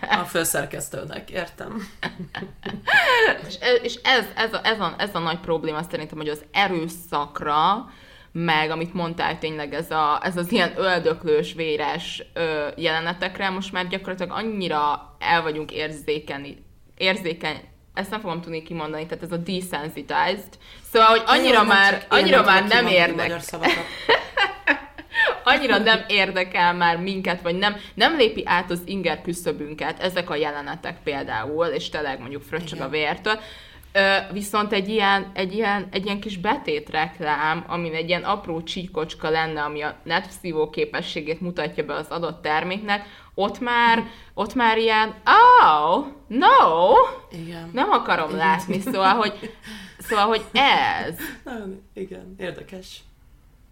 a 0.00 0.24
főszerkesztőnek, 0.24 1.30
értem. 1.30 1.88
és 3.48 3.54
és 3.82 3.94
ez, 4.02 4.24
ez, 4.36 4.52
a, 4.52 4.60
ez, 4.62 4.80
a, 4.80 4.94
ez 4.98 5.14
a 5.14 5.18
nagy 5.18 5.38
probléma 5.38 5.82
szerintem, 5.82 6.18
hogy 6.18 6.28
az 6.28 6.44
erőszakra, 6.52 7.88
meg 8.44 8.70
amit 8.70 8.94
mondtál 8.94 9.38
tényleg 9.38 9.74
ez, 9.74 9.90
a, 9.90 10.20
ez 10.22 10.36
az 10.36 10.52
ilyen 10.52 10.72
öldöklős, 10.76 11.52
véres 11.52 12.22
ö, 12.32 12.66
jelenetekre, 12.76 13.50
most 13.50 13.72
már 13.72 13.88
gyakorlatilag 13.88 14.32
annyira 14.38 15.16
el 15.18 15.42
vagyunk 15.42 15.72
érzékeni, 15.72 16.64
érzékeny, 16.96 17.60
ezt 17.94 18.10
nem 18.10 18.20
fogom 18.20 18.40
tudni 18.40 18.62
kimondani, 18.62 19.06
tehát 19.06 19.22
ez 19.24 19.32
a 19.32 19.36
desensitized. 19.36 20.58
Szóval, 20.92 21.08
hogy 21.08 21.22
annyira 21.26 21.62
Jó, 21.62 21.68
már, 21.68 22.06
annyira 22.08 22.42
már 22.42 22.66
nem 22.66 22.86
érdek. 22.86 23.32
annyira 25.44 25.78
nem 25.78 26.04
érdekel 26.08 26.74
már 26.74 26.96
minket, 26.96 27.42
vagy 27.42 27.54
nem, 27.54 27.76
nem 27.94 28.16
lépi 28.16 28.42
át 28.44 28.70
az 28.70 28.82
inger 28.84 29.22
küszöbünket, 29.22 30.00
ezek 30.00 30.30
a 30.30 30.34
jelenetek 30.34 30.96
például, 31.04 31.66
és 31.66 31.88
tényleg 31.88 32.20
mondjuk 32.20 32.42
fröccsög 32.42 32.80
a 32.80 32.88
vértől, 32.88 33.40
viszont 34.32 34.72
egy 34.72 34.88
ilyen, 34.88 35.30
egy, 35.34 35.54
ilyen, 35.54 35.88
egy 35.90 36.04
ilyen 36.04 36.20
kis 36.20 36.38
betétreklám, 36.38 37.64
amin 37.66 37.94
egy 37.94 38.08
ilyen 38.08 38.22
apró 38.22 38.62
csíkocska 38.62 39.30
lenne, 39.30 39.62
ami 39.62 39.82
a 39.82 39.96
netszívó 40.02 40.70
képességét 40.70 41.40
mutatja 41.40 41.84
be 41.84 41.94
az 41.94 42.08
adott 42.08 42.42
terméknek, 42.42 43.06
ott 43.34 43.60
már, 43.60 44.04
ott 44.34 44.54
már 44.54 44.78
ilyen, 44.78 45.14
oh, 45.24 46.06
no, 46.26 46.92
igen. 47.30 47.70
nem 47.72 47.90
akarom 47.90 48.28
igen. 48.28 48.38
látni, 48.38 48.80
szóval, 48.80 49.14
hogy, 49.14 49.54
szóval, 49.98 50.26
hogy 50.26 50.44
ez. 50.52 51.18
igen, 51.94 52.34
érdekes. 52.38 53.00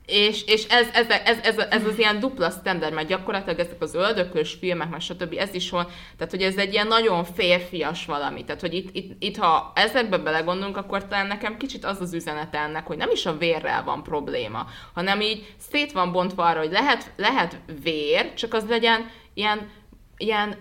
És, 0.06 0.44
és 0.44 0.64
ez, 0.64 0.86
ez, 0.92 1.06
ez, 1.08 1.38
ez, 1.42 1.58
ez, 1.58 1.86
az 1.86 1.98
ilyen 1.98 2.20
dupla 2.20 2.50
standard, 2.50 2.94
mert 2.94 3.08
gyakorlatilag 3.08 3.58
ezek 3.58 3.82
az 3.82 3.94
öldökös 3.94 4.56
filmek, 4.60 4.90
meg 4.90 5.00
stb. 5.00 5.34
ez 5.38 5.54
is 5.54 5.70
van, 5.70 5.86
tehát 6.16 6.32
hogy 6.32 6.42
ez 6.42 6.56
egy 6.56 6.72
ilyen 6.72 6.86
nagyon 6.86 7.24
férfias 7.24 8.04
valami, 8.04 8.44
tehát 8.44 8.60
hogy 8.60 8.74
itt, 8.74 8.88
itt, 8.92 9.22
itt 9.22 9.36
ha 9.36 9.72
ezekbe 9.74 10.18
belegondolunk, 10.18 10.76
akkor 10.76 11.06
talán 11.06 11.26
nekem 11.26 11.56
kicsit 11.56 11.84
az 11.84 12.00
az 12.00 12.12
üzenet 12.12 12.54
ennek, 12.54 12.86
hogy 12.86 12.96
nem 12.96 13.10
is 13.10 13.26
a 13.26 13.36
vérrel 13.36 13.84
van 13.84 14.02
probléma, 14.02 14.66
hanem 14.94 15.20
így 15.20 15.54
szét 15.70 15.92
van 15.92 16.12
bontva 16.12 16.44
arra, 16.44 16.58
hogy 16.58 16.72
lehet, 16.72 17.12
lehet 17.16 17.60
vér, 17.82 18.34
csak 18.34 18.54
az 18.54 18.64
legyen 18.68 19.10
ilyen, 19.34 19.70
ilyen 20.16 20.56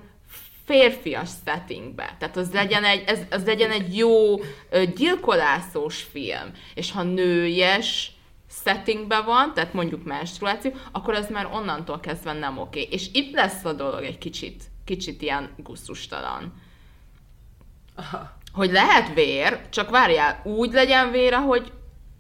férfias 0.66 1.30
settingbe. 1.46 2.16
Tehát 2.20 2.38
az 2.38 2.54
legyen 2.54 2.84
egy, 2.84 3.04
ez, 3.06 3.20
az 3.32 3.46
legyen 3.46 3.72
egy 3.72 3.98
jó 3.98 4.40
gyilkolászós 4.96 6.02
film. 6.12 6.52
És 6.74 6.92
ha 6.92 7.04
nőjes, 7.04 8.12
settingben 8.62 9.26
van, 9.26 9.54
tehát 9.54 9.74
mondjuk 9.74 10.04
menstruáció, 10.04 10.72
akkor 10.92 11.14
ez 11.14 11.30
már 11.30 11.46
onnantól 11.46 12.00
kezdve 12.00 12.34
nem 12.34 12.58
oké. 12.58 12.82
És 12.82 13.10
itt 13.14 13.34
lesz 13.34 13.66
a 13.66 13.74
dolog 13.74 14.04
egy 14.04 14.18
kicsit, 14.18 14.64
kicsit 14.86 15.22
ilyen 15.22 15.50
gusztustalan. 15.58 16.54
Aha. 17.96 18.32
Hogy 18.54 18.72
lehet 18.72 19.14
vér, 19.14 19.70
csak 19.70 19.90
várjál, 19.90 20.42
úgy 20.44 20.72
legyen 20.72 21.12
vér, 21.12 21.34
ahogy, 21.34 21.72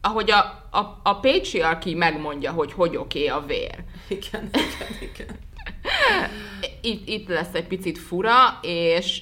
ahogy 0.01 0.31
a, 0.31 0.39
a, 0.71 0.99
a 1.03 1.19
patriarchy 1.19 1.93
megmondja, 1.93 2.51
hogy 2.51 2.73
hogy 2.73 2.95
oké 2.95 3.27
a 3.27 3.45
vér. 3.45 3.83
Igen, 4.07 4.49
igen, 4.53 5.11
igen. 5.11 5.39
Itt, 6.81 7.07
itt 7.07 7.27
lesz 7.27 7.53
egy 7.53 7.67
picit 7.67 7.97
fura, 7.97 8.59
és 8.61 9.21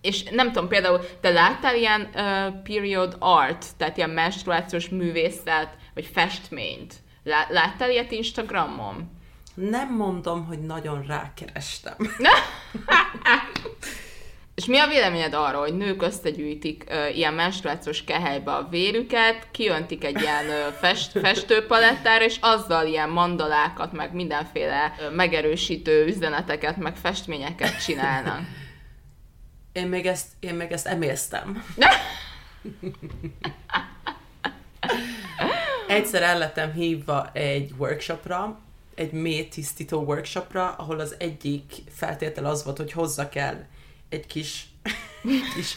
és 0.00 0.22
nem 0.22 0.52
tudom, 0.52 0.68
például 0.68 1.00
te 1.20 1.30
láttál 1.30 1.76
ilyen 1.76 2.00
uh, 2.00 2.62
period 2.62 3.16
art, 3.18 3.66
tehát 3.76 3.96
ilyen 3.96 4.10
menstruációs 4.10 4.88
művészet, 4.88 5.76
vagy 5.94 6.10
festményt? 6.12 6.94
Láttál 7.48 7.90
ilyet 7.90 8.12
Instagramon? 8.12 9.10
Nem 9.54 9.94
mondom, 9.94 10.46
hogy 10.46 10.58
nagyon 10.58 11.04
rákerestem. 11.06 11.96
És 14.54 14.64
mi 14.64 14.78
a 14.78 14.86
véleményed 14.86 15.34
arról, 15.34 15.60
hogy 15.60 15.76
nők 15.76 16.02
összegyűjtik 16.02 16.84
uh, 16.88 17.16
ilyen 17.16 17.34
menstruációs 17.34 18.04
kehelybe 18.04 18.52
a 18.52 18.68
vérüket, 18.70 19.46
kiöntik 19.50 20.04
egy 20.04 20.20
ilyen 20.20 20.46
uh, 20.46 20.72
fest, 20.72 21.10
festőpalettára, 21.24 22.24
és 22.24 22.36
azzal 22.40 22.86
ilyen 22.86 23.08
mandalákat, 23.08 23.92
meg 23.92 24.12
mindenféle 24.12 24.94
uh, 24.98 25.14
megerősítő 25.14 26.06
üzeneteket, 26.06 26.76
meg 26.76 26.96
festményeket 26.96 27.84
csinálnak? 27.84 28.40
Én 29.72 29.86
még 29.86 30.06
ezt, 30.06 30.26
én 30.40 30.54
még 30.54 30.70
ezt 30.70 30.86
emésztem. 30.86 31.64
Egyszer 35.86 36.22
el 36.22 36.38
lettem 36.38 36.72
hívva 36.72 37.30
egy 37.32 37.72
workshopra, 37.78 38.58
egy 38.94 39.12
mély 39.12 39.48
tisztító 39.48 40.02
workshopra, 40.02 40.70
ahol 40.70 41.00
az 41.00 41.14
egyik 41.18 41.72
feltétel 41.94 42.44
az 42.44 42.64
volt, 42.64 42.76
hogy 42.76 42.92
hozzak 42.92 43.34
el 43.34 43.66
egy 44.08 44.26
kis, 44.26 44.66
kis 45.54 45.76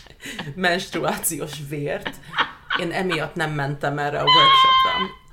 menstruációs 0.55 1.53
vért. 1.69 2.09
Én 2.79 2.91
emiatt 2.91 3.35
nem 3.35 3.51
mentem 3.51 3.99
erre 3.99 4.19
a 4.19 4.23
workshopra. 4.23 5.25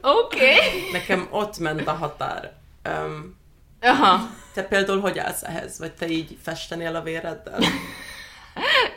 Oké. 0.00 0.54
Okay. 0.54 0.90
Nekem 0.92 1.28
ott 1.30 1.58
ment 1.58 1.86
a 1.86 1.92
határ. 1.92 2.52
Um, 2.88 3.36
Aha. 3.80 4.30
Te 4.52 4.62
például 4.62 5.00
hogy 5.00 5.18
állsz 5.18 5.42
ehhez? 5.42 5.78
Vagy 5.78 5.92
te 5.92 6.08
így 6.08 6.38
festenél 6.42 6.96
a 6.96 7.02
véreddel? 7.02 7.60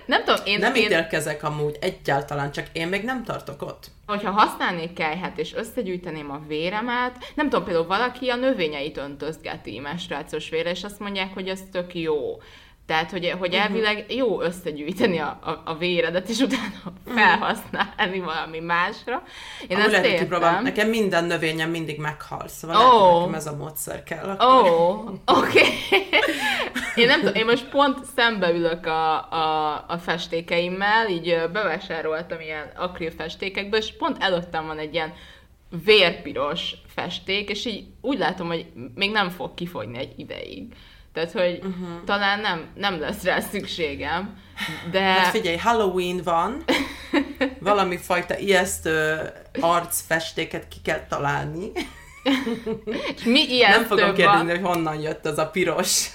Nem 0.07 0.23
tudom, 0.23 0.45
én... 0.45 0.59
Nem 0.59 0.75
én... 0.75 0.83
ítélkezek 0.83 1.43
amúgy 1.43 1.77
egyáltalán, 1.81 2.51
csak 2.51 2.67
én 2.71 2.87
még 2.87 3.03
nem 3.03 3.23
tartok 3.23 3.61
ott. 3.61 3.85
Hogyha 4.05 4.31
használnék 4.31 4.93
kelyhet, 4.93 5.37
és 5.37 5.53
összegyűjteném 5.53 6.31
a 6.31 6.41
véremet, 6.47 7.31
nem 7.35 7.49
tudom, 7.49 7.65
például 7.65 7.87
valaki 7.87 8.29
a 8.29 8.35
növényeit 8.35 8.97
öntözgeti 8.97 9.79
menstruációs 9.79 10.49
vére, 10.49 10.69
és 10.69 10.83
azt 10.83 10.99
mondják, 10.99 11.33
hogy 11.33 11.47
ez 11.47 11.59
tök 11.71 11.95
jó. 11.95 12.41
Tehát, 12.87 13.11
hogy, 13.11 13.35
hogy 13.39 13.53
uh-huh. 13.53 13.63
elvileg 13.63 14.05
jó 14.13 14.41
összegyűjteni 14.41 15.17
a, 15.17 15.39
a, 15.41 15.61
a 15.65 15.77
véredet, 15.77 16.29
és 16.29 16.39
utána 16.39 16.63
uh-huh. 16.85 17.21
felhasználni 17.21 18.19
valami 18.19 18.59
másra. 18.59 19.23
Én 19.67 19.77
Amúgy 19.77 19.93
ezt 19.93 20.03
lehet, 20.03 20.21
értem. 20.21 20.63
Nekem 20.63 20.89
minden 20.89 21.25
növényem 21.25 21.69
mindig 21.69 21.99
meghal, 21.99 22.47
szóval 22.47 22.75
oh. 22.75 23.01
lehet, 23.01 23.19
nekem 23.19 23.33
ez 23.33 23.47
a 23.47 23.55
módszer 23.55 24.03
kell. 24.03 24.29
Ó, 24.29 24.45
oh, 24.45 25.09
oké. 25.09 25.19
Okay. 25.25 26.07
én 26.95 27.07
nem 27.07 27.19
tudom, 27.19 27.35
én 27.35 27.45
most 27.45 27.69
pont 27.69 28.05
szembeülök 28.15 28.85
a, 28.85 29.31
a, 29.31 29.85
a 29.87 29.97
festékeimmel, 29.97 31.09
így 31.09 31.41
bevásároltam 31.51 32.39
ilyen 32.39 32.71
akril 32.75 33.11
festékekből, 33.11 33.79
és 33.79 33.93
pont 33.97 34.23
előttem 34.23 34.65
van 34.67 34.77
egy 34.77 34.93
ilyen 34.93 35.13
vérpiros 35.85 36.73
festék, 36.87 37.49
és 37.49 37.65
így 37.65 37.85
úgy 38.01 38.17
látom, 38.17 38.47
hogy 38.47 38.65
még 38.95 39.11
nem 39.11 39.29
fog 39.29 39.53
kifogyni 39.53 39.97
egy 39.97 40.13
ideig. 40.15 40.73
Tehát, 41.17 41.31
hogy 41.31 41.57
uh-huh. 41.57 42.03
talán 42.05 42.39
nem, 42.39 42.65
nem 42.75 42.99
lesz 42.99 43.23
rá 43.23 43.39
szükségem, 43.39 44.37
de... 44.91 45.01
Hát 45.01 45.31
figyelj, 45.31 45.57
Halloween 45.57 46.21
van, 46.23 46.63
valami 47.59 47.97
fajta 47.97 48.37
ijesztő 48.37 49.19
arcfestéket 49.59 50.67
ki 50.67 50.77
kell 50.83 51.05
találni. 51.09 51.71
És 53.15 53.23
mi 53.23 53.53
ijesztő 53.53 53.77
Nem 53.77 53.87
fogom 53.87 54.13
kérdezni, 54.13 54.49
hogy 54.49 54.61
honnan 54.61 55.01
jött 55.01 55.25
az 55.25 55.37
a 55.37 55.47
piros. 55.47 56.09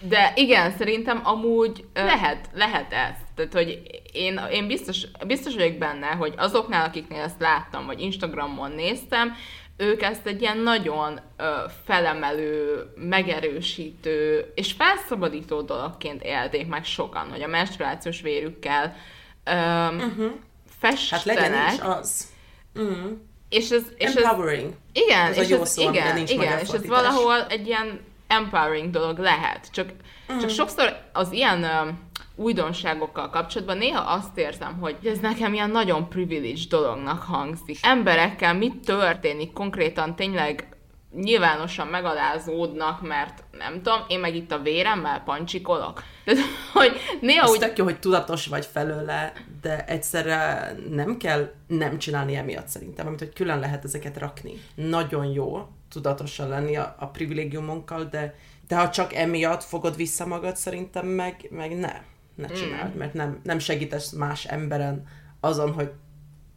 De 0.00 0.32
igen, 0.34 0.74
szerintem 0.78 1.20
amúgy 1.24 1.84
lehet, 1.94 2.48
lehet 2.54 2.92
ez. 2.92 3.14
Tehát, 3.34 3.52
hogy 3.52 3.80
én, 4.12 4.40
én 4.50 4.66
biztos, 4.66 5.06
biztos 5.26 5.54
vagyok 5.54 5.78
benne, 5.78 6.06
hogy 6.06 6.34
azoknál, 6.36 6.86
akiknél 6.86 7.22
ezt 7.22 7.40
láttam, 7.40 7.86
vagy 7.86 8.00
Instagramon 8.00 8.70
néztem, 8.70 9.36
ők 9.76 10.02
ezt 10.02 10.26
egy 10.26 10.40
ilyen 10.40 10.58
nagyon 10.58 11.20
ö, 11.36 11.44
felemelő, 11.84 12.82
megerősítő 12.94 14.52
és 14.54 14.72
felszabadító 14.72 15.60
dologként 15.62 16.22
élték 16.22 16.66
meg 16.66 16.84
sokan, 16.84 17.30
hogy 17.30 17.42
a 17.42 17.46
menstruációs 17.46 18.20
vérükkel 18.20 18.96
ö, 19.44 19.50
uh-huh. 19.50 20.32
festenek. 20.78 21.38
Hát 21.38 21.50
legyen 21.50 21.74
is 21.74 21.80
az. 21.80 22.26
Uh-huh. 22.74 23.10
És 23.48 23.70
ez, 23.70 23.82
és 23.96 24.14
empowering. 24.14 24.66
Ez, 24.92 25.02
igen, 25.02 25.26
ez 25.26 25.36
és 25.36 25.50
ez, 25.50 25.70
szó, 25.70 25.90
igen, 25.90 26.16
igen, 26.16 26.58
és 26.58 26.68
ez 26.68 26.86
valahol 26.86 27.46
egy 27.48 27.66
ilyen 27.66 28.00
empowering 28.26 28.90
dolog 28.90 29.18
lehet. 29.18 29.70
Csak, 29.72 29.88
uh-huh. 30.22 30.40
csak 30.40 30.50
sokszor 30.50 30.96
az 31.12 31.32
ilyen 31.32 31.62
ö, 31.62 31.88
újdonságokkal 32.36 33.30
kapcsolatban 33.30 33.78
néha 33.78 34.00
azt 34.00 34.38
érzem, 34.38 34.78
hogy 34.80 34.96
ez 35.04 35.18
nekem 35.18 35.54
ilyen 35.54 35.70
nagyon 35.70 36.08
privilege 36.08 36.60
dolognak 36.68 37.22
hangzik. 37.22 37.78
Emberekkel 37.82 38.54
mit 38.54 38.80
történik 38.84 39.52
konkrétan 39.52 40.16
tényleg 40.16 40.76
nyilvánosan 41.14 41.86
megalázódnak, 41.86 43.02
mert 43.02 43.44
nem 43.52 43.82
tudom, 43.82 44.04
én 44.08 44.20
meg 44.20 44.34
itt 44.34 44.52
a 44.52 44.58
véremmel 44.58 45.22
pancsikolok. 45.24 46.02
De, 46.24 46.32
hogy 46.72 47.00
néha 47.20 47.44
Ez 47.44 47.50
úgy... 47.50 47.58
tök 47.58 47.78
jó, 47.78 47.84
hogy 47.84 47.98
tudatos 47.98 48.46
vagy 48.46 48.66
felőle, 48.66 49.32
de 49.60 49.84
egyszerre 49.84 50.72
nem 50.90 51.16
kell 51.16 51.52
nem 51.66 51.98
csinálni 51.98 52.36
emiatt 52.36 52.68
szerintem, 52.68 53.06
amit 53.06 53.18
hogy 53.18 53.32
külön 53.32 53.58
lehet 53.58 53.84
ezeket 53.84 54.18
rakni. 54.18 54.52
Nagyon 54.74 55.26
jó 55.26 55.68
tudatosan 55.88 56.48
lenni 56.48 56.76
a, 56.76 56.94
a 56.98 57.06
privilégiumunkkal, 57.06 58.04
de, 58.04 58.34
de 58.68 58.76
ha 58.76 58.90
csak 58.90 59.14
emiatt 59.14 59.62
fogod 59.62 59.96
vissza 59.96 60.26
magad, 60.26 60.56
szerintem 60.56 61.06
meg, 61.06 61.46
meg 61.50 61.78
ne 61.78 62.02
ne 62.36 62.48
csináld, 62.48 62.94
mm. 62.94 62.98
mert 62.98 63.14
nem, 63.14 63.40
nem 63.42 63.58
segítesz 63.58 64.10
más 64.10 64.44
emberen 64.44 65.06
azon, 65.40 65.72
hogy 65.72 65.90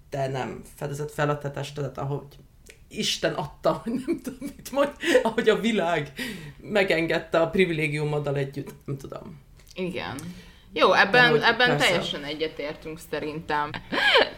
te 0.10 0.28
nem 0.28 0.62
fedezed 0.76 1.10
fel 1.10 1.30
a 1.30 1.38
te 1.38 1.52
testedet, 1.52 1.98
ahogy 1.98 2.26
Isten 2.88 3.34
adta, 3.34 3.82
hogy 3.84 3.94
nem 4.06 4.20
tudom 4.22 4.40
mit 4.40 4.72
mondj, 4.72 4.92
ahogy 5.24 5.50
a 5.50 5.60
világ 5.60 6.12
megengedte 6.62 7.40
a 7.40 7.50
privilégiumoddal 7.50 8.36
együtt, 8.36 8.74
nem 8.86 8.98
tudom. 8.98 9.40
Igen. 9.74 10.16
Jó, 10.74 10.94
ebben, 10.94 11.44
ebben 11.44 11.78
teljesen 11.78 12.24
egyetértünk 12.24 13.00
szerintem. 13.12 13.70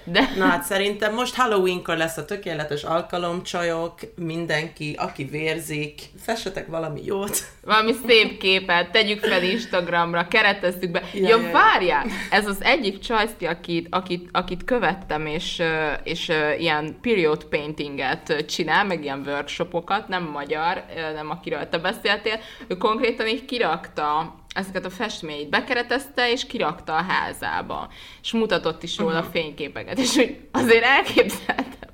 De... 0.04 0.30
Na 0.38 0.46
hát 0.46 0.64
szerintem 0.64 1.14
most 1.14 1.36
Halloweenkor 1.36 1.98
lesz 1.98 2.18
a 2.18 2.26
tökéletes 2.26 2.84
alkalom, 2.84 3.44
csajok, 3.44 3.94
mindenki, 4.16 4.96
aki 4.98 5.24
vérzik, 5.24 6.02
fessetek 6.24 6.68
valami 6.68 7.02
jót. 7.06 7.38
Valami 7.66 7.94
szép 8.08 8.38
képet, 8.38 8.92
tegyük 8.92 9.20
fel 9.20 9.44
Instagramra, 9.44 10.28
keretezzük 10.28 10.92
be. 10.92 11.04
Ja, 11.14 11.28
ja, 11.28 11.52
várjál! 11.52 12.06
Ez 12.30 12.48
az 12.48 12.64
egyik 12.64 13.00
csajszti, 13.00 13.46
akit, 13.46 13.88
akit, 13.90 14.30
akit 14.32 14.64
követtem, 14.64 15.26
és, 15.26 15.62
és 16.04 16.32
ilyen 16.58 16.98
period 17.02 17.44
paintinget 17.46 18.46
csinál, 18.48 18.86
meg 18.86 19.04
ilyen 19.04 19.24
workshopokat, 19.26 20.08
nem 20.08 20.24
magyar, 20.24 20.84
nem 21.16 21.30
akiről 21.30 21.70
te 21.70 21.78
beszéltél, 21.78 22.40
ő 22.68 22.78
konkrétan 22.78 23.28
így 23.28 23.46
kirakta 23.46 24.40
ezeket 24.54 24.86
a 24.86 24.90
festményeit 24.90 25.50
bekeretezte, 25.50 26.32
és 26.32 26.46
kirakta 26.46 26.96
a 26.96 27.02
házába. 27.02 27.90
És 28.22 28.32
mutatott 28.32 28.84
is 28.84 28.98
róla 28.98 29.20
uh-huh. 29.20 29.32
fényképeket. 29.32 30.00
És 30.00 30.16
hogy 30.16 30.40
azért 30.52 30.84
elképzeltem 30.84 31.90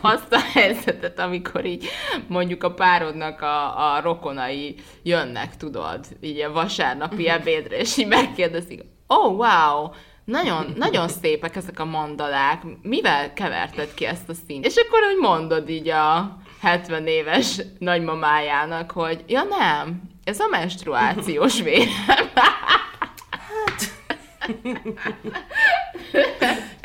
azt 0.00 0.32
a 0.32 0.40
helyzetet, 0.52 1.18
amikor 1.18 1.64
így 1.64 1.88
mondjuk 2.28 2.62
a 2.62 2.74
párodnak 2.74 3.40
a, 3.40 3.94
a 3.94 4.00
rokonai 4.00 4.74
jönnek, 5.02 5.56
tudod, 5.56 6.04
így 6.20 6.40
a 6.40 6.52
vasárnapi 6.52 7.22
uh-huh. 7.22 7.32
ebédre, 7.32 7.76
és 7.76 7.96
így 7.96 8.06
megkérdezik, 8.06 8.84
oh, 9.06 9.36
wow, 9.36 9.90
nagyon, 10.24 10.72
nagyon 10.76 11.08
szépek 11.08 11.56
ezek 11.56 11.80
a 11.80 11.84
mandalák, 11.84 12.62
mivel 12.82 13.32
keverted 13.32 13.94
ki 13.94 14.04
ezt 14.04 14.28
a 14.28 14.34
színt? 14.46 14.66
És 14.66 14.76
akkor 14.76 14.98
úgy 15.14 15.20
mondod 15.20 15.68
így 15.68 15.88
a 15.88 16.36
70 16.60 17.06
éves 17.06 17.60
nagymamájának, 17.78 18.90
hogy 18.90 19.24
ja 19.26 19.42
nem, 19.42 20.02
ez 20.26 20.40
a 20.40 20.46
menstruációs 20.50 21.62
vérem. 21.62 21.88
hát... 22.34 23.94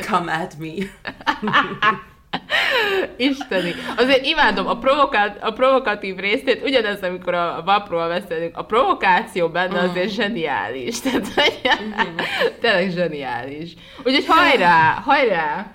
Come 0.10 0.34
at 0.34 0.54
me. 0.58 0.74
Isteni. 3.18 3.74
Azért 3.98 4.26
imádom 4.26 4.68
a, 4.68 4.78
provokát, 4.78 5.44
a 5.44 5.52
provokatív 5.52 6.16
részét, 6.16 6.64
ugyanez, 6.64 7.04
amikor 7.04 7.34
a 7.34 7.62
vapról 7.66 8.08
beszélünk, 8.08 8.58
a 8.58 8.66
provokáció 8.66 9.50
benne 9.50 9.74
uh-huh. 9.74 9.90
azért 9.90 10.10
zseniális. 10.10 11.00
Tehát, 11.00 11.28
uh-huh. 11.28 12.26
tényleg 12.60 12.92
zseniális. 12.92 13.74
Úgyhogy 14.04 14.26
hajrá, 14.28 15.02
hajrá! 15.06 15.72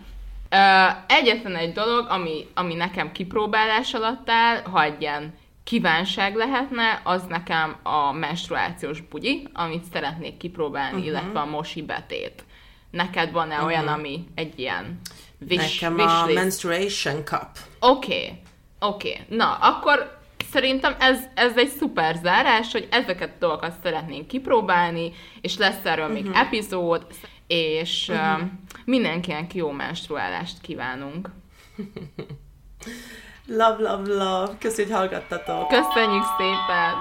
Uh, 0.51 0.97
egyetlen 1.09 1.57
egy 1.57 1.73
dolog, 1.73 2.07
ami, 2.09 2.47
ami 2.55 2.75
nekem 2.75 3.13
kipróbálás 3.13 3.95
alatt 3.95 4.31
áll, 4.31 4.63
ha 4.71 4.83
egy 4.83 5.01
ilyen 5.01 5.35
kívánság 5.67 6.35
lehetne, 6.35 7.01
az 7.05 7.23
nekem 7.29 7.77
a 7.83 8.13
menstruációs 8.13 9.01
bugyi, 9.01 9.49
amit 9.53 9.85
szeretnék 9.93 10.37
kipróbálni, 10.37 10.97
uh-huh. 10.97 11.07
illetve 11.07 11.41
a 11.41 11.45
mosi 11.45 11.83
betét. 11.83 12.45
Neked 12.91 13.33
van-e 13.33 13.55
uh-huh. 13.55 13.67
olyan, 13.67 13.89
ami 13.89 14.25
egy 14.35 14.59
ilyen 14.59 15.01
wish, 15.49 15.83
Nekem 15.83 15.95
wish 15.97 16.23
a 16.23 16.27
list? 16.27 16.39
menstruation 16.39 17.25
cup. 17.25 17.49
Oké, 17.81 18.15
okay. 18.15 18.41
oké. 18.79 19.09
Okay. 19.11 19.37
Na, 19.39 19.55
akkor 19.55 20.19
szerintem 20.51 20.97
ez, 20.99 21.19
ez 21.35 21.57
egy 21.57 21.69
szuper 21.69 22.15
zárás, 22.23 22.73
hogy 22.73 22.89
ezeket 22.91 23.31
a 23.35 23.39
dolgokat 23.39 23.75
szeretnénk 23.83 24.27
kipróbálni, 24.27 25.13
és 25.41 25.57
lesz 25.57 25.85
erről 25.85 26.09
uh-huh. 26.09 26.23
még 26.23 26.33
epizód, 26.35 27.07
és 27.47 28.09
uh-huh. 28.09 28.43
uh, 28.43 28.49
mindenkinek 28.85 29.55
jó 29.55 29.71
menstruálást 29.71 30.61
kívánunk. 30.61 31.31
Love, 33.49 33.77
love, 33.79 34.15
love. 34.15 34.57
Köszönjük, 34.59 34.97
hogy 34.97 35.09
hallgattatok. 35.09 35.69
Köszönjük 35.69 36.25
szépen. 36.39 36.95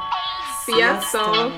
Sziasztok! 0.65 1.33
Sziasztok. 1.33 1.51